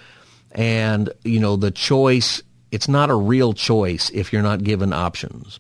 And 0.54 1.12
you 1.26 1.40
know 1.40 1.58
the 1.58 1.72
choice 1.72 2.42
it's 2.72 2.88
not 2.88 3.10
a 3.10 3.16
real 3.16 3.54
choice 3.54 4.10
if 4.12 4.32
you're 4.32 4.42
not 4.42 4.64
given 4.64 4.94
options. 4.94 5.60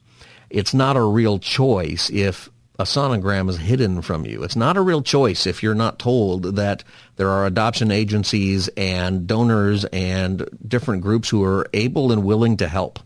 It's 0.49 0.73
not 0.73 0.95
a 0.95 1.04
real 1.04 1.38
choice 1.38 2.10
if 2.10 2.49
a 2.79 2.83
sonogram 2.83 3.49
is 3.49 3.57
hidden 3.57 4.01
from 4.01 4.25
you. 4.25 4.41
It's 4.41 4.55
not 4.55 4.77
a 4.77 4.81
real 4.81 5.01
choice 5.01 5.45
if 5.45 5.61
you're 5.61 5.75
not 5.75 5.99
told 5.99 6.55
that 6.55 6.85
there 7.17 7.29
are 7.29 7.45
adoption 7.45 7.91
agencies 7.91 8.69
and 8.69 9.27
donors 9.27 9.83
and 9.85 10.47
different 10.65 11.03
groups 11.03 11.27
who 11.27 11.43
are 11.43 11.67
able 11.73 12.13
and 12.13 12.23
willing 12.23 12.55
to 12.57 12.69
help. 12.69 12.99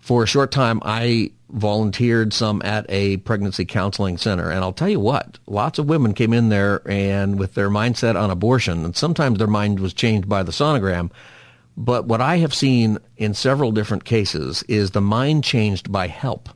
For 0.00 0.24
a 0.24 0.26
short 0.26 0.50
time, 0.50 0.80
I 0.84 1.30
volunteered 1.48 2.32
some 2.32 2.60
at 2.64 2.86
a 2.88 3.18
pregnancy 3.18 3.64
counseling 3.64 4.18
center. 4.18 4.50
And 4.50 4.64
I'll 4.64 4.72
tell 4.72 4.88
you 4.88 4.98
what, 4.98 5.38
lots 5.46 5.78
of 5.78 5.88
women 5.88 6.12
came 6.12 6.32
in 6.32 6.48
there 6.48 6.82
and 6.90 7.38
with 7.38 7.54
their 7.54 7.70
mindset 7.70 8.20
on 8.20 8.32
abortion, 8.32 8.84
and 8.84 8.96
sometimes 8.96 9.38
their 9.38 9.46
mind 9.46 9.78
was 9.78 9.94
changed 9.94 10.28
by 10.28 10.42
the 10.42 10.50
sonogram. 10.50 11.12
But 11.76 12.06
what 12.06 12.20
I 12.20 12.38
have 12.38 12.52
seen 12.52 12.98
in 13.16 13.32
several 13.32 13.70
different 13.70 14.04
cases 14.04 14.64
is 14.64 14.90
the 14.90 15.00
mind 15.00 15.44
changed 15.44 15.92
by 15.92 16.08
help 16.08 16.48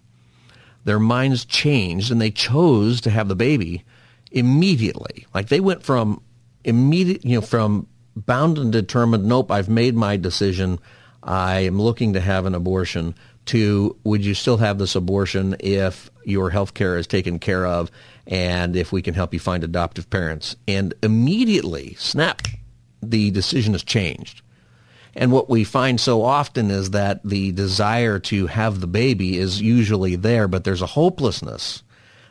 their 0.88 0.98
minds 0.98 1.44
changed 1.44 2.10
and 2.10 2.18
they 2.18 2.30
chose 2.30 3.02
to 3.02 3.10
have 3.10 3.28
the 3.28 3.36
baby 3.36 3.84
immediately. 4.32 5.26
Like 5.34 5.48
they 5.48 5.60
went 5.60 5.82
from 5.82 6.22
immediate, 6.64 7.24
you 7.26 7.36
know, 7.36 7.46
from 7.46 7.86
bound 8.16 8.56
and 8.56 8.72
determined, 8.72 9.26
nope, 9.26 9.50
I've 9.50 9.68
made 9.68 9.94
my 9.94 10.16
decision. 10.16 10.78
I 11.22 11.60
am 11.60 11.80
looking 11.80 12.14
to 12.14 12.20
have 12.20 12.46
an 12.46 12.54
abortion 12.54 13.14
to 13.46 13.96
would 14.04 14.24
you 14.24 14.32
still 14.32 14.56
have 14.56 14.78
this 14.78 14.94
abortion 14.94 15.56
if 15.60 16.10
your 16.24 16.48
health 16.48 16.72
care 16.72 16.96
is 16.96 17.06
taken 17.06 17.38
care 17.38 17.66
of 17.66 17.90
and 18.26 18.74
if 18.74 18.90
we 18.90 19.02
can 19.02 19.12
help 19.12 19.34
you 19.34 19.40
find 19.40 19.62
adoptive 19.62 20.08
parents? 20.08 20.56
And 20.66 20.94
immediately, 21.02 21.96
snap, 21.98 22.42
the 23.02 23.30
decision 23.30 23.74
has 23.74 23.84
changed. 23.84 24.40
And 25.14 25.32
what 25.32 25.48
we 25.48 25.64
find 25.64 26.00
so 26.00 26.22
often 26.22 26.70
is 26.70 26.90
that 26.90 27.24
the 27.24 27.52
desire 27.52 28.18
to 28.20 28.46
have 28.46 28.80
the 28.80 28.86
baby 28.86 29.38
is 29.38 29.60
usually 29.60 30.16
there, 30.16 30.48
but 30.48 30.64
there's 30.64 30.82
a 30.82 30.86
hopelessness 30.86 31.82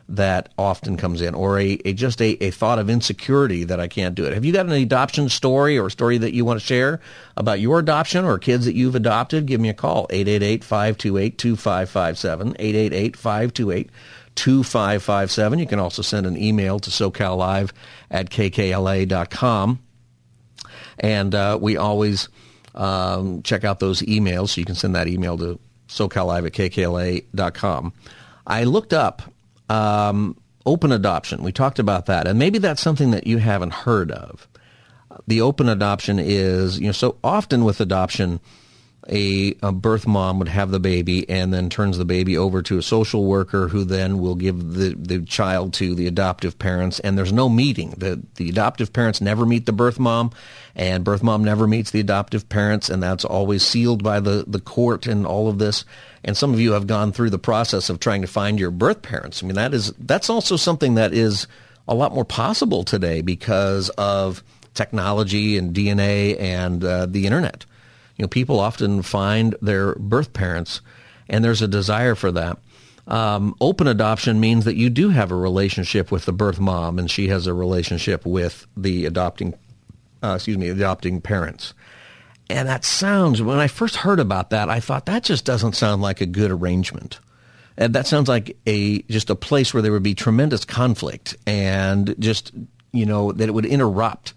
that 0.08 0.48
often 0.56 0.96
comes 0.96 1.20
in 1.20 1.34
or 1.34 1.58
a, 1.58 1.78
a 1.84 1.92
just 1.92 2.22
a, 2.22 2.42
a 2.42 2.50
thought 2.50 2.78
of 2.78 2.88
insecurity 2.88 3.64
that 3.64 3.78
I 3.78 3.88
can't 3.88 4.14
do 4.14 4.24
it. 4.24 4.32
Have 4.32 4.44
you 4.44 4.54
got 4.54 4.64
an 4.64 4.72
adoption 4.72 5.28
story 5.28 5.76
or 5.76 5.86
a 5.86 5.90
story 5.90 6.16
that 6.18 6.32
you 6.32 6.46
want 6.46 6.58
to 6.58 6.66
share 6.66 7.00
about 7.36 7.60
your 7.60 7.78
adoption 7.78 8.24
or 8.24 8.38
kids 8.38 8.64
that 8.64 8.74
you've 8.74 8.94
adopted? 8.94 9.44
Give 9.44 9.60
me 9.60 9.68
a 9.68 9.74
call, 9.74 10.06
888-528-2557, 10.08 12.56
888-528-2557. 14.34 15.60
You 15.60 15.66
can 15.66 15.78
also 15.78 16.00
send 16.00 16.26
an 16.26 16.38
email 16.38 16.78
to 16.78 16.90
socallive 16.90 17.72
at 18.10 18.30
kkla.com. 18.30 19.78
And 21.00 21.34
uh, 21.34 21.58
we 21.60 21.76
always 21.76 22.30
um, 22.78 23.42
check 23.42 23.64
out 23.64 23.80
those 23.80 24.00
emails. 24.02 24.50
So 24.50 24.60
you 24.60 24.64
can 24.64 24.74
send 24.74 24.94
that 24.94 25.08
email 25.08 25.36
to 25.38 25.58
socallive 25.88 26.46
at 26.46 26.52
kkla.com. 26.52 27.92
I 28.46 28.64
looked 28.64 28.92
up 28.94 29.22
um, 29.68 30.36
open 30.64 30.92
adoption. 30.92 31.42
We 31.42 31.52
talked 31.52 31.78
about 31.78 32.06
that. 32.06 32.26
And 32.26 32.38
maybe 32.38 32.58
that's 32.58 32.80
something 32.80 33.10
that 33.10 33.26
you 33.26 33.38
haven't 33.38 33.72
heard 33.72 34.10
of. 34.10 34.48
The 35.26 35.40
open 35.40 35.68
adoption 35.68 36.18
is, 36.18 36.78
you 36.78 36.86
know, 36.86 36.92
so 36.92 37.16
often 37.24 37.64
with 37.64 37.80
adoption, 37.80 38.40
a, 39.08 39.54
a, 39.62 39.72
birth 39.72 40.06
mom 40.06 40.38
would 40.38 40.48
have 40.48 40.70
the 40.70 40.80
baby 40.80 41.28
and 41.28 41.52
then 41.52 41.70
turns 41.70 41.98
the 41.98 42.04
baby 42.04 42.36
over 42.36 42.62
to 42.62 42.78
a 42.78 42.82
social 42.82 43.24
worker 43.24 43.68
who 43.68 43.84
then 43.84 44.18
will 44.18 44.34
give 44.34 44.74
the, 44.74 44.94
the 44.98 45.20
child 45.22 45.72
to 45.74 45.94
the 45.94 46.06
adoptive 46.06 46.58
parents 46.58 47.00
and 47.00 47.16
there's 47.16 47.32
no 47.32 47.48
meeting. 47.48 47.90
The, 47.96 48.22
the 48.36 48.48
adoptive 48.50 48.92
parents 48.92 49.20
never 49.20 49.46
meet 49.46 49.66
the 49.66 49.72
birth 49.72 49.98
mom 49.98 50.32
and 50.74 51.04
birth 51.04 51.22
mom 51.22 51.42
never 51.44 51.66
meets 51.66 51.90
the 51.90 52.00
adoptive 52.00 52.48
parents 52.48 52.88
and 52.90 53.02
that's 53.02 53.24
always 53.24 53.62
sealed 53.62 54.02
by 54.02 54.20
the, 54.20 54.44
the 54.46 54.60
court 54.60 55.06
and 55.06 55.26
all 55.26 55.48
of 55.48 55.58
this. 55.58 55.84
And 56.24 56.36
some 56.36 56.52
of 56.52 56.60
you 56.60 56.72
have 56.72 56.86
gone 56.86 57.12
through 57.12 57.30
the 57.30 57.38
process 57.38 57.88
of 57.88 58.00
trying 58.00 58.22
to 58.22 58.28
find 58.28 58.58
your 58.58 58.70
birth 58.70 59.02
parents. 59.02 59.42
I 59.42 59.46
mean, 59.46 59.56
that 59.56 59.72
is, 59.72 59.92
that's 59.98 60.28
also 60.28 60.56
something 60.56 60.96
that 60.96 61.14
is 61.14 61.46
a 61.86 61.94
lot 61.94 62.14
more 62.14 62.24
possible 62.24 62.84
today 62.84 63.22
because 63.22 63.88
of 63.90 64.42
technology 64.74 65.56
and 65.56 65.74
DNA 65.74 66.38
and 66.40 66.84
uh, 66.84 67.06
the 67.06 67.24
internet. 67.24 67.64
You 68.18 68.24
know, 68.24 68.28
people 68.28 68.60
often 68.60 69.02
find 69.02 69.54
their 69.62 69.94
birth 69.94 70.32
parents, 70.32 70.80
and 71.28 71.44
there's 71.44 71.62
a 71.62 71.68
desire 71.68 72.14
for 72.14 72.32
that. 72.32 72.58
Um, 73.06 73.54
open 73.60 73.86
adoption 73.86 74.38
means 74.38 74.66
that 74.66 74.76
you 74.76 74.90
do 74.90 75.08
have 75.08 75.30
a 75.30 75.36
relationship 75.36 76.12
with 76.12 76.26
the 76.26 76.32
birth 76.32 76.60
mom, 76.60 76.98
and 76.98 77.10
she 77.10 77.28
has 77.28 77.46
a 77.46 77.54
relationship 77.54 78.26
with 78.26 78.66
the 78.76 79.06
adopting, 79.06 79.54
uh, 80.22 80.34
excuse 80.34 80.58
me, 80.58 80.68
adopting 80.68 81.20
parents. 81.20 81.72
And 82.50 82.68
that 82.68 82.84
sounds, 82.84 83.40
when 83.40 83.58
I 83.58 83.68
first 83.68 83.96
heard 83.96 84.20
about 84.20 84.50
that, 84.50 84.68
I 84.68 84.80
thought 84.80 85.06
that 85.06 85.22
just 85.22 85.44
doesn't 85.44 85.74
sound 85.74 86.02
like 86.02 86.20
a 86.20 86.26
good 86.26 86.50
arrangement. 86.50 87.20
And 87.76 87.94
that 87.94 88.06
sounds 88.06 88.28
like 88.28 88.56
a 88.66 89.02
just 89.02 89.30
a 89.30 89.36
place 89.36 89.72
where 89.72 89.82
there 89.82 89.92
would 89.92 90.02
be 90.02 90.14
tremendous 90.14 90.64
conflict 90.64 91.36
and 91.46 92.14
just 92.18 92.52
you 92.90 93.06
know 93.06 93.30
that 93.30 93.48
it 93.48 93.52
would 93.52 93.66
interrupt 93.66 94.34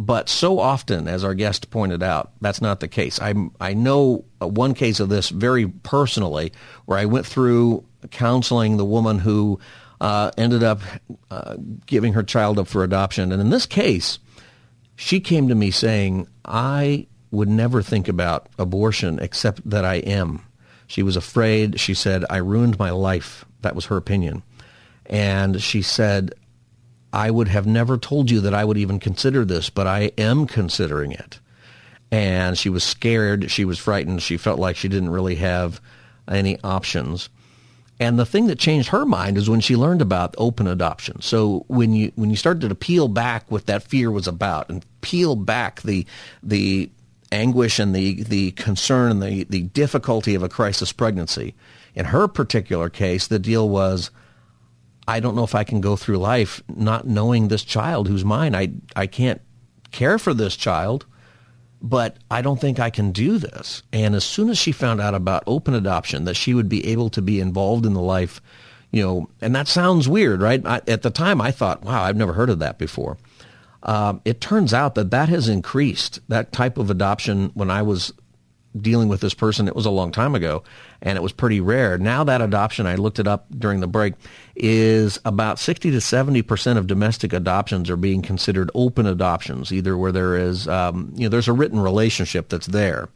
but 0.00 0.28
so 0.28 0.60
often, 0.60 1.08
as 1.08 1.24
our 1.24 1.34
guest 1.34 1.70
pointed 1.70 2.04
out, 2.04 2.30
that's 2.40 2.62
not 2.62 2.78
the 2.78 2.86
case. 2.86 3.20
I 3.20 3.34
I 3.60 3.74
know 3.74 4.24
one 4.38 4.72
case 4.74 5.00
of 5.00 5.08
this 5.08 5.28
very 5.28 5.66
personally, 5.66 6.52
where 6.84 6.96
I 6.96 7.04
went 7.06 7.26
through 7.26 7.84
counseling 8.12 8.76
the 8.76 8.84
woman 8.84 9.18
who 9.18 9.58
uh, 10.00 10.30
ended 10.38 10.62
up 10.62 10.80
uh, 11.32 11.56
giving 11.84 12.12
her 12.12 12.22
child 12.22 12.60
up 12.60 12.68
for 12.68 12.84
adoption, 12.84 13.32
and 13.32 13.40
in 13.40 13.50
this 13.50 13.66
case, 13.66 14.20
she 14.94 15.18
came 15.18 15.48
to 15.48 15.56
me 15.56 15.72
saying, 15.72 16.28
"I 16.44 17.08
would 17.32 17.48
never 17.48 17.82
think 17.82 18.06
about 18.06 18.48
abortion 18.56 19.18
except 19.18 19.68
that 19.68 19.84
I 19.84 19.96
am." 19.96 20.44
She 20.86 21.02
was 21.02 21.16
afraid. 21.16 21.80
She 21.80 21.92
said, 21.92 22.24
"I 22.30 22.36
ruined 22.36 22.78
my 22.78 22.90
life." 22.90 23.44
That 23.62 23.74
was 23.74 23.86
her 23.86 23.96
opinion, 23.96 24.44
and 25.06 25.60
she 25.60 25.82
said, 25.82 26.34
I 27.12 27.30
would 27.30 27.48
have 27.48 27.66
never 27.66 27.96
told 27.96 28.30
you 28.30 28.40
that 28.40 28.54
I 28.54 28.64
would 28.64 28.78
even 28.78 28.98
consider 28.98 29.44
this, 29.44 29.70
but 29.70 29.86
I 29.86 30.12
am 30.18 30.46
considering 30.46 31.12
it. 31.12 31.40
And 32.10 32.56
she 32.56 32.68
was 32.68 32.84
scared. 32.84 33.50
She 33.50 33.64
was 33.64 33.78
frightened. 33.78 34.22
She 34.22 34.36
felt 34.36 34.58
like 34.58 34.76
she 34.76 34.88
didn't 34.88 35.10
really 35.10 35.36
have 35.36 35.80
any 36.26 36.58
options. 36.62 37.28
And 38.00 38.18
the 38.18 38.26
thing 38.26 38.46
that 38.46 38.58
changed 38.58 38.90
her 38.90 39.04
mind 39.04 39.36
is 39.36 39.50
when 39.50 39.60
she 39.60 39.74
learned 39.74 40.02
about 40.02 40.34
open 40.38 40.66
adoption. 40.66 41.20
So 41.20 41.64
when 41.68 41.92
you 41.92 42.12
when 42.14 42.30
you 42.30 42.36
started 42.36 42.68
to 42.68 42.74
peel 42.74 43.08
back 43.08 43.50
what 43.50 43.66
that 43.66 43.82
fear 43.82 44.10
was 44.10 44.28
about 44.28 44.68
and 44.68 44.84
peel 45.00 45.34
back 45.34 45.82
the 45.82 46.06
the 46.42 46.90
anguish 47.32 47.78
and 47.78 47.94
the 47.94 48.22
the 48.22 48.52
concern 48.52 49.10
and 49.10 49.22
the 49.22 49.44
the 49.44 49.62
difficulty 49.62 50.34
of 50.36 50.44
a 50.44 50.48
crisis 50.48 50.92
pregnancy, 50.92 51.54
in 51.94 52.06
her 52.06 52.28
particular 52.28 52.88
case, 52.88 53.26
the 53.26 53.40
deal 53.40 53.68
was 53.68 54.10
I 55.08 55.20
don't 55.20 55.34
know 55.34 55.42
if 55.42 55.54
I 55.54 55.64
can 55.64 55.80
go 55.80 55.96
through 55.96 56.18
life 56.18 56.62
not 56.68 57.06
knowing 57.06 57.48
this 57.48 57.64
child 57.64 58.06
who's 58.06 58.26
mine. 58.26 58.54
I 58.54 58.72
I 58.94 59.06
can't 59.06 59.40
care 59.90 60.18
for 60.18 60.34
this 60.34 60.54
child, 60.54 61.06
but 61.80 62.18
I 62.30 62.42
don't 62.42 62.60
think 62.60 62.78
I 62.78 62.90
can 62.90 63.10
do 63.10 63.38
this. 63.38 63.82
And 63.90 64.14
as 64.14 64.22
soon 64.22 64.50
as 64.50 64.58
she 64.58 64.70
found 64.70 65.00
out 65.00 65.14
about 65.14 65.44
open 65.46 65.72
adoption, 65.72 66.24
that 66.24 66.36
she 66.36 66.52
would 66.52 66.68
be 66.68 66.86
able 66.88 67.08
to 67.10 67.22
be 67.22 67.40
involved 67.40 67.86
in 67.86 67.94
the 67.94 68.02
life, 68.02 68.42
you 68.92 69.02
know, 69.02 69.30
and 69.40 69.56
that 69.56 69.66
sounds 69.66 70.10
weird, 70.10 70.42
right? 70.42 70.64
I, 70.66 70.82
at 70.86 71.00
the 71.00 71.10
time, 71.10 71.40
I 71.40 71.52
thought, 71.52 71.82
wow, 71.84 72.02
I've 72.02 72.16
never 72.16 72.34
heard 72.34 72.50
of 72.50 72.58
that 72.58 72.78
before. 72.78 73.16
Um, 73.84 74.20
it 74.26 74.42
turns 74.42 74.74
out 74.74 74.94
that 74.96 75.10
that 75.10 75.30
has 75.30 75.48
increased. 75.48 76.20
That 76.28 76.52
type 76.52 76.76
of 76.76 76.90
adoption, 76.90 77.50
when 77.54 77.70
I 77.70 77.80
was 77.80 78.12
dealing 78.76 79.08
with 79.08 79.20
this 79.20 79.34
person. 79.34 79.68
It 79.68 79.76
was 79.76 79.86
a 79.86 79.90
long 79.90 80.12
time 80.12 80.34
ago, 80.34 80.62
and 81.02 81.16
it 81.16 81.22
was 81.22 81.32
pretty 81.32 81.60
rare. 81.60 81.98
Now 81.98 82.24
that 82.24 82.40
adoption, 82.40 82.86
I 82.86 82.96
looked 82.96 83.18
it 83.18 83.26
up 83.26 83.46
during 83.56 83.80
the 83.80 83.86
break, 83.86 84.14
is 84.58 85.18
about 85.24 85.58
60 85.58 85.90
to 85.90 86.00
70 86.00 86.42
percent 86.42 86.78
of 86.78 86.86
domestic 86.86 87.32
adoptions 87.32 87.88
are 87.90 87.96
being 87.96 88.22
considered 88.22 88.70
open 88.74 89.06
adoptions, 89.06 89.72
either 89.72 89.96
where 89.96 90.12
there 90.12 90.36
is, 90.36 90.68
um, 90.68 91.12
you 91.16 91.24
know, 91.24 91.28
there's 91.28 91.48
a 91.48 91.52
written 91.52 91.80
relationship 91.80 92.48
that's 92.48 92.66
there. 92.66 93.08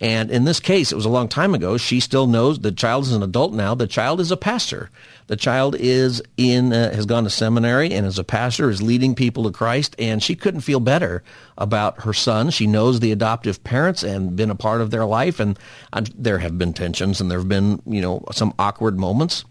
And 0.00 0.30
in 0.30 0.44
this 0.44 0.60
case, 0.60 0.92
it 0.92 0.94
was 0.94 1.04
a 1.04 1.10
long 1.10 1.28
time 1.28 1.54
ago. 1.54 1.76
She 1.76 2.00
still 2.00 2.26
knows 2.26 2.58
the 2.58 2.72
child 2.72 3.04
is 3.04 3.12
an 3.12 3.22
adult 3.22 3.52
now. 3.52 3.74
The 3.74 3.86
child 3.86 4.18
is 4.18 4.30
a 4.30 4.36
pastor. 4.36 4.90
The 5.26 5.36
child 5.36 5.76
is 5.78 6.22
in, 6.38 6.72
uh, 6.72 6.94
has 6.94 7.04
gone 7.04 7.24
to 7.24 7.30
seminary 7.30 7.92
and 7.92 8.06
is 8.06 8.18
a 8.18 8.24
pastor 8.24 8.70
is 8.70 8.80
leading 8.80 9.14
people 9.14 9.44
to 9.44 9.52
Christ. 9.52 9.94
And 9.98 10.22
she 10.22 10.34
couldn't 10.34 10.62
feel 10.62 10.80
better 10.80 11.22
about 11.58 12.00
her 12.02 12.14
son. 12.14 12.48
She 12.48 12.66
knows 12.66 13.00
the 13.00 13.12
adoptive 13.12 13.62
parents 13.62 14.02
and 14.02 14.34
been 14.34 14.50
a 14.50 14.54
part 14.54 14.80
of 14.80 14.90
their 14.90 15.04
life. 15.04 15.38
And 15.38 15.58
uh, 15.92 16.02
there 16.14 16.38
have 16.38 16.58
been 16.58 16.72
tensions 16.72 17.20
and 17.20 17.30
there 17.30 17.38
have 17.38 17.48
been, 17.48 17.82
you 17.84 18.00
know, 18.00 18.24
some 18.32 18.54
awkward 18.58 18.98
moments. 18.98 19.44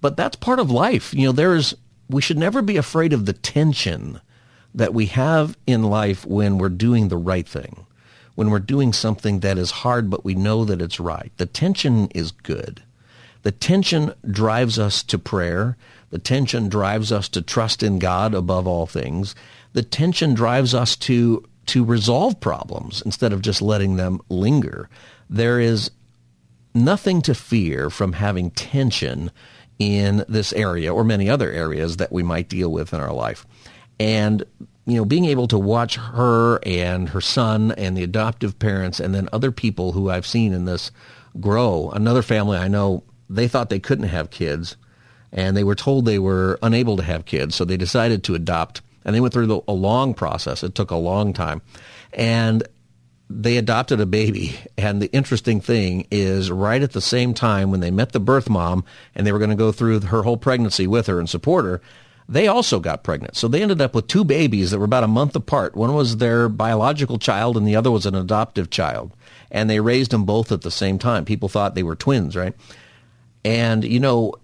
But 0.00 0.16
that's 0.16 0.36
part 0.36 0.58
of 0.58 0.70
life. 0.70 1.14
You 1.14 1.26
know, 1.26 1.32
there's, 1.32 1.74
we 2.08 2.22
should 2.22 2.38
never 2.38 2.62
be 2.62 2.76
afraid 2.76 3.12
of 3.12 3.26
the 3.26 3.32
tension 3.32 4.20
that 4.74 4.92
we 4.92 5.06
have 5.06 5.56
in 5.66 5.84
life 5.84 6.26
when 6.26 6.58
we're 6.58 6.68
doing 6.68 7.08
the 7.08 7.16
right 7.16 7.48
thing 7.48 7.86
when 8.34 8.50
we're 8.50 8.58
doing 8.58 8.92
something 8.92 9.40
that 9.40 9.58
is 9.58 9.70
hard, 9.70 10.10
but 10.10 10.24
we 10.24 10.34
know 10.34 10.64
that 10.64 10.82
it's 10.82 11.00
right. 11.00 11.32
The 11.36 11.46
tension 11.46 12.08
is 12.14 12.30
good. 12.30 12.82
The 13.42 13.52
tension 13.52 14.14
drives 14.28 14.78
us 14.78 15.02
to 15.04 15.18
prayer. 15.18 15.76
The 16.10 16.18
tension 16.18 16.68
drives 16.68 17.12
us 17.12 17.28
to 17.30 17.42
trust 17.42 17.82
in 17.82 17.98
God 17.98 18.34
above 18.34 18.66
all 18.66 18.86
things. 18.86 19.34
The 19.72 19.82
tension 19.82 20.34
drives 20.34 20.74
us 20.74 20.96
to, 20.96 21.44
to 21.66 21.84
resolve 21.84 22.40
problems 22.40 23.02
instead 23.02 23.32
of 23.32 23.42
just 23.42 23.62
letting 23.62 23.96
them 23.96 24.20
linger. 24.28 24.88
There 25.28 25.60
is 25.60 25.90
nothing 26.74 27.22
to 27.22 27.34
fear 27.34 27.90
from 27.90 28.14
having 28.14 28.50
tension 28.50 29.30
in 29.78 30.24
this 30.28 30.52
area 30.52 30.92
or 30.92 31.04
many 31.04 31.28
other 31.28 31.50
areas 31.50 31.96
that 31.96 32.12
we 32.12 32.22
might 32.22 32.48
deal 32.48 32.70
with 32.70 32.92
in 32.92 33.00
our 33.00 33.12
life. 33.12 33.46
And 33.98 34.44
you 34.86 34.96
know, 34.96 35.04
being 35.04 35.24
able 35.24 35.48
to 35.48 35.58
watch 35.58 35.96
her 35.96 36.58
and 36.64 37.08
her 37.08 37.20
son 37.20 37.72
and 37.72 37.96
the 37.96 38.02
adoptive 38.02 38.58
parents 38.58 39.00
and 39.00 39.14
then 39.14 39.28
other 39.32 39.50
people 39.50 39.92
who 39.92 40.10
I've 40.10 40.26
seen 40.26 40.52
in 40.52 40.66
this 40.66 40.90
grow. 41.40 41.90
Another 41.90 42.22
family 42.22 42.58
I 42.58 42.68
know, 42.68 43.02
they 43.30 43.48
thought 43.48 43.70
they 43.70 43.78
couldn't 43.78 44.08
have 44.08 44.30
kids 44.30 44.76
and 45.32 45.56
they 45.56 45.64
were 45.64 45.74
told 45.74 46.04
they 46.04 46.18
were 46.18 46.58
unable 46.62 46.96
to 46.98 47.02
have 47.02 47.24
kids. 47.24 47.54
So 47.54 47.64
they 47.64 47.78
decided 47.78 48.24
to 48.24 48.34
adopt 48.34 48.82
and 49.04 49.14
they 49.14 49.20
went 49.20 49.32
through 49.32 49.64
a 49.66 49.72
long 49.72 50.14
process. 50.14 50.62
It 50.62 50.74
took 50.74 50.90
a 50.90 50.96
long 50.96 51.32
time. 51.32 51.62
And 52.12 52.66
they 53.30 53.56
adopted 53.56 54.00
a 54.00 54.06
baby. 54.06 54.56
And 54.76 55.00
the 55.00 55.12
interesting 55.12 55.60
thing 55.60 56.06
is 56.10 56.50
right 56.50 56.82
at 56.82 56.92
the 56.92 57.00
same 57.00 57.34
time 57.34 57.70
when 57.70 57.80
they 57.80 57.90
met 57.90 58.12
the 58.12 58.20
birth 58.20 58.50
mom 58.50 58.84
and 59.14 59.26
they 59.26 59.32
were 59.32 59.38
going 59.38 59.50
to 59.50 59.56
go 59.56 59.72
through 59.72 60.00
her 60.00 60.22
whole 60.22 60.36
pregnancy 60.36 60.86
with 60.86 61.06
her 61.06 61.18
and 61.18 61.28
support 61.28 61.64
her, 61.64 61.80
they 62.28 62.46
also 62.48 62.80
got 62.80 63.04
pregnant. 63.04 63.36
So 63.36 63.48
they 63.48 63.62
ended 63.62 63.80
up 63.80 63.94
with 63.94 64.06
two 64.06 64.24
babies 64.24 64.70
that 64.70 64.78
were 64.78 64.84
about 64.84 65.04
a 65.04 65.08
month 65.08 65.36
apart. 65.36 65.74
One 65.74 65.94
was 65.94 66.16
their 66.18 66.48
biological 66.48 67.18
child 67.18 67.56
and 67.56 67.66
the 67.66 67.76
other 67.76 67.90
was 67.90 68.06
an 68.06 68.14
adoptive 68.14 68.70
child. 68.70 69.14
And 69.50 69.68
they 69.68 69.80
raised 69.80 70.10
them 70.10 70.24
both 70.24 70.50
at 70.50 70.62
the 70.62 70.70
same 70.70 70.98
time. 70.98 71.24
People 71.24 71.48
thought 71.48 71.74
they 71.74 71.82
were 71.82 71.96
twins, 71.96 72.34
right? 72.34 72.54
And, 73.44 73.84
you 73.84 74.00
know, 74.00 74.34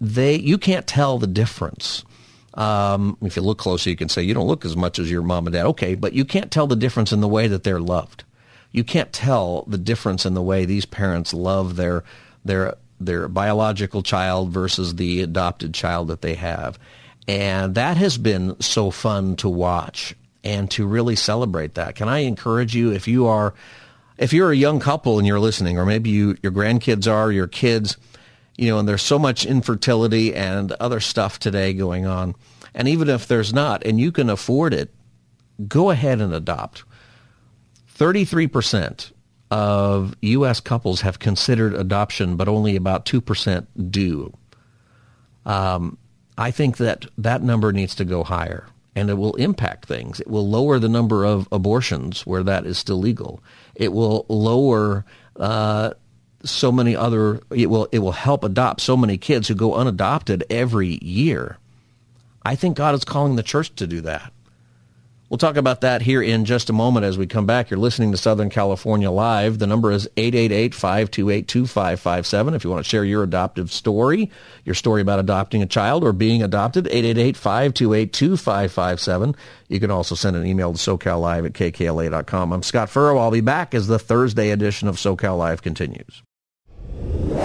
they, 0.00 0.36
you 0.36 0.58
can't 0.58 0.86
tell 0.86 1.18
the 1.18 1.26
difference. 1.26 2.04
Um, 2.54 3.16
if 3.22 3.36
you 3.36 3.42
look 3.42 3.58
closely, 3.58 3.90
you 3.90 3.96
can 3.96 4.08
say, 4.08 4.22
you 4.22 4.34
don't 4.34 4.48
look 4.48 4.64
as 4.64 4.76
much 4.76 4.98
as 4.98 5.10
your 5.10 5.22
mom 5.22 5.46
and 5.46 5.54
dad. 5.54 5.66
Okay, 5.66 5.94
but 5.94 6.12
you 6.12 6.24
can't 6.24 6.50
tell 6.50 6.66
the 6.66 6.76
difference 6.76 7.12
in 7.12 7.20
the 7.20 7.28
way 7.28 7.46
that 7.46 7.62
they're 7.62 7.80
loved. 7.80 8.24
You 8.72 8.84
can't 8.84 9.12
tell 9.12 9.64
the 9.66 9.78
difference 9.78 10.26
in 10.26 10.34
the 10.34 10.42
way 10.42 10.64
these 10.64 10.86
parents 10.86 11.32
love 11.34 11.76
their, 11.76 12.04
their 12.44 12.76
their 13.00 13.28
biological 13.28 14.02
child 14.02 14.50
versus 14.50 14.94
the 14.96 15.22
adopted 15.22 15.72
child 15.72 16.08
that 16.08 16.20
they 16.20 16.34
have. 16.34 16.78
And 17.26 17.74
that 17.74 17.96
has 17.96 18.18
been 18.18 18.60
so 18.60 18.90
fun 18.90 19.36
to 19.36 19.48
watch 19.48 20.14
and 20.44 20.70
to 20.72 20.86
really 20.86 21.16
celebrate 21.16 21.74
that. 21.74 21.94
Can 21.94 22.08
I 22.08 22.18
encourage 22.18 22.74
you 22.74 22.92
if 22.92 23.08
you 23.08 23.26
are 23.26 23.54
if 24.18 24.34
you're 24.34 24.52
a 24.52 24.56
young 24.56 24.80
couple 24.80 25.18
and 25.18 25.26
you're 25.26 25.40
listening 25.40 25.78
or 25.78 25.86
maybe 25.86 26.10
you 26.10 26.36
your 26.42 26.52
grandkids 26.52 27.10
are, 27.10 27.32
your 27.32 27.46
kids, 27.46 27.96
you 28.60 28.68
know, 28.68 28.78
and 28.78 28.86
there's 28.86 29.02
so 29.02 29.18
much 29.18 29.46
infertility 29.46 30.34
and 30.34 30.72
other 30.72 31.00
stuff 31.00 31.38
today 31.38 31.72
going 31.72 32.04
on. 32.04 32.34
And 32.74 32.88
even 32.88 33.08
if 33.08 33.26
there's 33.26 33.54
not 33.54 33.84
and 33.86 33.98
you 33.98 34.12
can 34.12 34.28
afford 34.28 34.74
it, 34.74 34.94
go 35.66 35.88
ahead 35.88 36.20
and 36.20 36.34
adopt. 36.34 36.84
33% 37.98 39.12
of 39.50 40.14
U.S. 40.20 40.60
couples 40.60 41.00
have 41.00 41.18
considered 41.18 41.74
adoption, 41.74 42.36
but 42.36 42.48
only 42.48 42.76
about 42.76 43.06
2% 43.06 43.66
do. 43.90 44.36
Um, 45.46 45.96
I 46.36 46.50
think 46.50 46.76
that 46.76 47.06
that 47.16 47.42
number 47.42 47.72
needs 47.72 47.94
to 47.94 48.04
go 48.04 48.22
higher. 48.24 48.66
and 48.96 49.08
it 49.08 49.14
will 49.14 49.34
impact 49.36 49.86
things. 49.86 50.20
It 50.20 50.28
will 50.28 50.48
lower 50.48 50.78
the 50.78 50.88
number 50.88 51.24
of 51.24 51.48
abortions 51.52 52.26
where 52.26 52.42
that 52.42 52.66
is 52.66 52.76
still 52.76 52.98
legal. 52.98 53.42
It 53.74 53.92
will 53.92 54.26
lower 54.28 55.04
uh, 55.36 55.92
so 56.44 56.72
many 56.72 56.96
other. 56.96 57.40
It 57.50 57.70
will 57.70 57.88
it 57.92 58.00
will 58.00 58.12
help 58.12 58.44
adopt 58.44 58.80
so 58.80 58.96
many 58.96 59.18
kids 59.18 59.48
who 59.48 59.54
go 59.54 59.74
unadopted 59.74 60.44
every 60.50 60.98
year. 61.02 61.58
I 62.42 62.54
think 62.54 62.76
God 62.76 62.94
is 62.94 63.04
calling 63.04 63.36
the 63.36 63.42
church 63.42 63.74
to 63.76 63.86
do 63.86 64.00
that. 64.02 64.32
We'll 65.30 65.38
talk 65.38 65.56
about 65.56 65.80
that 65.82 66.02
here 66.02 66.20
in 66.20 66.44
just 66.44 66.68
a 66.70 66.72
moment 66.72 67.06
as 67.06 67.16
we 67.16 67.28
come 67.28 67.46
back. 67.46 67.70
You're 67.70 67.78
listening 67.78 68.10
to 68.10 68.16
Southern 68.16 68.50
California 68.50 69.12
Live. 69.12 69.60
The 69.60 69.68
number 69.68 69.92
is 69.92 70.08
888-528-2557 70.16 72.56
if 72.56 72.64
you 72.64 72.70
want 72.70 72.84
to 72.84 72.88
share 72.88 73.04
your 73.04 73.22
adoptive 73.22 73.70
story, 73.70 74.28
your 74.64 74.74
story 74.74 75.02
about 75.02 75.20
adopting 75.20 75.62
a 75.62 75.66
child 75.66 76.02
or 76.02 76.12
being 76.12 76.42
adopted, 76.42 76.86
888-528-2557. 76.86 79.36
You 79.68 79.78
can 79.78 79.92
also 79.92 80.16
send 80.16 80.34
an 80.34 80.44
email 80.44 80.72
to 80.72 80.78
SoCalLive 80.78 81.46
at 81.46 81.52
kkla.com. 81.52 82.52
I'm 82.52 82.64
Scott 82.64 82.88
Furrow. 82.88 83.16
I'll 83.16 83.30
be 83.30 83.40
back 83.40 83.72
as 83.72 83.86
the 83.86 84.00
Thursday 84.00 84.50
edition 84.50 84.88
of 84.88 84.96
SoCal 84.96 85.38
Live 85.38 85.62
continues. 85.62 86.24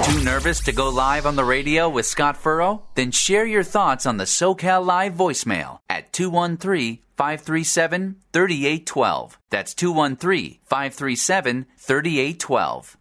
Too 0.03 0.23
nervous 0.23 0.59
to 0.61 0.71
go 0.71 0.89
live 0.89 1.25
on 1.25 1.35
the 1.35 1.43
radio 1.45 1.89
with 1.89 2.05
Scott 2.05 2.37
Furrow? 2.37 2.83
Then 2.95 3.11
share 3.11 3.45
your 3.45 3.63
thoughts 3.63 4.05
on 4.05 4.17
the 4.17 4.23
SoCal 4.25 4.85
Live 4.85 5.13
voicemail 5.13 5.79
at 5.89 6.13
213 6.13 6.99
537 7.15 8.17
3812. 8.31 9.39
That's 9.49 9.73
213 9.73 10.59
537 10.63 11.65
3812. 11.77 12.97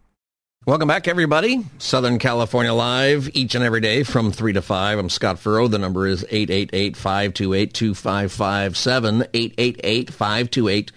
Welcome 0.65 0.87
back, 0.87 1.07
everybody. 1.07 1.63
Southern 1.77 2.17
California 2.17 2.73
Live 2.73 3.29
each 3.35 3.53
and 3.53 3.63
every 3.63 3.81
day 3.81 4.01
from 4.01 4.31
3 4.31 4.53
to 4.53 4.63
5. 4.63 4.97
I'm 4.97 5.09
Scott 5.09 5.37
Furrow. 5.37 5.67
The 5.67 5.77
number 5.77 6.07
is 6.07 6.23
888 6.23 6.97
528 6.97 7.73
2557. 7.73 9.21
888 9.33 10.11
528 10.11 10.91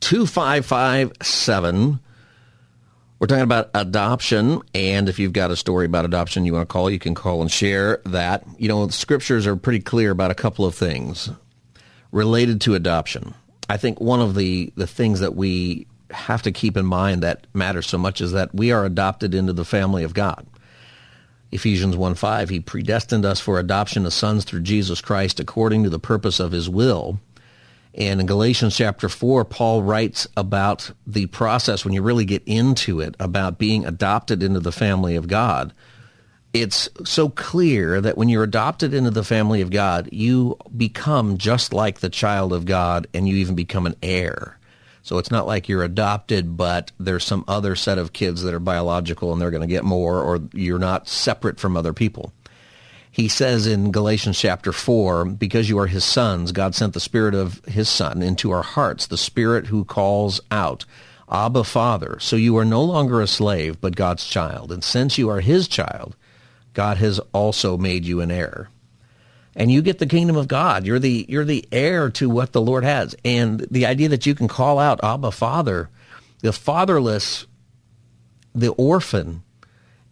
2557. 0.00 2.00
We're 3.18 3.28
talking 3.28 3.44
about 3.44 3.70
adoption, 3.72 4.60
and 4.74 5.08
if 5.08 5.18
you've 5.18 5.32
got 5.32 5.50
a 5.50 5.56
story 5.56 5.86
about 5.86 6.04
adoption 6.04 6.44
you 6.44 6.52
want 6.52 6.68
to 6.68 6.72
call, 6.72 6.90
you 6.90 6.98
can 6.98 7.14
call 7.14 7.40
and 7.40 7.50
share 7.50 8.02
that. 8.04 8.44
You 8.58 8.68
know, 8.68 8.84
the 8.84 8.92
scriptures 8.92 9.46
are 9.46 9.56
pretty 9.56 9.80
clear 9.80 10.10
about 10.10 10.30
a 10.30 10.34
couple 10.34 10.66
of 10.66 10.74
things 10.74 11.30
related 12.12 12.60
to 12.62 12.74
adoption. 12.74 13.32
I 13.70 13.78
think 13.78 14.02
one 14.02 14.20
of 14.20 14.34
the, 14.34 14.70
the 14.76 14.86
things 14.86 15.20
that 15.20 15.34
we 15.34 15.86
have 16.10 16.42
to 16.42 16.52
keep 16.52 16.76
in 16.76 16.84
mind 16.84 17.22
that 17.22 17.46
matters 17.54 17.86
so 17.86 17.96
much 17.96 18.20
is 18.20 18.32
that 18.32 18.54
we 18.54 18.70
are 18.70 18.84
adopted 18.84 19.34
into 19.34 19.54
the 19.54 19.64
family 19.64 20.04
of 20.04 20.12
God. 20.12 20.46
Ephesians 21.50 21.96
1 21.96 22.16
5, 22.16 22.50
He 22.50 22.60
predestined 22.60 23.24
us 23.24 23.40
for 23.40 23.58
adoption 23.58 24.04
as 24.04 24.12
sons 24.12 24.44
through 24.44 24.60
Jesus 24.60 25.00
Christ 25.00 25.40
according 25.40 25.84
to 25.84 25.90
the 25.90 25.98
purpose 25.98 26.38
of 26.38 26.52
His 26.52 26.68
will 26.68 27.18
and 27.96 28.20
in 28.20 28.26
Galatians 28.26 28.76
chapter 28.76 29.08
4, 29.08 29.46
Paul 29.46 29.82
writes 29.82 30.28
about 30.36 30.90
the 31.06 31.26
process 31.26 31.82
when 31.82 31.94
you 31.94 32.02
really 32.02 32.26
get 32.26 32.42
into 32.44 33.00
it 33.00 33.14
about 33.18 33.58
being 33.58 33.86
adopted 33.86 34.42
into 34.42 34.60
the 34.60 34.72
family 34.72 35.16
of 35.16 35.28
God. 35.28 35.72
It's 36.52 36.90
so 37.04 37.30
clear 37.30 38.00
that 38.02 38.18
when 38.18 38.28
you're 38.28 38.42
adopted 38.42 38.92
into 38.92 39.10
the 39.10 39.24
family 39.24 39.62
of 39.62 39.70
God, 39.70 40.10
you 40.12 40.58
become 40.76 41.38
just 41.38 41.72
like 41.72 42.00
the 42.00 42.10
child 42.10 42.52
of 42.52 42.66
God 42.66 43.06
and 43.14 43.26
you 43.26 43.36
even 43.36 43.54
become 43.54 43.86
an 43.86 43.96
heir. 44.02 44.58
So 45.02 45.16
it's 45.16 45.30
not 45.30 45.46
like 45.46 45.68
you're 45.68 45.84
adopted, 45.84 46.56
but 46.56 46.92
there's 46.98 47.24
some 47.24 47.44
other 47.48 47.76
set 47.76 47.96
of 47.96 48.12
kids 48.12 48.42
that 48.42 48.52
are 48.52 48.60
biological 48.60 49.32
and 49.32 49.40
they're 49.40 49.50
going 49.50 49.60
to 49.62 49.66
get 49.66 49.84
more, 49.84 50.20
or 50.20 50.40
you're 50.52 50.78
not 50.78 51.08
separate 51.08 51.58
from 51.58 51.76
other 51.76 51.94
people 51.94 52.32
he 53.16 53.28
says 53.28 53.66
in 53.66 53.92
Galatians 53.92 54.38
chapter 54.38 54.72
4, 54.72 55.24
because 55.24 55.70
you 55.70 55.78
are 55.78 55.86
his 55.86 56.04
sons, 56.04 56.52
God 56.52 56.74
sent 56.74 56.92
the 56.92 57.00
spirit 57.00 57.34
of 57.34 57.64
his 57.64 57.88
son 57.88 58.20
into 58.20 58.50
our 58.50 58.62
hearts, 58.62 59.06
the 59.06 59.16
spirit 59.16 59.68
who 59.68 59.86
calls 59.86 60.38
out, 60.50 60.84
Abba, 61.30 61.64
Father. 61.64 62.18
So 62.20 62.36
you 62.36 62.58
are 62.58 62.64
no 62.66 62.84
longer 62.84 63.22
a 63.22 63.26
slave, 63.26 63.80
but 63.80 63.96
God's 63.96 64.26
child. 64.26 64.70
And 64.70 64.84
since 64.84 65.16
you 65.16 65.30
are 65.30 65.40
his 65.40 65.66
child, 65.66 66.14
God 66.74 66.98
has 66.98 67.18
also 67.32 67.78
made 67.78 68.04
you 68.04 68.20
an 68.20 68.30
heir. 68.30 68.68
And 69.54 69.72
you 69.72 69.80
get 69.80 69.98
the 69.98 70.04
kingdom 70.04 70.36
of 70.36 70.46
God. 70.46 70.84
You're 70.84 70.98
the, 70.98 71.24
you're 71.26 71.46
the 71.46 71.66
heir 71.72 72.10
to 72.10 72.28
what 72.28 72.52
the 72.52 72.60
Lord 72.60 72.84
has. 72.84 73.16
And 73.24 73.60
the 73.70 73.86
idea 73.86 74.10
that 74.10 74.26
you 74.26 74.34
can 74.34 74.46
call 74.46 74.78
out 74.78 75.02
Abba, 75.02 75.30
Father, 75.30 75.88
the 76.42 76.52
fatherless, 76.52 77.46
the 78.54 78.72
orphan, 78.72 79.42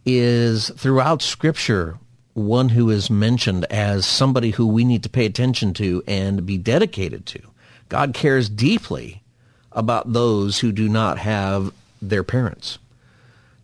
is 0.07 0.71
throughout 0.71 1.21
Scripture 1.21 1.99
one 2.35 2.71
who 2.71 2.91
is 2.91 3.09
mentioned 3.09 3.65
as 3.71 4.05
somebody 4.05 4.51
who 4.51 4.67
we 4.67 4.85
need 4.85 5.03
to 5.05 5.09
pay 5.09 5.25
attention 5.25 5.73
to 5.75 6.03
and 6.07 6.45
be 6.45 6.59
dedicated 6.59 7.25
to. 7.27 7.41
God 7.89 8.13
cares 8.13 8.49
deeply 8.49 9.23
about 9.73 10.13
those 10.13 10.59
who 10.59 10.73
do 10.73 10.89
not 10.89 11.19
have 11.19 11.73
their 12.03 12.25
parents. 12.25 12.79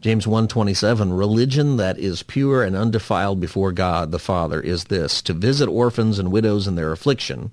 James 0.00 0.24
1:27 0.24 1.16
Religion 1.16 1.76
that 1.76 1.98
is 1.98 2.22
pure 2.22 2.62
and 2.62 2.74
undefiled 2.74 3.38
before 3.38 3.70
God 3.72 4.12
the 4.12 4.18
Father 4.18 4.60
is 4.60 4.84
this 4.84 5.20
to 5.22 5.34
visit 5.34 5.68
orphans 5.68 6.18
and 6.18 6.32
widows 6.32 6.66
in 6.66 6.74
their 6.74 6.92
affliction 6.92 7.52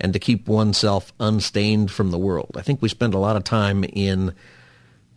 and 0.00 0.12
to 0.12 0.18
keep 0.18 0.48
oneself 0.48 1.12
unstained 1.20 1.90
from 1.90 2.10
the 2.10 2.18
world. 2.18 2.50
I 2.56 2.62
think 2.62 2.82
we 2.82 2.88
spend 2.88 3.14
a 3.14 3.18
lot 3.18 3.36
of 3.36 3.44
time 3.44 3.84
in 3.84 4.32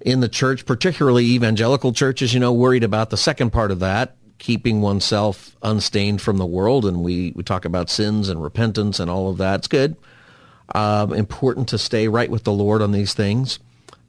in 0.02 0.22
the 0.22 0.30
church, 0.30 0.66
particularly 0.66 1.26
evangelical 1.26 1.92
churches, 1.92 2.34
you 2.34 2.40
know, 2.40 2.54
worried 2.54 2.84
about 2.84 3.10
the 3.10 3.18
second 3.18 3.50
part 3.50 3.72
of 3.72 3.80
that, 3.80 4.16
keeping 4.40 4.82
oneself 4.82 5.56
unstained 5.62 6.22
from 6.22 6.38
the 6.38 6.46
world. 6.46 6.86
And 6.86 7.04
we, 7.04 7.34
we 7.36 7.44
talk 7.44 7.66
about 7.66 7.90
sins 7.90 8.30
and 8.30 8.42
repentance 8.42 9.00
and 9.00 9.12
all 9.12 9.30
of 9.30 9.38
that. 9.38 9.60
It's 9.60 9.68
good. 9.68 9.96
Um, 10.74 11.14
important 11.14 11.68
to 11.70 11.78
stay 11.78 12.08
right 12.08 12.30
with 12.30 12.46
the 12.46 12.52
Lord 12.52 12.82
on 12.82 12.92
these 12.92 13.14
things. 13.14 13.60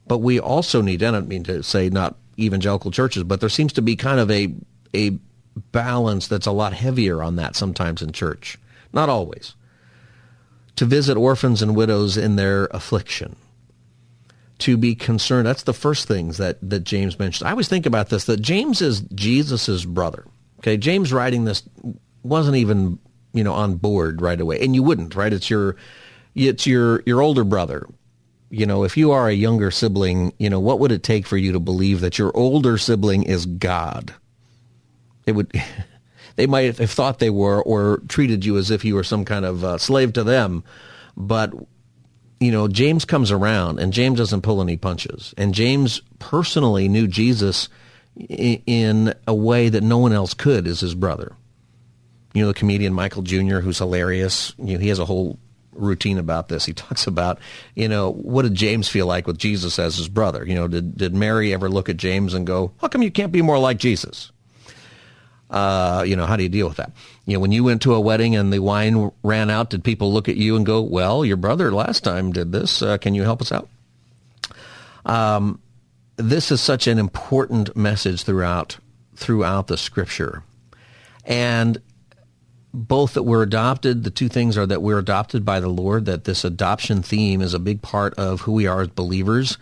But 0.07 0.19
we 0.19 0.39
also 0.39 0.81
need, 0.81 1.01
and 1.01 1.15
I 1.15 1.19
don't 1.19 1.27
mean 1.27 1.43
to 1.43 1.61
say 1.63 1.89
not 1.89 2.15
evangelical 2.39 2.91
churches, 2.91 3.23
but 3.23 3.39
there 3.39 3.49
seems 3.49 3.73
to 3.73 3.81
be 3.81 3.95
kind 3.95 4.19
of 4.19 4.31
a, 4.31 4.53
a 4.95 5.19
balance 5.71 6.27
that's 6.27 6.47
a 6.47 6.51
lot 6.51 6.73
heavier 6.73 7.21
on 7.21 7.35
that 7.35 7.55
sometimes 7.55 8.01
in 8.01 8.11
church. 8.11 8.57
Not 8.93 9.09
always. 9.09 9.55
To 10.77 10.85
visit 10.85 11.17
orphans 11.17 11.61
and 11.61 11.75
widows 11.75 12.17
in 12.17 12.35
their 12.37 12.65
affliction 12.71 13.35
to 14.61 14.77
be 14.77 14.95
concerned. 14.95 15.47
That's 15.47 15.63
the 15.63 15.73
first 15.73 16.07
things 16.07 16.37
that, 16.37 16.57
that 16.67 16.81
James 16.81 17.17
mentioned. 17.19 17.47
I 17.47 17.51
always 17.51 17.67
think 17.67 17.85
about 17.85 18.09
this, 18.09 18.25
that 18.25 18.41
James 18.41 18.81
is 18.81 19.01
Jesus' 19.01 19.85
brother. 19.85 20.25
Okay, 20.59 20.77
James 20.77 21.11
writing 21.11 21.45
this 21.45 21.63
wasn't 22.23 22.57
even, 22.57 22.99
you 23.33 23.43
know, 23.43 23.53
on 23.53 23.75
board 23.75 24.21
right 24.21 24.39
away. 24.39 24.59
And 24.61 24.75
you 24.75 24.83
wouldn't, 24.83 25.15
right? 25.15 25.33
It's 25.33 25.49
your 25.49 25.75
it's 26.35 26.67
your 26.67 27.01
your 27.05 27.21
older 27.21 27.43
brother. 27.43 27.87
You 28.51 28.65
know, 28.65 28.83
if 28.83 28.97
you 28.97 29.11
are 29.11 29.27
a 29.27 29.33
younger 29.33 29.71
sibling, 29.71 30.33
you 30.37 30.49
know, 30.49 30.59
what 30.59 30.79
would 30.79 30.91
it 30.91 31.03
take 31.03 31.25
for 31.25 31.37
you 31.37 31.51
to 31.53 31.59
believe 31.59 32.01
that 32.01 32.19
your 32.19 32.35
older 32.35 32.77
sibling 32.77 33.23
is 33.23 33.45
God? 33.45 34.13
It 35.25 35.31
would 35.31 35.51
they 36.35 36.45
might 36.45 36.77
have 36.77 36.91
thought 36.91 37.19
they 37.19 37.29
were 37.31 37.61
or 37.63 38.01
treated 38.07 38.45
you 38.45 38.57
as 38.57 38.69
if 38.69 38.85
you 38.85 38.93
were 38.93 39.03
some 39.03 39.25
kind 39.25 39.45
of 39.45 39.63
uh, 39.63 39.77
slave 39.79 40.13
to 40.13 40.23
them. 40.23 40.63
But 41.17 41.53
you 42.41 42.51
know, 42.51 42.67
James 42.67 43.05
comes 43.05 43.31
around 43.31 43.79
and 43.79 43.93
James 43.93 44.17
doesn't 44.17 44.41
pull 44.41 44.61
any 44.61 44.75
punches. 44.75 45.33
And 45.37 45.53
James 45.53 46.01
personally 46.17 46.89
knew 46.89 47.07
Jesus 47.07 47.69
in 48.17 49.13
a 49.27 49.33
way 49.33 49.69
that 49.69 49.83
no 49.83 49.99
one 49.99 50.11
else 50.11 50.33
could 50.33 50.65
as 50.65 50.79
his 50.79 50.95
brother. 50.95 51.35
You 52.33 52.41
know, 52.41 52.47
the 52.47 52.55
comedian 52.55 52.93
Michael 52.93 53.21
Jr., 53.21 53.59
who's 53.59 53.77
hilarious, 53.77 54.55
you 54.57 54.73
know, 54.73 54.79
he 54.79 54.87
has 54.87 54.97
a 54.97 55.05
whole 55.05 55.37
routine 55.73 56.17
about 56.17 56.49
this. 56.49 56.65
He 56.65 56.73
talks 56.73 57.05
about, 57.05 57.37
you 57.75 57.87
know, 57.87 58.11
what 58.11 58.41
did 58.41 58.55
James 58.55 58.89
feel 58.89 59.05
like 59.05 59.27
with 59.27 59.37
Jesus 59.37 59.77
as 59.77 59.97
his 59.97 60.07
brother? 60.07 60.43
You 60.43 60.55
know, 60.55 60.67
did, 60.67 60.97
did 60.97 61.13
Mary 61.13 61.53
ever 61.53 61.69
look 61.69 61.89
at 61.89 61.97
James 61.97 62.33
and 62.33 62.47
go, 62.47 62.73
how 62.81 62.87
come 62.87 63.03
you 63.03 63.11
can't 63.11 63.31
be 63.31 63.43
more 63.43 63.59
like 63.59 63.77
Jesus? 63.77 64.31
Uh, 65.51 66.03
you 66.07 66.15
know, 66.15 66.25
how 66.25 66.37
do 66.37 66.43
you 66.43 66.49
deal 66.49 66.67
with 66.67 66.77
that? 66.77 66.93
You 67.25 67.33
know, 67.33 67.41
when 67.41 67.51
you 67.51 67.65
went 67.65 67.81
to 67.81 67.93
a 67.93 67.99
wedding 67.99 68.37
and 68.37 68.53
the 68.53 68.59
wine 68.59 69.11
ran 69.21 69.49
out, 69.49 69.69
did 69.69 69.83
people 69.83 70.13
look 70.13 70.29
at 70.29 70.37
you 70.37 70.55
and 70.55 70.65
go, 70.65 70.81
well, 70.81 71.25
your 71.25 71.35
brother 71.35 71.71
last 71.71 72.05
time 72.05 72.31
did 72.31 72.53
this. 72.53 72.81
Uh, 72.81 72.97
can 72.97 73.13
you 73.13 73.23
help 73.23 73.41
us 73.41 73.51
out? 73.51 73.69
Um, 75.05 75.61
this 76.15 76.51
is 76.51 76.61
such 76.61 76.87
an 76.87 76.97
important 76.97 77.75
message 77.75 78.23
throughout 78.23 78.77
throughout 79.15 79.67
the 79.67 79.77
scripture. 79.77 80.43
And 81.25 81.81
both 82.73 83.13
that 83.15 83.23
we're 83.23 83.43
adopted, 83.43 84.03
the 84.03 84.09
two 84.09 84.29
things 84.29 84.57
are 84.57 84.65
that 84.65 84.81
we're 84.81 84.97
adopted 84.97 85.43
by 85.43 85.59
the 85.59 85.67
Lord, 85.67 86.05
that 86.05 86.23
this 86.23 86.45
adoption 86.45 87.03
theme 87.03 87.41
is 87.41 87.53
a 87.53 87.59
big 87.59 87.81
part 87.81 88.13
of 88.15 88.41
who 88.41 88.53
we 88.53 88.67
are 88.67 88.81
as 88.81 88.87
believers 88.87 89.57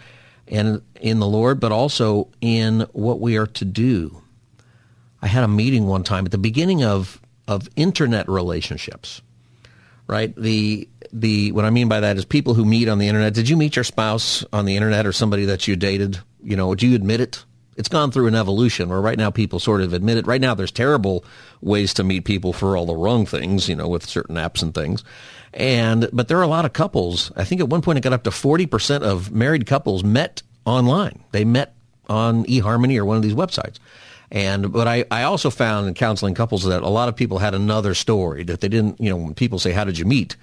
and 0.48 0.82
in 1.02 1.20
the 1.20 1.28
Lord, 1.28 1.60
but 1.60 1.72
also 1.72 2.30
in 2.42 2.82
what 2.92 3.20
we 3.20 3.38
are 3.38 3.48
to 3.48 3.66
do 3.66 4.19
I 5.22 5.28
had 5.28 5.44
a 5.44 5.48
meeting 5.48 5.88
one 5.88 6.04
time 6.04 6.26
at 6.26 6.32
the 6.32 6.38
beginning 6.38 6.84
of 6.84 7.22
of 7.48 7.68
internet 7.76 8.30
relationships. 8.30 9.22
Right? 10.08 10.36
The 10.36 10.90
the 11.14 11.52
what 11.52 11.66
I 11.66 11.70
mean 11.70 11.88
by 11.88 12.00
that 12.00 12.18
is 12.18 12.26
people 12.26 12.54
who 12.54 12.66
meet 12.66 12.90
on 12.90 12.98
the 12.98 13.08
internet. 13.08 13.34
Did 13.34 13.50
you 13.50 13.58
meet 13.58 13.76
your 13.76 13.84
spouse 13.84 14.44
on 14.52 14.66
the 14.66 14.76
internet 14.76 15.06
or 15.06 15.12
somebody 15.12 15.46
that 15.46 15.68
you 15.68 15.76
dated? 15.76 16.20
You 16.42 16.56
know, 16.56 16.74
do 16.76 16.88
you 16.88 16.96
admit 16.96 17.22
it? 17.22 17.44
it's 17.80 17.88
gone 17.88 18.12
through 18.12 18.28
an 18.28 18.36
evolution 18.36 18.90
where 18.90 19.00
right 19.00 19.18
now 19.18 19.32
people 19.32 19.58
sort 19.58 19.80
of 19.80 19.94
admit 19.94 20.18
it. 20.18 20.28
Right 20.28 20.42
now, 20.42 20.54
there's 20.54 20.70
terrible 20.70 21.24
ways 21.62 21.94
to 21.94 22.04
meet 22.04 22.26
people 22.26 22.52
for 22.52 22.76
all 22.76 22.86
the 22.86 22.94
wrong 22.94 23.26
things, 23.26 23.70
you 23.70 23.76
know, 23.76 23.88
with 23.88 24.06
certain 24.06 24.36
apps 24.36 24.62
and 24.62 24.76
things. 24.76 25.06
And 25.54 26.10
but 26.12 26.28
there 26.28 26.38
are 26.38 26.44
a 26.44 26.48
lot 26.48 26.66
of 26.66 26.74
couples. 26.74 27.32
I 27.38 27.46
think 27.46 27.62
at 27.62 27.70
one 27.70 27.82
point 27.82 27.98
it 27.98 28.02
got 28.02 28.12
up 28.12 28.24
to 28.24 28.32
forty 28.32 28.66
percent 28.66 29.06
of 29.06 29.32
married 29.32 29.66
couples 29.66 30.04
met 30.04 30.44
online. 30.66 31.24
They 31.32 31.46
met 31.46 31.74
on 32.10 32.44
eHarmony 32.48 32.98
or 32.98 33.06
one 33.06 33.16
of 33.16 33.24
these 33.24 33.34
websites. 33.34 33.78
And 34.32 34.72
but 34.72 34.88
I, 34.88 35.06
I 35.10 35.24
also 35.24 35.50
found 35.50 35.88
in 35.88 35.94
counseling 35.96 36.36
couples 36.36 36.64
that 36.64 36.84
a 36.84 36.90
lot 36.90 37.10
of 37.10 37.16
people 37.16 37.40
had 37.40 37.56
another 37.56 37.94
story 37.96 38.44
that 38.44 38.62
they 38.62 38.68
didn't. 38.68 39.00
You 39.00 39.10
know, 39.10 39.18
when 39.18 39.34
people 39.34 39.60
say, 39.60 39.72
"How 39.72 39.84
did 39.84 39.98
you 39.98 40.06
meet?" 40.06 40.36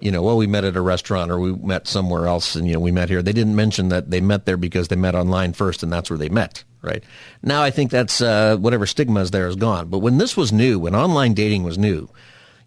you 0.00 0.10
know, 0.10 0.22
well, 0.22 0.36
we 0.36 0.46
met 0.46 0.64
at 0.64 0.76
a 0.76 0.80
restaurant 0.80 1.30
or 1.30 1.38
we 1.38 1.52
met 1.54 1.86
somewhere 1.86 2.26
else 2.26 2.54
and, 2.56 2.66
you 2.66 2.74
know, 2.74 2.80
we 2.80 2.92
met 2.92 3.08
here. 3.08 3.22
They 3.22 3.32
didn't 3.32 3.56
mention 3.56 3.88
that 3.88 4.10
they 4.10 4.20
met 4.20 4.44
there 4.44 4.56
because 4.56 4.88
they 4.88 4.96
met 4.96 5.14
online 5.14 5.52
first 5.52 5.82
and 5.82 5.92
that's 5.92 6.10
where 6.10 6.18
they 6.18 6.28
met, 6.28 6.64
right? 6.82 7.02
Now 7.42 7.62
I 7.62 7.70
think 7.70 7.90
that's, 7.90 8.20
uh, 8.20 8.56
whatever 8.56 8.86
stigma 8.86 9.20
is 9.20 9.30
there 9.30 9.48
is 9.48 9.56
gone. 9.56 9.88
But 9.88 10.00
when 10.00 10.18
this 10.18 10.36
was 10.36 10.52
new, 10.52 10.78
when 10.78 10.94
online 10.94 11.32
dating 11.32 11.62
was 11.62 11.78
new, 11.78 12.08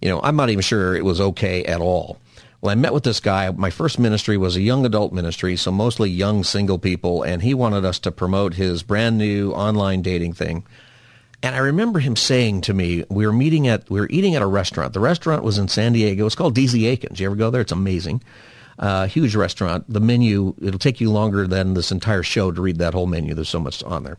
you 0.01 0.09
know, 0.09 0.19
I'm 0.23 0.35
not 0.35 0.49
even 0.49 0.61
sure 0.61 0.95
it 0.95 1.05
was 1.05 1.21
okay 1.21 1.63
at 1.65 1.81
all. 1.81 2.17
Well, 2.59 2.71
I 2.71 2.75
met 2.75 2.93
with 2.93 3.03
this 3.03 3.19
guy. 3.19 3.51
My 3.51 3.69
first 3.69 3.99
ministry 3.99 4.35
was 4.35 4.55
a 4.55 4.61
young 4.61 4.85
adult 4.85 5.13
ministry, 5.13 5.55
so 5.55 5.71
mostly 5.71 6.09
young 6.09 6.43
single 6.43 6.79
people, 6.79 7.21
and 7.21 7.43
he 7.43 7.53
wanted 7.53 7.85
us 7.85 7.99
to 7.99 8.11
promote 8.11 8.55
his 8.55 8.81
brand 8.81 9.17
new 9.17 9.51
online 9.51 10.01
dating 10.01 10.33
thing. 10.33 10.65
And 11.43 11.55
I 11.55 11.59
remember 11.59 11.99
him 11.99 12.15
saying 12.15 12.61
to 12.61 12.73
me, 12.73 13.03
we 13.09 13.27
were 13.27 13.33
meeting 13.33 13.67
at, 13.67 13.87
we 13.91 13.99
were 13.99 14.07
eating 14.09 14.33
at 14.33 14.41
a 14.41 14.47
restaurant. 14.47 14.93
The 14.93 14.99
restaurant 14.99 15.43
was 15.43 15.59
in 15.59 15.67
San 15.67 15.93
Diego. 15.93 16.25
It's 16.25 16.33
called 16.33 16.55
DZ 16.55 16.91
Akin's. 16.91 17.19
You 17.19 17.27
ever 17.27 17.35
go 17.35 17.51
there? 17.51 17.61
It's 17.61 17.71
amazing. 17.71 18.23
Uh, 18.79 19.05
huge 19.05 19.35
restaurant. 19.35 19.85
The 19.87 19.99
menu, 19.99 20.55
it'll 20.59 20.79
take 20.79 20.99
you 20.99 21.11
longer 21.11 21.45
than 21.45 21.75
this 21.75 21.91
entire 21.91 22.23
show 22.23 22.51
to 22.51 22.61
read 22.61 22.79
that 22.79 22.95
whole 22.95 23.05
menu. 23.05 23.35
There's 23.35 23.49
so 23.49 23.59
much 23.59 23.83
on 23.83 24.03
there. 24.03 24.17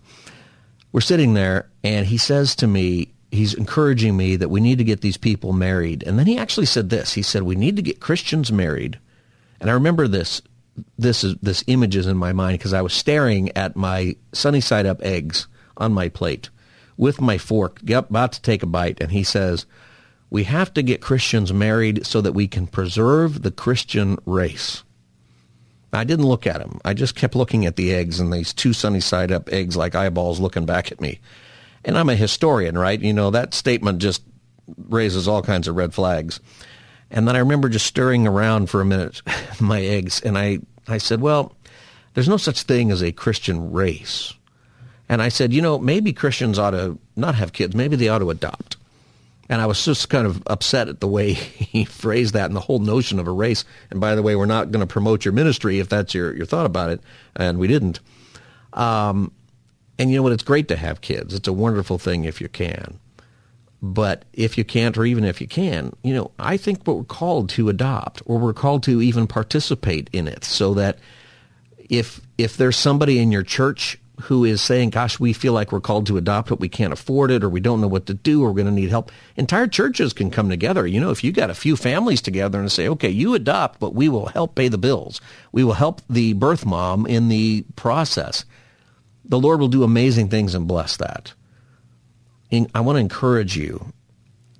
We're 0.92 1.00
sitting 1.00 1.34
there 1.34 1.68
and 1.82 2.06
he 2.06 2.18
says 2.18 2.54
to 2.56 2.68
me, 2.68 3.12
he's 3.30 3.54
encouraging 3.54 4.16
me 4.16 4.36
that 4.36 4.50
we 4.50 4.60
need 4.60 4.78
to 4.78 4.84
get 4.84 5.00
these 5.00 5.16
people 5.16 5.52
married. 5.52 6.02
And 6.04 6.18
then 6.18 6.26
he 6.26 6.38
actually 6.38 6.66
said 6.66 6.90
this. 6.90 7.14
He 7.14 7.22
said, 7.22 7.42
we 7.42 7.56
need 7.56 7.76
to 7.76 7.82
get 7.82 8.00
Christians 8.00 8.50
married. 8.50 8.98
And 9.60 9.70
I 9.70 9.74
remember 9.74 10.08
this, 10.08 10.40
this 10.98 11.24
is, 11.24 11.36
this 11.42 11.64
image 11.66 11.96
is 11.96 12.06
in 12.06 12.16
my 12.16 12.32
mind 12.32 12.58
because 12.58 12.72
I 12.72 12.82
was 12.82 12.92
staring 12.92 13.56
at 13.56 13.76
my 13.76 14.16
sunny 14.32 14.60
side 14.60 14.86
up 14.86 15.02
eggs 15.02 15.46
on 15.76 15.92
my 15.92 16.08
plate 16.08 16.50
with 16.96 17.20
my 17.20 17.38
fork, 17.38 17.80
about 17.88 18.32
to 18.32 18.42
take 18.42 18.62
a 18.62 18.66
bite, 18.66 19.00
and 19.00 19.12
he 19.12 19.22
says, 19.22 19.66
we 20.30 20.44
have 20.44 20.74
to 20.74 20.82
get 20.82 21.00
Christians 21.00 21.52
married 21.52 22.04
so 22.04 22.20
that 22.20 22.32
we 22.32 22.48
can 22.48 22.66
preserve 22.66 23.42
the 23.42 23.52
Christian 23.52 24.18
race. 24.26 24.82
I 25.92 26.04
didn't 26.04 26.26
look 26.26 26.46
at 26.46 26.60
him. 26.60 26.80
I 26.84 26.92
just 26.92 27.14
kept 27.14 27.36
looking 27.36 27.64
at 27.64 27.76
the 27.76 27.94
eggs 27.94 28.20
and 28.20 28.32
these 28.32 28.52
two 28.52 28.74
sunny 28.74 29.00
side 29.00 29.32
up 29.32 29.48
eggs 29.50 29.76
like 29.76 29.94
eyeballs 29.94 30.40
looking 30.40 30.66
back 30.66 30.92
at 30.92 31.00
me. 31.00 31.20
And 31.84 31.96
I'm 31.96 32.08
a 32.08 32.16
historian, 32.16 32.76
right? 32.76 33.00
You 33.00 33.12
know, 33.12 33.30
that 33.30 33.54
statement 33.54 34.00
just 34.00 34.22
raises 34.76 35.28
all 35.28 35.42
kinds 35.42 35.68
of 35.68 35.76
red 35.76 35.94
flags. 35.94 36.40
And 37.10 37.26
then 37.26 37.36
I 37.36 37.40
remember 37.40 37.68
just 37.68 37.86
stirring 37.86 38.26
around 38.26 38.68
for 38.68 38.80
a 38.80 38.84
minute 38.84 39.22
my 39.60 39.80
eggs 39.80 40.20
and 40.20 40.36
I, 40.36 40.58
I 40.86 40.98
said, 40.98 41.20
well, 41.20 41.54
there's 42.14 42.28
no 42.28 42.36
such 42.36 42.62
thing 42.62 42.90
as 42.90 43.02
a 43.02 43.12
Christian 43.12 43.72
race. 43.72 44.34
And 45.08 45.22
I 45.22 45.28
said, 45.28 45.52
you 45.52 45.62
know, 45.62 45.78
maybe 45.78 46.12
Christians 46.12 46.58
ought 46.58 46.72
to 46.72 46.98
not 47.16 47.34
have 47.34 47.52
kids. 47.52 47.74
Maybe 47.74 47.96
they 47.96 48.08
ought 48.08 48.18
to 48.18 48.30
adopt. 48.30 48.76
And 49.48 49.62
I 49.62 49.66
was 49.66 49.82
just 49.82 50.10
kind 50.10 50.26
of 50.26 50.42
upset 50.46 50.88
at 50.88 51.00
the 51.00 51.08
way 51.08 51.32
he 51.32 51.84
phrased 51.84 52.34
that 52.34 52.46
and 52.46 52.56
the 52.56 52.60
whole 52.60 52.80
notion 52.80 53.18
of 53.18 53.26
a 53.26 53.32
race. 53.32 53.64
And 53.90 54.00
by 54.00 54.14
the 54.14 54.22
way, 54.22 54.36
we're 54.36 54.46
not 54.46 54.70
going 54.70 54.86
to 54.86 54.92
promote 54.92 55.24
your 55.24 55.32
ministry 55.32 55.78
if 55.78 55.88
that's 55.88 56.12
your, 56.12 56.36
your 56.36 56.46
thought 56.46 56.66
about 56.66 56.90
it. 56.90 57.00
And 57.34 57.58
we 57.58 57.68
didn't. 57.68 58.00
Um, 58.74 59.32
and 59.98 60.10
you 60.10 60.16
know 60.16 60.22
what? 60.22 60.32
It's 60.32 60.42
great 60.42 60.68
to 60.68 60.76
have 60.76 61.00
kids. 61.00 61.34
It's 61.34 61.48
a 61.48 61.52
wonderful 61.52 61.98
thing 61.98 62.24
if 62.24 62.40
you 62.40 62.48
can. 62.48 62.98
But 63.80 64.24
if 64.32 64.58
you 64.58 64.64
can't, 64.64 64.98
or 64.98 65.04
even 65.04 65.24
if 65.24 65.40
you 65.40 65.46
can, 65.46 65.94
you 66.02 66.12
know, 66.12 66.32
I 66.38 66.56
think 66.56 66.84
what 66.84 66.96
we're 66.96 67.04
called 67.04 67.48
to 67.50 67.68
adopt, 67.68 68.22
or 68.26 68.38
we're 68.38 68.52
called 68.52 68.82
to 68.84 69.00
even 69.00 69.26
participate 69.26 70.10
in 70.12 70.26
it, 70.26 70.44
so 70.44 70.74
that 70.74 70.98
if 71.88 72.20
if 72.36 72.56
there's 72.56 72.76
somebody 72.76 73.18
in 73.18 73.30
your 73.30 73.44
church 73.44 73.98
who 74.22 74.44
is 74.44 74.60
saying, 74.60 74.90
gosh, 74.90 75.20
we 75.20 75.32
feel 75.32 75.52
like 75.52 75.70
we're 75.70 75.80
called 75.80 76.06
to 76.06 76.16
adopt 76.16 76.48
but 76.48 76.60
we 76.60 76.68
can't 76.68 76.92
afford 76.92 77.30
it 77.30 77.44
or 77.44 77.48
we 77.48 77.60
don't 77.60 77.80
know 77.80 77.88
what 77.88 78.06
to 78.06 78.14
do 78.14 78.42
or 78.42 78.48
we're 78.48 78.56
going 78.56 78.66
to 78.66 78.72
need 78.72 78.90
help. 78.90 79.12
Entire 79.36 79.66
churches 79.66 80.12
can 80.12 80.30
come 80.30 80.48
together. 80.48 80.86
You 80.86 81.00
know, 81.00 81.10
if 81.10 81.22
you 81.22 81.32
got 81.32 81.50
a 81.50 81.54
few 81.54 81.76
families 81.76 82.20
together 82.20 82.58
and 82.58 82.70
say, 82.70 82.88
okay, 82.88 83.08
you 83.08 83.34
adopt, 83.34 83.78
but 83.78 83.94
we 83.94 84.08
will 84.08 84.26
help 84.26 84.54
pay 84.54 84.68
the 84.68 84.78
bills. 84.78 85.20
We 85.52 85.62
will 85.62 85.74
help 85.74 86.02
the 86.10 86.32
birth 86.32 86.66
mom 86.66 87.06
in 87.06 87.28
the 87.28 87.64
process. 87.76 88.44
The 89.28 89.38
Lord 89.38 89.60
will 89.60 89.68
do 89.68 89.84
amazing 89.84 90.28
things 90.28 90.54
and 90.54 90.66
bless 90.66 90.96
that. 90.96 91.34
I 92.50 92.80
want 92.80 92.96
to 92.96 93.00
encourage 93.00 93.56
you 93.56 93.92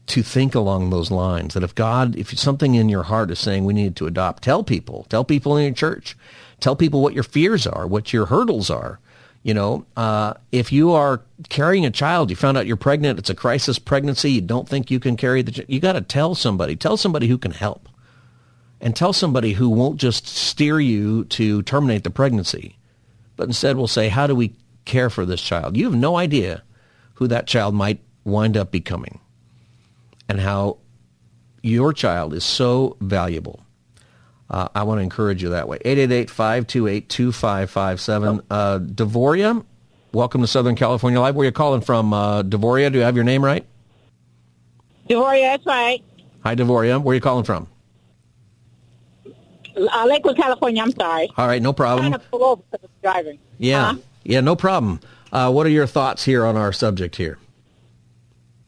to 0.08 0.22
think 0.22 0.54
along 0.54 0.90
those 0.90 1.10
lines 1.10 1.54
that 1.54 1.62
if 1.62 1.74
God, 1.74 2.16
if 2.16 2.36
something 2.38 2.74
in 2.74 2.88
your 2.88 3.04
heart 3.04 3.30
is 3.30 3.38
saying 3.38 3.64
we 3.64 3.74
need 3.74 3.94
to 3.96 4.06
adopt, 4.06 4.42
tell 4.42 4.64
people, 4.64 5.06
tell 5.08 5.24
people 5.24 5.56
in 5.56 5.64
your 5.64 5.74
church, 5.74 6.16
tell 6.60 6.74
people 6.74 7.02
what 7.02 7.14
your 7.14 7.22
fears 7.22 7.66
are, 7.66 7.86
what 7.86 8.12
your 8.12 8.26
hurdles 8.26 8.70
are. 8.70 9.00
You 9.42 9.54
know, 9.54 9.86
uh, 9.96 10.34
if 10.50 10.72
you 10.72 10.92
are 10.92 11.22
carrying 11.48 11.86
a 11.86 11.90
child, 11.90 12.28
you 12.28 12.36
found 12.36 12.58
out 12.58 12.66
you're 12.66 12.76
pregnant, 12.76 13.18
it's 13.18 13.30
a 13.30 13.34
crisis 13.34 13.78
pregnancy, 13.78 14.32
you 14.32 14.40
don't 14.40 14.68
think 14.68 14.90
you 14.90 14.98
can 14.98 15.16
carry 15.16 15.42
the, 15.42 15.64
you 15.68 15.78
got 15.78 15.92
to 15.92 16.00
tell 16.00 16.34
somebody, 16.34 16.74
tell 16.74 16.96
somebody 16.96 17.28
who 17.28 17.38
can 17.38 17.52
help, 17.52 17.88
and 18.80 18.96
tell 18.96 19.12
somebody 19.12 19.52
who 19.52 19.68
won't 19.68 19.98
just 19.98 20.26
steer 20.26 20.80
you 20.80 21.24
to 21.26 21.62
terminate 21.62 22.04
the 22.04 22.10
pregnancy, 22.10 22.77
but 23.38 23.46
instead 23.46 23.78
we'll 23.78 23.88
say, 23.88 24.08
how 24.08 24.26
do 24.26 24.34
we 24.34 24.54
care 24.84 25.08
for 25.08 25.24
this 25.24 25.40
child? 25.40 25.78
You 25.78 25.86
have 25.86 25.94
no 25.94 26.18
idea 26.18 26.62
who 27.14 27.28
that 27.28 27.46
child 27.46 27.74
might 27.74 28.02
wind 28.24 28.58
up 28.58 28.70
becoming, 28.70 29.20
and 30.28 30.38
how 30.38 30.76
your 31.62 31.94
child 31.94 32.34
is 32.34 32.44
so 32.44 32.98
valuable 33.00 33.64
uh, 34.50 34.68
I 34.74 34.82
want 34.82 34.98
to 34.98 35.02
encourage 35.02 35.42
you 35.42 35.48
that 35.50 35.68
way. 35.68 35.78
888-528-2557. 35.84 38.42
Uh, 38.50 38.78
Devoria, 38.78 39.62
welcome 40.12 40.40
to 40.40 40.46
Southern 40.46 40.74
California 40.74 41.20
Live. 41.20 41.34
Where 41.34 41.42
are 41.42 41.46
you 41.46 41.52
calling 41.52 41.82
from? 41.82 42.14
Uh, 42.14 42.42
Devoria, 42.42 42.90
do 42.90 42.96
you 42.98 43.04
have 43.04 43.14
your 43.14 43.24
name 43.24 43.44
right? 43.44 43.66
Devoria, 45.08 45.52
that's 45.52 45.66
right. 45.66 46.02
Hi, 46.44 46.54
Devoria. 46.54 47.02
Where 47.02 47.12
are 47.12 47.14
you 47.14 47.20
calling 47.20 47.44
from? 47.44 47.68
Uh, 49.78 50.06
Lakewood, 50.06 50.36
California. 50.36 50.82
I'm 50.82 50.92
sorry. 50.92 51.30
All 51.36 51.46
right, 51.46 51.62
no 51.62 51.72
problem. 51.72 52.14
I'm 52.14 52.20
pull 52.20 52.44
over 52.44 52.62
because 52.70 52.84
I'm 52.84 53.00
driving. 53.02 53.38
Yeah, 53.58 53.92
huh? 53.92 53.98
yeah, 54.24 54.40
no 54.40 54.56
problem. 54.56 55.00
Uh, 55.32 55.50
what 55.50 55.66
are 55.66 55.70
your 55.70 55.86
thoughts 55.86 56.24
here 56.24 56.44
on 56.44 56.56
our 56.56 56.72
subject 56.72 57.16
here? 57.16 57.38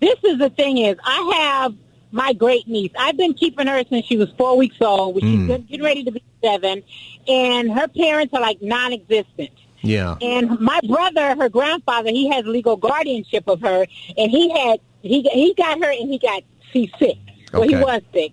This 0.01 0.19
is 0.25 0.39
the 0.39 0.51
thing 0.51 0.79
is, 0.79 0.97
I 1.05 1.63
have– 1.63 1.75
my 2.13 2.33
great 2.33 2.67
niece. 2.67 2.93
I've 2.99 3.17
been 3.17 3.35
keeping 3.35 3.67
her 3.67 3.83
since 3.89 4.07
she 4.07 4.17
was 4.17 4.31
four 4.37 4.57
weeks 4.57 4.77
old. 4.81 5.21
She's 5.21 5.25
mm. 5.25 5.47
getting 5.69 5.83
ready 5.83 6.05
to 6.05 6.13
be 6.13 6.23
seven, 6.43 6.83
and 7.29 7.73
her 7.73 7.89
parents 7.89 8.35
are 8.35 8.41
like 8.41 8.61
non-existent. 8.61 9.51
Yeah. 9.83 10.17
And 10.21 10.59
my 10.61 10.81
brother, 10.87 11.37
her 11.37 11.49
grandfather, 11.49 12.11
he 12.11 12.29
has 12.31 12.45
legal 12.45 12.77
guardianship 12.77 13.45
of 13.47 13.61
her, 13.63 13.87
and 14.17 14.31
he 14.31 14.51
had 14.51 14.81
he 15.03 15.23
he 15.23 15.55
got 15.55 15.83
her, 15.83 15.91
and 15.91 16.11
he 16.11 16.19
got 16.19 16.43
she's 16.73 16.91
sick. 16.99 17.19
Well, 17.53 17.63
okay. 17.63 17.77
he 17.77 17.83
was 17.83 18.03
sick, 18.13 18.33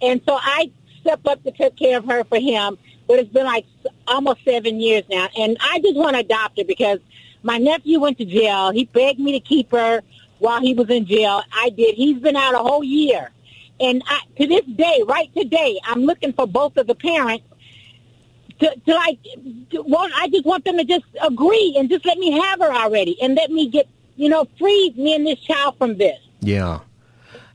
and 0.00 0.20
so 0.26 0.38
I 0.40 0.70
stepped 1.08 1.26
up 1.26 1.42
to 1.44 1.50
take 1.52 1.76
care 1.76 1.98
of 1.98 2.04
her 2.04 2.24
for 2.24 2.38
him. 2.38 2.78
But 3.06 3.20
it's 3.20 3.32
been 3.32 3.46
like 3.46 3.64
almost 4.06 4.44
seven 4.44 4.80
years 4.80 5.04
now, 5.08 5.28
and 5.36 5.56
I 5.60 5.80
just 5.80 5.96
want 5.96 6.14
to 6.14 6.20
adopt 6.20 6.58
her 6.58 6.64
because 6.64 6.98
my 7.42 7.56
nephew 7.56 8.00
went 8.00 8.18
to 8.18 8.26
jail. 8.26 8.70
He 8.70 8.84
begged 8.84 9.18
me 9.18 9.32
to 9.32 9.40
keep 9.40 9.70
her 9.72 10.02
while 10.40 10.60
he 10.60 10.74
was 10.74 10.90
in 10.90 11.06
jail. 11.06 11.42
I 11.52 11.70
did. 11.70 11.94
He's 11.94 12.18
been 12.18 12.36
out 12.36 12.54
a 12.54 12.58
whole 12.58 12.84
year. 12.84 13.30
And 13.80 14.02
I, 14.06 14.20
to 14.38 14.46
this 14.46 14.64
day, 14.66 15.02
right 15.06 15.30
today, 15.34 15.80
I'm 15.84 16.02
looking 16.02 16.32
for 16.32 16.46
both 16.46 16.76
of 16.76 16.86
the 16.86 16.94
parents 16.94 17.44
to, 18.60 18.74
to 18.86 18.94
like, 18.94 19.18
to, 19.70 19.82
well, 19.82 20.10
I 20.16 20.28
just 20.28 20.44
want 20.44 20.64
them 20.64 20.76
to 20.78 20.84
just 20.84 21.04
agree 21.22 21.76
and 21.78 21.88
just 21.88 22.04
let 22.04 22.18
me 22.18 22.32
have 22.32 22.60
her 22.60 22.72
already 22.72 23.20
and 23.22 23.36
let 23.36 23.50
me 23.50 23.68
get, 23.68 23.88
you 24.16 24.28
know, 24.28 24.46
free 24.58 24.92
me 24.96 25.14
and 25.14 25.26
this 25.26 25.38
child 25.38 25.78
from 25.78 25.96
this. 25.96 26.18
Yeah. 26.40 26.80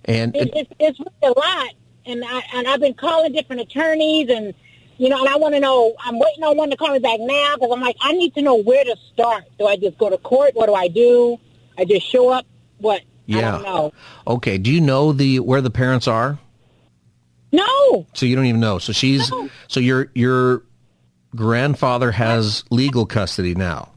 And 0.05 0.35
it, 0.35 0.49
it's, 0.55 0.71
it's 0.79 0.99
really 0.99 1.35
a 1.35 1.39
lot. 1.39 1.73
And 2.05 2.23
I, 2.25 2.41
and 2.53 2.67
I've 2.67 2.79
been 2.79 2.93
calling 2.93 3.31
different 3.31 3.61
attorneys 3.61 4.29
and, 4.29 4.53
you 4.97 5.09
know, 5.09 5.19
and 5.19 5.29
I 5.29 5.37
want 5.37 5.53
to 5.55 5.59
know, 5.59 5.95
I'm 5.99 6.19
waiting 6.19 6.43
on 6.43 6.57
one 6.57 6.69
to 6.69 6.77
call 6.77 6.91
me 6.91 6.99
back 6.99 7.19
now 7.19 7.55
because 7.55 7.71
I'm 7.71 7.81
like, 7.81 7.95
I 8.01 8.13
need 8.13 8.33
to 8.35 8.41
know 8.41 8.55
where 8.55 8.83
to 8.83 8.95
start. 9.13 9.45
Do 9.57 9.65
I 9.65 9.75
just 9.77 9.97
go 9.97 10.09
to 10.09 10.17
court? 10.17 10.53
What 10.53 10.67
do 10.67 10.73
I 10.73 10.87
do? 10.87 11.39
I 11.77 11.85
just 11.85 12.09
show 12.09 12.29
up 12.29 12.45
what? 12.77 13.01
Yeah. 13.25 13.89
Okay. 14.27 14.57
Do 14.57 14.71
you 14.71 14.81
know 14.81 15.13
the 15.13 15.39
where 15.39 15.61
the 15.61 15.69
parents 15.69 16.07
are? 16.07 16.37
No. 17.51 18.07
So 18.13 18.25
you 18.25 18.35
don't 18.35 18.45
even 18.45 18.59
know. 18.59 18.79
So 18.79 18.91
she's 18.91 19.31
no. 19.31 19.49
so 19.67 19.79
your 19.79 20.11
your 20.13 20.63
grandfather 21.35 22.11
has 22.11 22.63
legal 22.69 23.05
custody 23.05 23.55
now. 23.55 23.91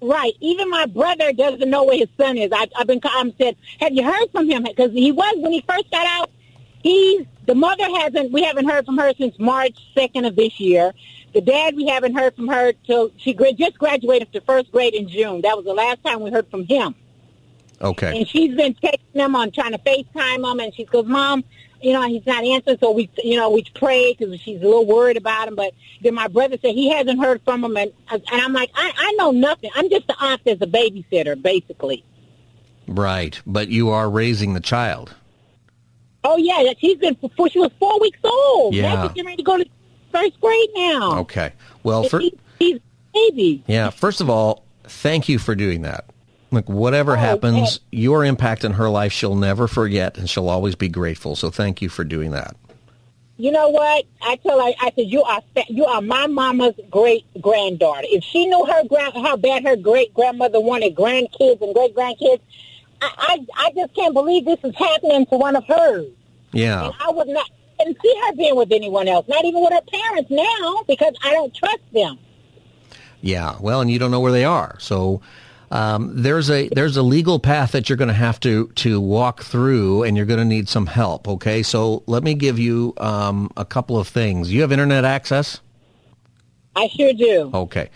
Right. 0.00 0.34
Even 0.40 0.68
my 0.68 0.86
brother 0.86 1.32
doesn't 1.32 1.70
know 1.70 1.84
where 1.84 1.96
his 1.96 2.08
son 2.18 2.36
is. 2.36 2.52
I, 2.52 2.66
have 2.76 2.86
been. 2.86 3.00
I 3.02 3.32
said, 3.38 3.56
have 3.80 3.92
you 3.92 4.04
heard 4.04 4.30
from 4.32 4.50
him? 4.50 4.64
Because 4.64 4.92
he 4.92 5.12
was 5.12 5.34
when 5.38 5.52
he 5.52 5.62
first 5.62 5.90
got 5.90 6.06
out. 6.06 6.30
He 6.84 7.26
the 7.46 7.54
mother 7.54 7.84
hasn't. 7.98 8.30
We 8.30 8.42
haven't 8.42 8.68
heard 8.68 8.84
from 8.84 8.98
her 8.98 9.14
since 9.16 9.38
March 9.38 9.74
second 9.94 10.26
of 10.26 10.36
this 10.36 10.60
year. 10.60 10.92
The 11.32 11.40
dad, 11.40 11.74
we 11.74 11.86
haven't 11.86 12.14
heard 12.14 12.36
from 12.36 12.46
her 12.48 12.74
till 12.86 13.10
she 13.16 13.32
just 13.32 13.78
graduated 13.78 14.30
to 14.34 14.42
first 14.42 14.70
grade 14.70 14.94
in 14.94 15.08
June. 15.08 15.40
That 15.40 15.56
was 15.56 15.64
the 15.64 15.72
last 15.72 16.04
time 16.04 16.20
we 16.20 16.30
heard 16.30 16.46
from 16.50 16.66
him. 16.66 16.94
Okay. 17.80 18.18
And 18.18 18.28
she's 18.28 18.54
been 18.54 18.74
texting 18.74 19.14
him 19.14 19.34
on 19.34 19.50
trying 19.50 19.72
to 19.72 19.78
FaceTime 19.78 20.48
him, 20.48 20.60
and 20.60 20.74
she 20.74 20.84
goes, 20.84 21.06
"Mom, 21.06 21.42
you 21.80 21.94
know 21.94 22.06
he's 22.06 22.26
not 22.26 22.44
answering." 22.44 22.76
So 22.78 22.90
we, 22.90 23.08
you 23.24 23.36
know, 23.36 23.48
we 23.48 23.64
pray 23.74 24.14
because 24.14 24.38
she's 24.42 24.60
a 24.60 24.64
little 24.64 24.84
worried 24.84 25.16
about 25.16 25.48
him. 25.48 25.54
But 25.54 25.72
then 26.02 26.14
my 26.14 26.28
brother 26.28 26.58
said 26.60 26.74
he 26.74 26.90
hasn't 26.90 27.18
heard 27.18 27.40
from 27.46 27.64
him, 27.64 27.78
and 27.78 27.92
and 28.10 28.22
I'm 28.30 28.52
like, 28.52 28.70
I, 28.74 28.92
I 28.94 29.12
know 29.12 29.30
nothing. 29.30 29.70
I'm 29.74 29.88
just 29.88 30.06
the 30.06 30.22
aunt 30.22 30.42
as 30.46 30.60
a 30.60 30.66
babysitter, 30.66 31.40
basically. 31.40 32.04
Right. 32.86 33.40
But 33.46 33.68
you 33.68 33.88
are 33.88 34.10
raising 34.10 34.52
the 34.52 34.60
child. 34.60 35.14
Oh 36.24 36.36
yeah, 36.36 36.72
she's 36.78 36.96
been 36.96 37.14
before 37.14 37.50
she 37.50 37.58
was 37.58 37.70
four 37.78 38.00
weeks 38.00 38.18
old. 38.24 38.74
Yeah. 38.74 39.02
She's 39.02 39.12
getting 39.12 39.26
ready 39.26 39.36
to 39.36 39.42
go 39.42 39.58
to 39.58 39.66
first 40.10 40.40
grade 40.40 40.70
now. 40.74 41.18
Okay. 41.20 41.52
Well, 41.82 42.04
for, 42.04 42.20
She- 42.20 42.38
she's 42.60 42.76
a 42.76 42.80
baby. 43.12 43.62
yeah, 43.66 43.90
first 43.90 44.20
of 44.20 44.30
all, 44.30 44.64
thank 44.84 45.28
you 45.28 45.38
for 45.38 45.54
doing 45.54 45.82
that. 45.82 46.06
Like 46.50 46.68
whatever 46.68 47.12
oh, 47.12 47.16
happens, 47.16 47.80
your 47.90 48.24
impact 48.24 48.64
in 48.64 48.72
her 48.72 48.88
life, 48.88 49.12
she'll 49.12 49.34
never 49.34 49.66
forget 49.66 50.16
and 50.16 50.30
she'll 50.30 50.48
always 50.48 50.76
be 50.76 50.88
grateful. 50.88 51.36
So 51.36 51.50
thank 51.50 51.82
you 51.82 51.88
for 51.88 52.04
doing 52.04 52.30
that. 52.30 52.56
You 53.36 53.50
know 53.50 53.68
what? 53.68 54.04
I 54.22 54.36
tell 54.36 54.60
her, 54.60 54.72
I 54.80 54.92
said, 54.94 55.06
you 55.08 55.24
are 55.24 55.42
you 55.68 55.84
are 55.84 56.00
my 56.00 56.28
mama's 56.28 56.74
great 56.88 57.26
granddaughter. 57.40 58.06
If 58.08 58.22
she 58.22 58.46
knew 58.46 58.64
her 58.64 58.84
grand 58.86 59.14
how 59.14 59.36
bad 59.36 59.64
her 59.64 59.74
great 59.74 60.14
grandmother 60.14 60.60
wanted 60.60 60.94
grandkids 60.94 61.60
and 61.60 61.74
great 61.74 61.96
grandkids, 61.96 62.40
I, 63.00 63.10
I 63.18 63.66
I 63.66 63.70
just 63.74 63.94
can't 63.94 64.14
believe 64.14 64.44
this 64.44 64.58
is 64.64 64.74
happening 64.76 65.26
to 65.26 65.36
one 65.36 65.56
of 65.56 65.64
hers. 65.66 66.06
Yeah. 66.52 66.86
And 66.86 66.94
I 67.00 67.10
would 67.10 67.28
not 67.28 67.50
and 67.80 67.96
see 68.00 68.14
her 68.26 68.34
being 68.34 68.56
with 68.56 68.72
anyone 68.72 69.08
else, 69.08 69.26
not 69.28 69.44
even 69.44 69.62
with 69.62 69.72
her 69.72 69.80
parents 69.82 70.30
now, 70.30 70.84
because 70.86 71.14
I 71.22 71.32
don't 71.32 71.54
trust 71.54 71.82
them. 71.92 72.18
Yeah. 73.20 73.56
Well, 73.60 73.80
and 73.80 73.90
you 73.90 73.98
don't 73.98 74.10
know 74.10 74.20
where 74.20 74.32
they 74.32 74.44
are. 74.44 74.76
So 74.78 75.20
um, 75.70 76.22
there's 76.22 76.50
a 76.50 76.68
there's 76.68 76.96
a 76.96 77.02
legal 77.02 77.38
path 77.38 77.72
that 77.72 77.88
you're 77.88 77.96
going 77.96 78.08
to 78.08 78.14
have 78.14 78.38
to 78.40 78.68
to 78.76 79.00
walk 79.00 79.42
through, 79.42 80.04
and 80.04 80.16
you're 80.16 80.26
going 80.26 80.38
to 80.38 80.44
need 80.44 80.68
some 80.68 80.86
help. 80.86 81.26
Okay. 81.26 81.62
So 81.62 82.02
let 82.06 82.22
me 82.22 82.34
give 82.34 82.58
you 82.58 82.94
um, 82.98 83.50
a 83.56 83.64
couple 83.64 83.98
of 83.98 84.06
things. 84.08 84.52
You 84.52 84.60
have 84.60 84.72
internet 84.72 85.04
access. 85.04 85.60
I 86.76 86.88
sure 86.88 87.12
do. 87.12 87.50
Okay. 87.54 87.90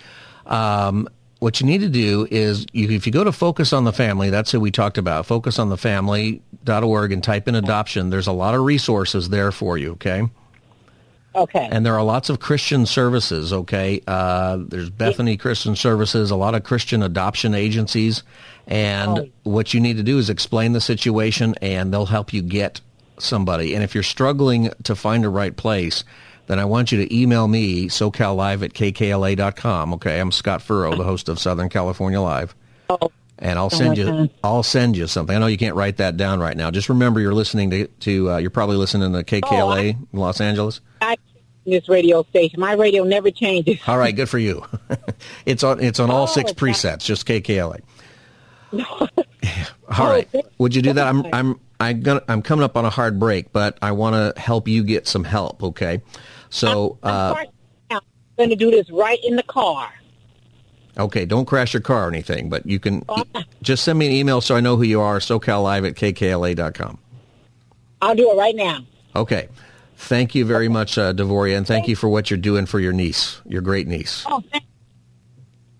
Um, 0.47 1.09
what 1.39 1.61
you 1.61 1.67
need 1.67 1.81
to 1.83 1.89
do 1.89 2.27
is 2.31 2.67
you, 2.73 2.91
if 2.91 3.07
you 3.07 3.13
go 3.13 3.25
to 3.25 3.33
Focus 3.33 3.73
on 3.73 3.85
the 3.85 3.93
Family, 3.93 4.31
that's 4.31 4.51
who 4.51 4.61
we 4.61 4.71
talked 4.71 4.99
about, 4.99 5.27
focus 5.27 5.59
on 5.59 5.69
the 5.69 5.77
focusonthefamily.org 5.77 7.13
and 7.13 7.23
type 7.23 7.49
in 7.49 7.55
adoption, 7.55 8.11
there's 8.11 8.27
a 8.27 8.33
lot 8.33 8.55
of 8.55 8.63
resources 8.63 9.29
there 9.29 9.53
for 9.53 9.79
you, 9.79 9.93
okay? 9.93 10.23
Okay. 11.35 11.69
And 11.71 11.87
there 11.87 11.95
are 11.95 12.03
lots 12.03 12.31
of 12.31 12.41
Christian 12.41 12.87
services, 12.87 13.53
okay? 13.53 14.01
Uh, 14.07 14.59
there's 14.67 14.91
Bethany 14.91 15.37
Christian 15.37 15.77
Services, 15.77 16.31
a 16.31 16.37
lot 16.37 16.55
of 16.55 16.65
Christian 16.65 17.03
adoption 17.03 17.55
agencies. 17.55 18.25
And 18.67 19.31
what 19.45 19.73
you 19.73 19.81
need 19.81 19.99
to 19.99 20.03
do 20.03 20.19
is 20.19 20.31
explain 20.31 20.73
the 20.73 20.81
situation 20.81 21.55
and 21.63 21.93
they'll 21.93 22.07
help 22.07 22.33
you 22.33 22.43
get 22.43 22.81
somebody. 23.19 23.75
And 23.75 23.85
if 23.85 23.95
you're 23.95 24.03
struggling 24.03 24.71
to 24.83 24.97
find 24.97 25.25
a 25.25 25.29
right 25.29 25.57
place, 25.57 26.03
then 26.49 26.59
I 26.59 26.65
want 26.65 26.91
you 26.91 27.05
to 27.05 27.17
email 27.17 27.47
me, 27.47 27.87
SoCalLive 27.89 28.63
at 28.65 28.73
KKLA.com. 28.73 29.95
Okay, 29.95 30.19
I'm 30.19 30.33
Scott 30.33 30.61
Furrow, 30.63 30.97
the 30.97 31.05
host 31.05 31.29
of 31.29 31.39
Southern 31.39 31.69
California 31.69 32.21
Live. 32.21 32.55
And 33.39 33.57
I'll 33.57 33.71
send 33.71 33.97
you, 33.97 34.29
I'll 34.43 34.65
send 34.65 34.97
you 34.97 35.07
something. 35.07 35.37
I 35.37 35.39
know 35.39 35.47
you 35.47 35.59
can't 35.59 35.77
write 35.77 35.99
that 35.99 36.17
down 36.17 36.41
right 36.41 36.57
now. 36.57 36.73
Just 36.73 36.89
remember 36.89 37.21
you're 37.21 37.35
listening 37.35 37.71
to, 37.71 37.87
to 37.87 38.33
uh, 38.33 38.37
you're 38.39 38.51
probably 38.51 38.77
listening 38.77 39.13
to 39.13 39.23
KKLA 39.23 39.91
in 39.91 40.19
Los 40.19 40.41
Angeles. 40.41 40.81
I 41.01 41.17
this 41.65 41.89
radio 41.89 42.23
station. 42.25 42.59
My 42.61 42.73
radio 42.73 43.05
never 43.05 43.31
changes. 43.31 43.79
All 43.87 43.99
right, 43.99 44.17
good 44.17 44.29
for 44.29 44.39
you. 44.39 44.65
it's 45.47 45.63
on 45.63 45.81
it's 45.81 46.01
on 46.01 46.11
all 46.11 46.27
six 46.27 46.51
Oh, 46.51 46.53
okay. 46.53 46.73
presets, 46.73 47.05
just 47.05 47.27
KKLA. 47.27 47.81
all 49.99 50.07
right. 50.07 50.29
Would 50.59 50.75
you 50.75 50.83
do 50.83 50.95
that? 50.95 51.07
I'm 51.07 51.27
I'm 51.33 51.61
I'm 51.79 52.01
gonna 52.01 52.23
I'm 52.29 52.43
coming 52.43 52.65
up 52.65 52.77
on 52.77 52.85
a 52.85 52.91
hard 52.91 53.19
break, 53.21 53.53
but 53.53 53.79
I 53.83 53.93
want 53.93 54.15
to 54.35 54.41
help 54.41 54.67
you 54.67 54.83
get 54.83 55.07
some 55.07 55.25
help, 55.25 55.63
okay? 55.63 56.03
So, 56.51 56.99
uh, 57.03 57.35
I'm 57.91 58.01
going 58.37 58.51
to 58.51 58.57
do 58.57 58.71
this 58.71 58.89
right 58.91 59.19
in 59.25 59.37
the 59.37 59.43
car. 59.43 59.93
okay, 60.97 61.25
don't 61.27 61.45
crash 61.47 61.75
your 61.75 61.81
car 61.81 62.07
or 62.07 62.09
anything, 62.09 62.49
but 62.49 62.65
you 62.67 62.79
can 62.79 63.05
just 63.63 63.85
send 63.85 63.99
me 63.99 64.07
an 64.07 64.13
email 64.13 64.41
so 64.41 64.55
I 64.57 64.61
know 64.61 64.77
who 64.77 64.85
you 64.85 65.01
are, 65.01 65.19
SoCalLive 65.19 65.89
at 65.89 65.95
KKLA.com. 65.95 66.99
I'll 68.01 68.15
do 68.15 68.31
it 68.31 68.37
right 68.37 68.55
now. 68.55 68.81
Okay. 69.17 69.49
Thank 69.97 70.37
you 70.37 70.45
very 70.45 70.69
much, 70.69 70.97
uh, 70.97 71.13
Devoria, 71.13 71.57
and 71.57 71.67
thank 71.67 71.89
you 71.89 71.97
for 71.97 72.09
what 72.09 72.31
you're 72.31 72.39
doing 72.39 72.67
for 72.67 72.79
your 72.79 72.93
niece, 72.93 73.41
your 73.45 73.61
great 73.61 73.89
niece. 73.89 74.25
Oh, 74.29 74.41
thank 74.53 74.63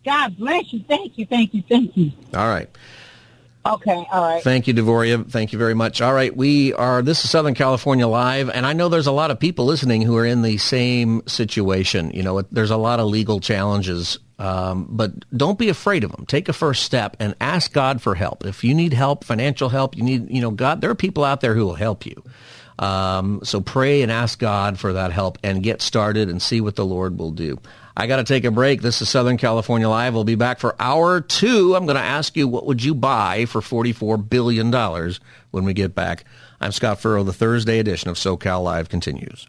God 0.05 0.37
bless 0.37 0.73
you. 0.73 0.83
Thank 0.89 1.19
you. 1.19 1.27
Thank 1.27 1.55
you. 1.55 1.63
Thank 1.69 1.97
you. 1.97 2.11
All 2.35 2.49
right. 2.49 2.69
Okay. 3.69 4.07
All 4.11 4.23
right. 4.23 4.43
Thank 4.43 4.67
you, 4.67 4.73
Devoria. 4.73 5.31
Thank 5.31 5.53
you 5.53 5.59
very 5.59 5.75
much. 5.75 6.01
All 6.01 6.15
right, 6.15 6.35
we 6.35 6.73
are. 6.73 7.03
This 7.03 7.23
is 7.25 7.31
Southern 7.31 7.55
California 7.55 8.09
Live, 8.09 8.49
and 8.49 8.65
I 8.65 8.73
know 8.73 8.89
there's 8.89 9.07
a 9.07 9.13
lot 9.13 9.31
of 9.31 9.39
people 9.39 9.67
listening 9.67 10.01
who 10.01 10.17
are 10.17 10.25
in 10.25 10.41
the 10.41 10.57
same 10.57 11.23
situation. 11.27 12.11
You 12.13 12.23
know, 12.23 12.41
there's 12.43 12.71
a 12.71 12.79
lot 12.79 12.99
of 12.99 13.09
legal 13.09 13.41
challenges, 13.41 14.19
um, 14.39 14.87
but 14.91 15.13
don't 15.37 15.59
be 15.59 15.69
afraid 15.69 16.03
of 16.03 16.13
them. 16.13 16.25
Take 16.25 16.49
a 16.49 16.55
first 16.55 16.83
step 16.83 17.17
and 17.21 17.35
ask 17.43 17.71
God 17.73 18.01
for 18.01 18.15
help. 18.15 18.47
If 18.47 18.65
you 18.65 18.75
need 18.75 18.95
help, 18.95 19.23
financial 19.25 19.69
help, 19.69 19.97
you 19.97 20.03
need, 20.03 20.31
you 20.31 20.41
know, 20.41 20.51
God. 20.51 20.81
There 20.81 20.91
are 20.91 20.95
people 20.95 21.25
out 21.25 21.43
there 21.43 21.55
who 21.55 21.67
will 21.67 21.75
help 21.75 22.07
you. 22.07 22.23
Um, 22.79 23.41
so 23.43 23.61
pray 23.61 24.03
and 24.03 24.13
ask 24.13 24.39
God 24.39 24.79
for 24.79 24.93
that 24.95 25.13
help 25.13 25.39
and 25.43 25.63
get 25.63 25.83
started 25.83 26.29
and 26.31 26.41
see 26.41 26.61
what 26.61 26.77
the 26.77 26.87
Lord 26.87 27.19
will 27.19 27.33
do. 27.33 27.59
I 28.01 28.07
got 28.07 28.19
to 28.19 28.25
take 28.25 28.45
a 28.45 28.53
break. 28.53 28.81
This 28.81 29.03
is 29.03 29.09
Southern 29.09 29.39
California 29.39 29.89
Live. 29.89 30.15
We'll 30.15 30.23
be 30.23 30.37
back 30.37 30.61
for 30.61 30.77
hour 30.79 31.21
two. 31.21 31.75
I'm 31.75 31.85
going 31.85 31.97
to 31.97 32.01
ask 32.01 32.37
you, 32.37 32.47
what 32.47 32.65
would 32.65 32.85
you 32.85 32.95
buy 32.95 33.45
for 33.47 33.61
$44 33.61 34.31
billion 34.31 34.71
when 35.51 35.65
we 35.65 35.73
get 35.73 35.97
back? 35.97 36.23
I'm 36.61 36.71
Scott 36.71 37.01
Furrow. 37.01 37.25
The 37.25 37.33
Thursday 37.33 37.81
edition 37.81 38.09
of 38.09 38.15
SoCal 38.15 38.63
Live 38.63 38.89
continues. 38.89 39.49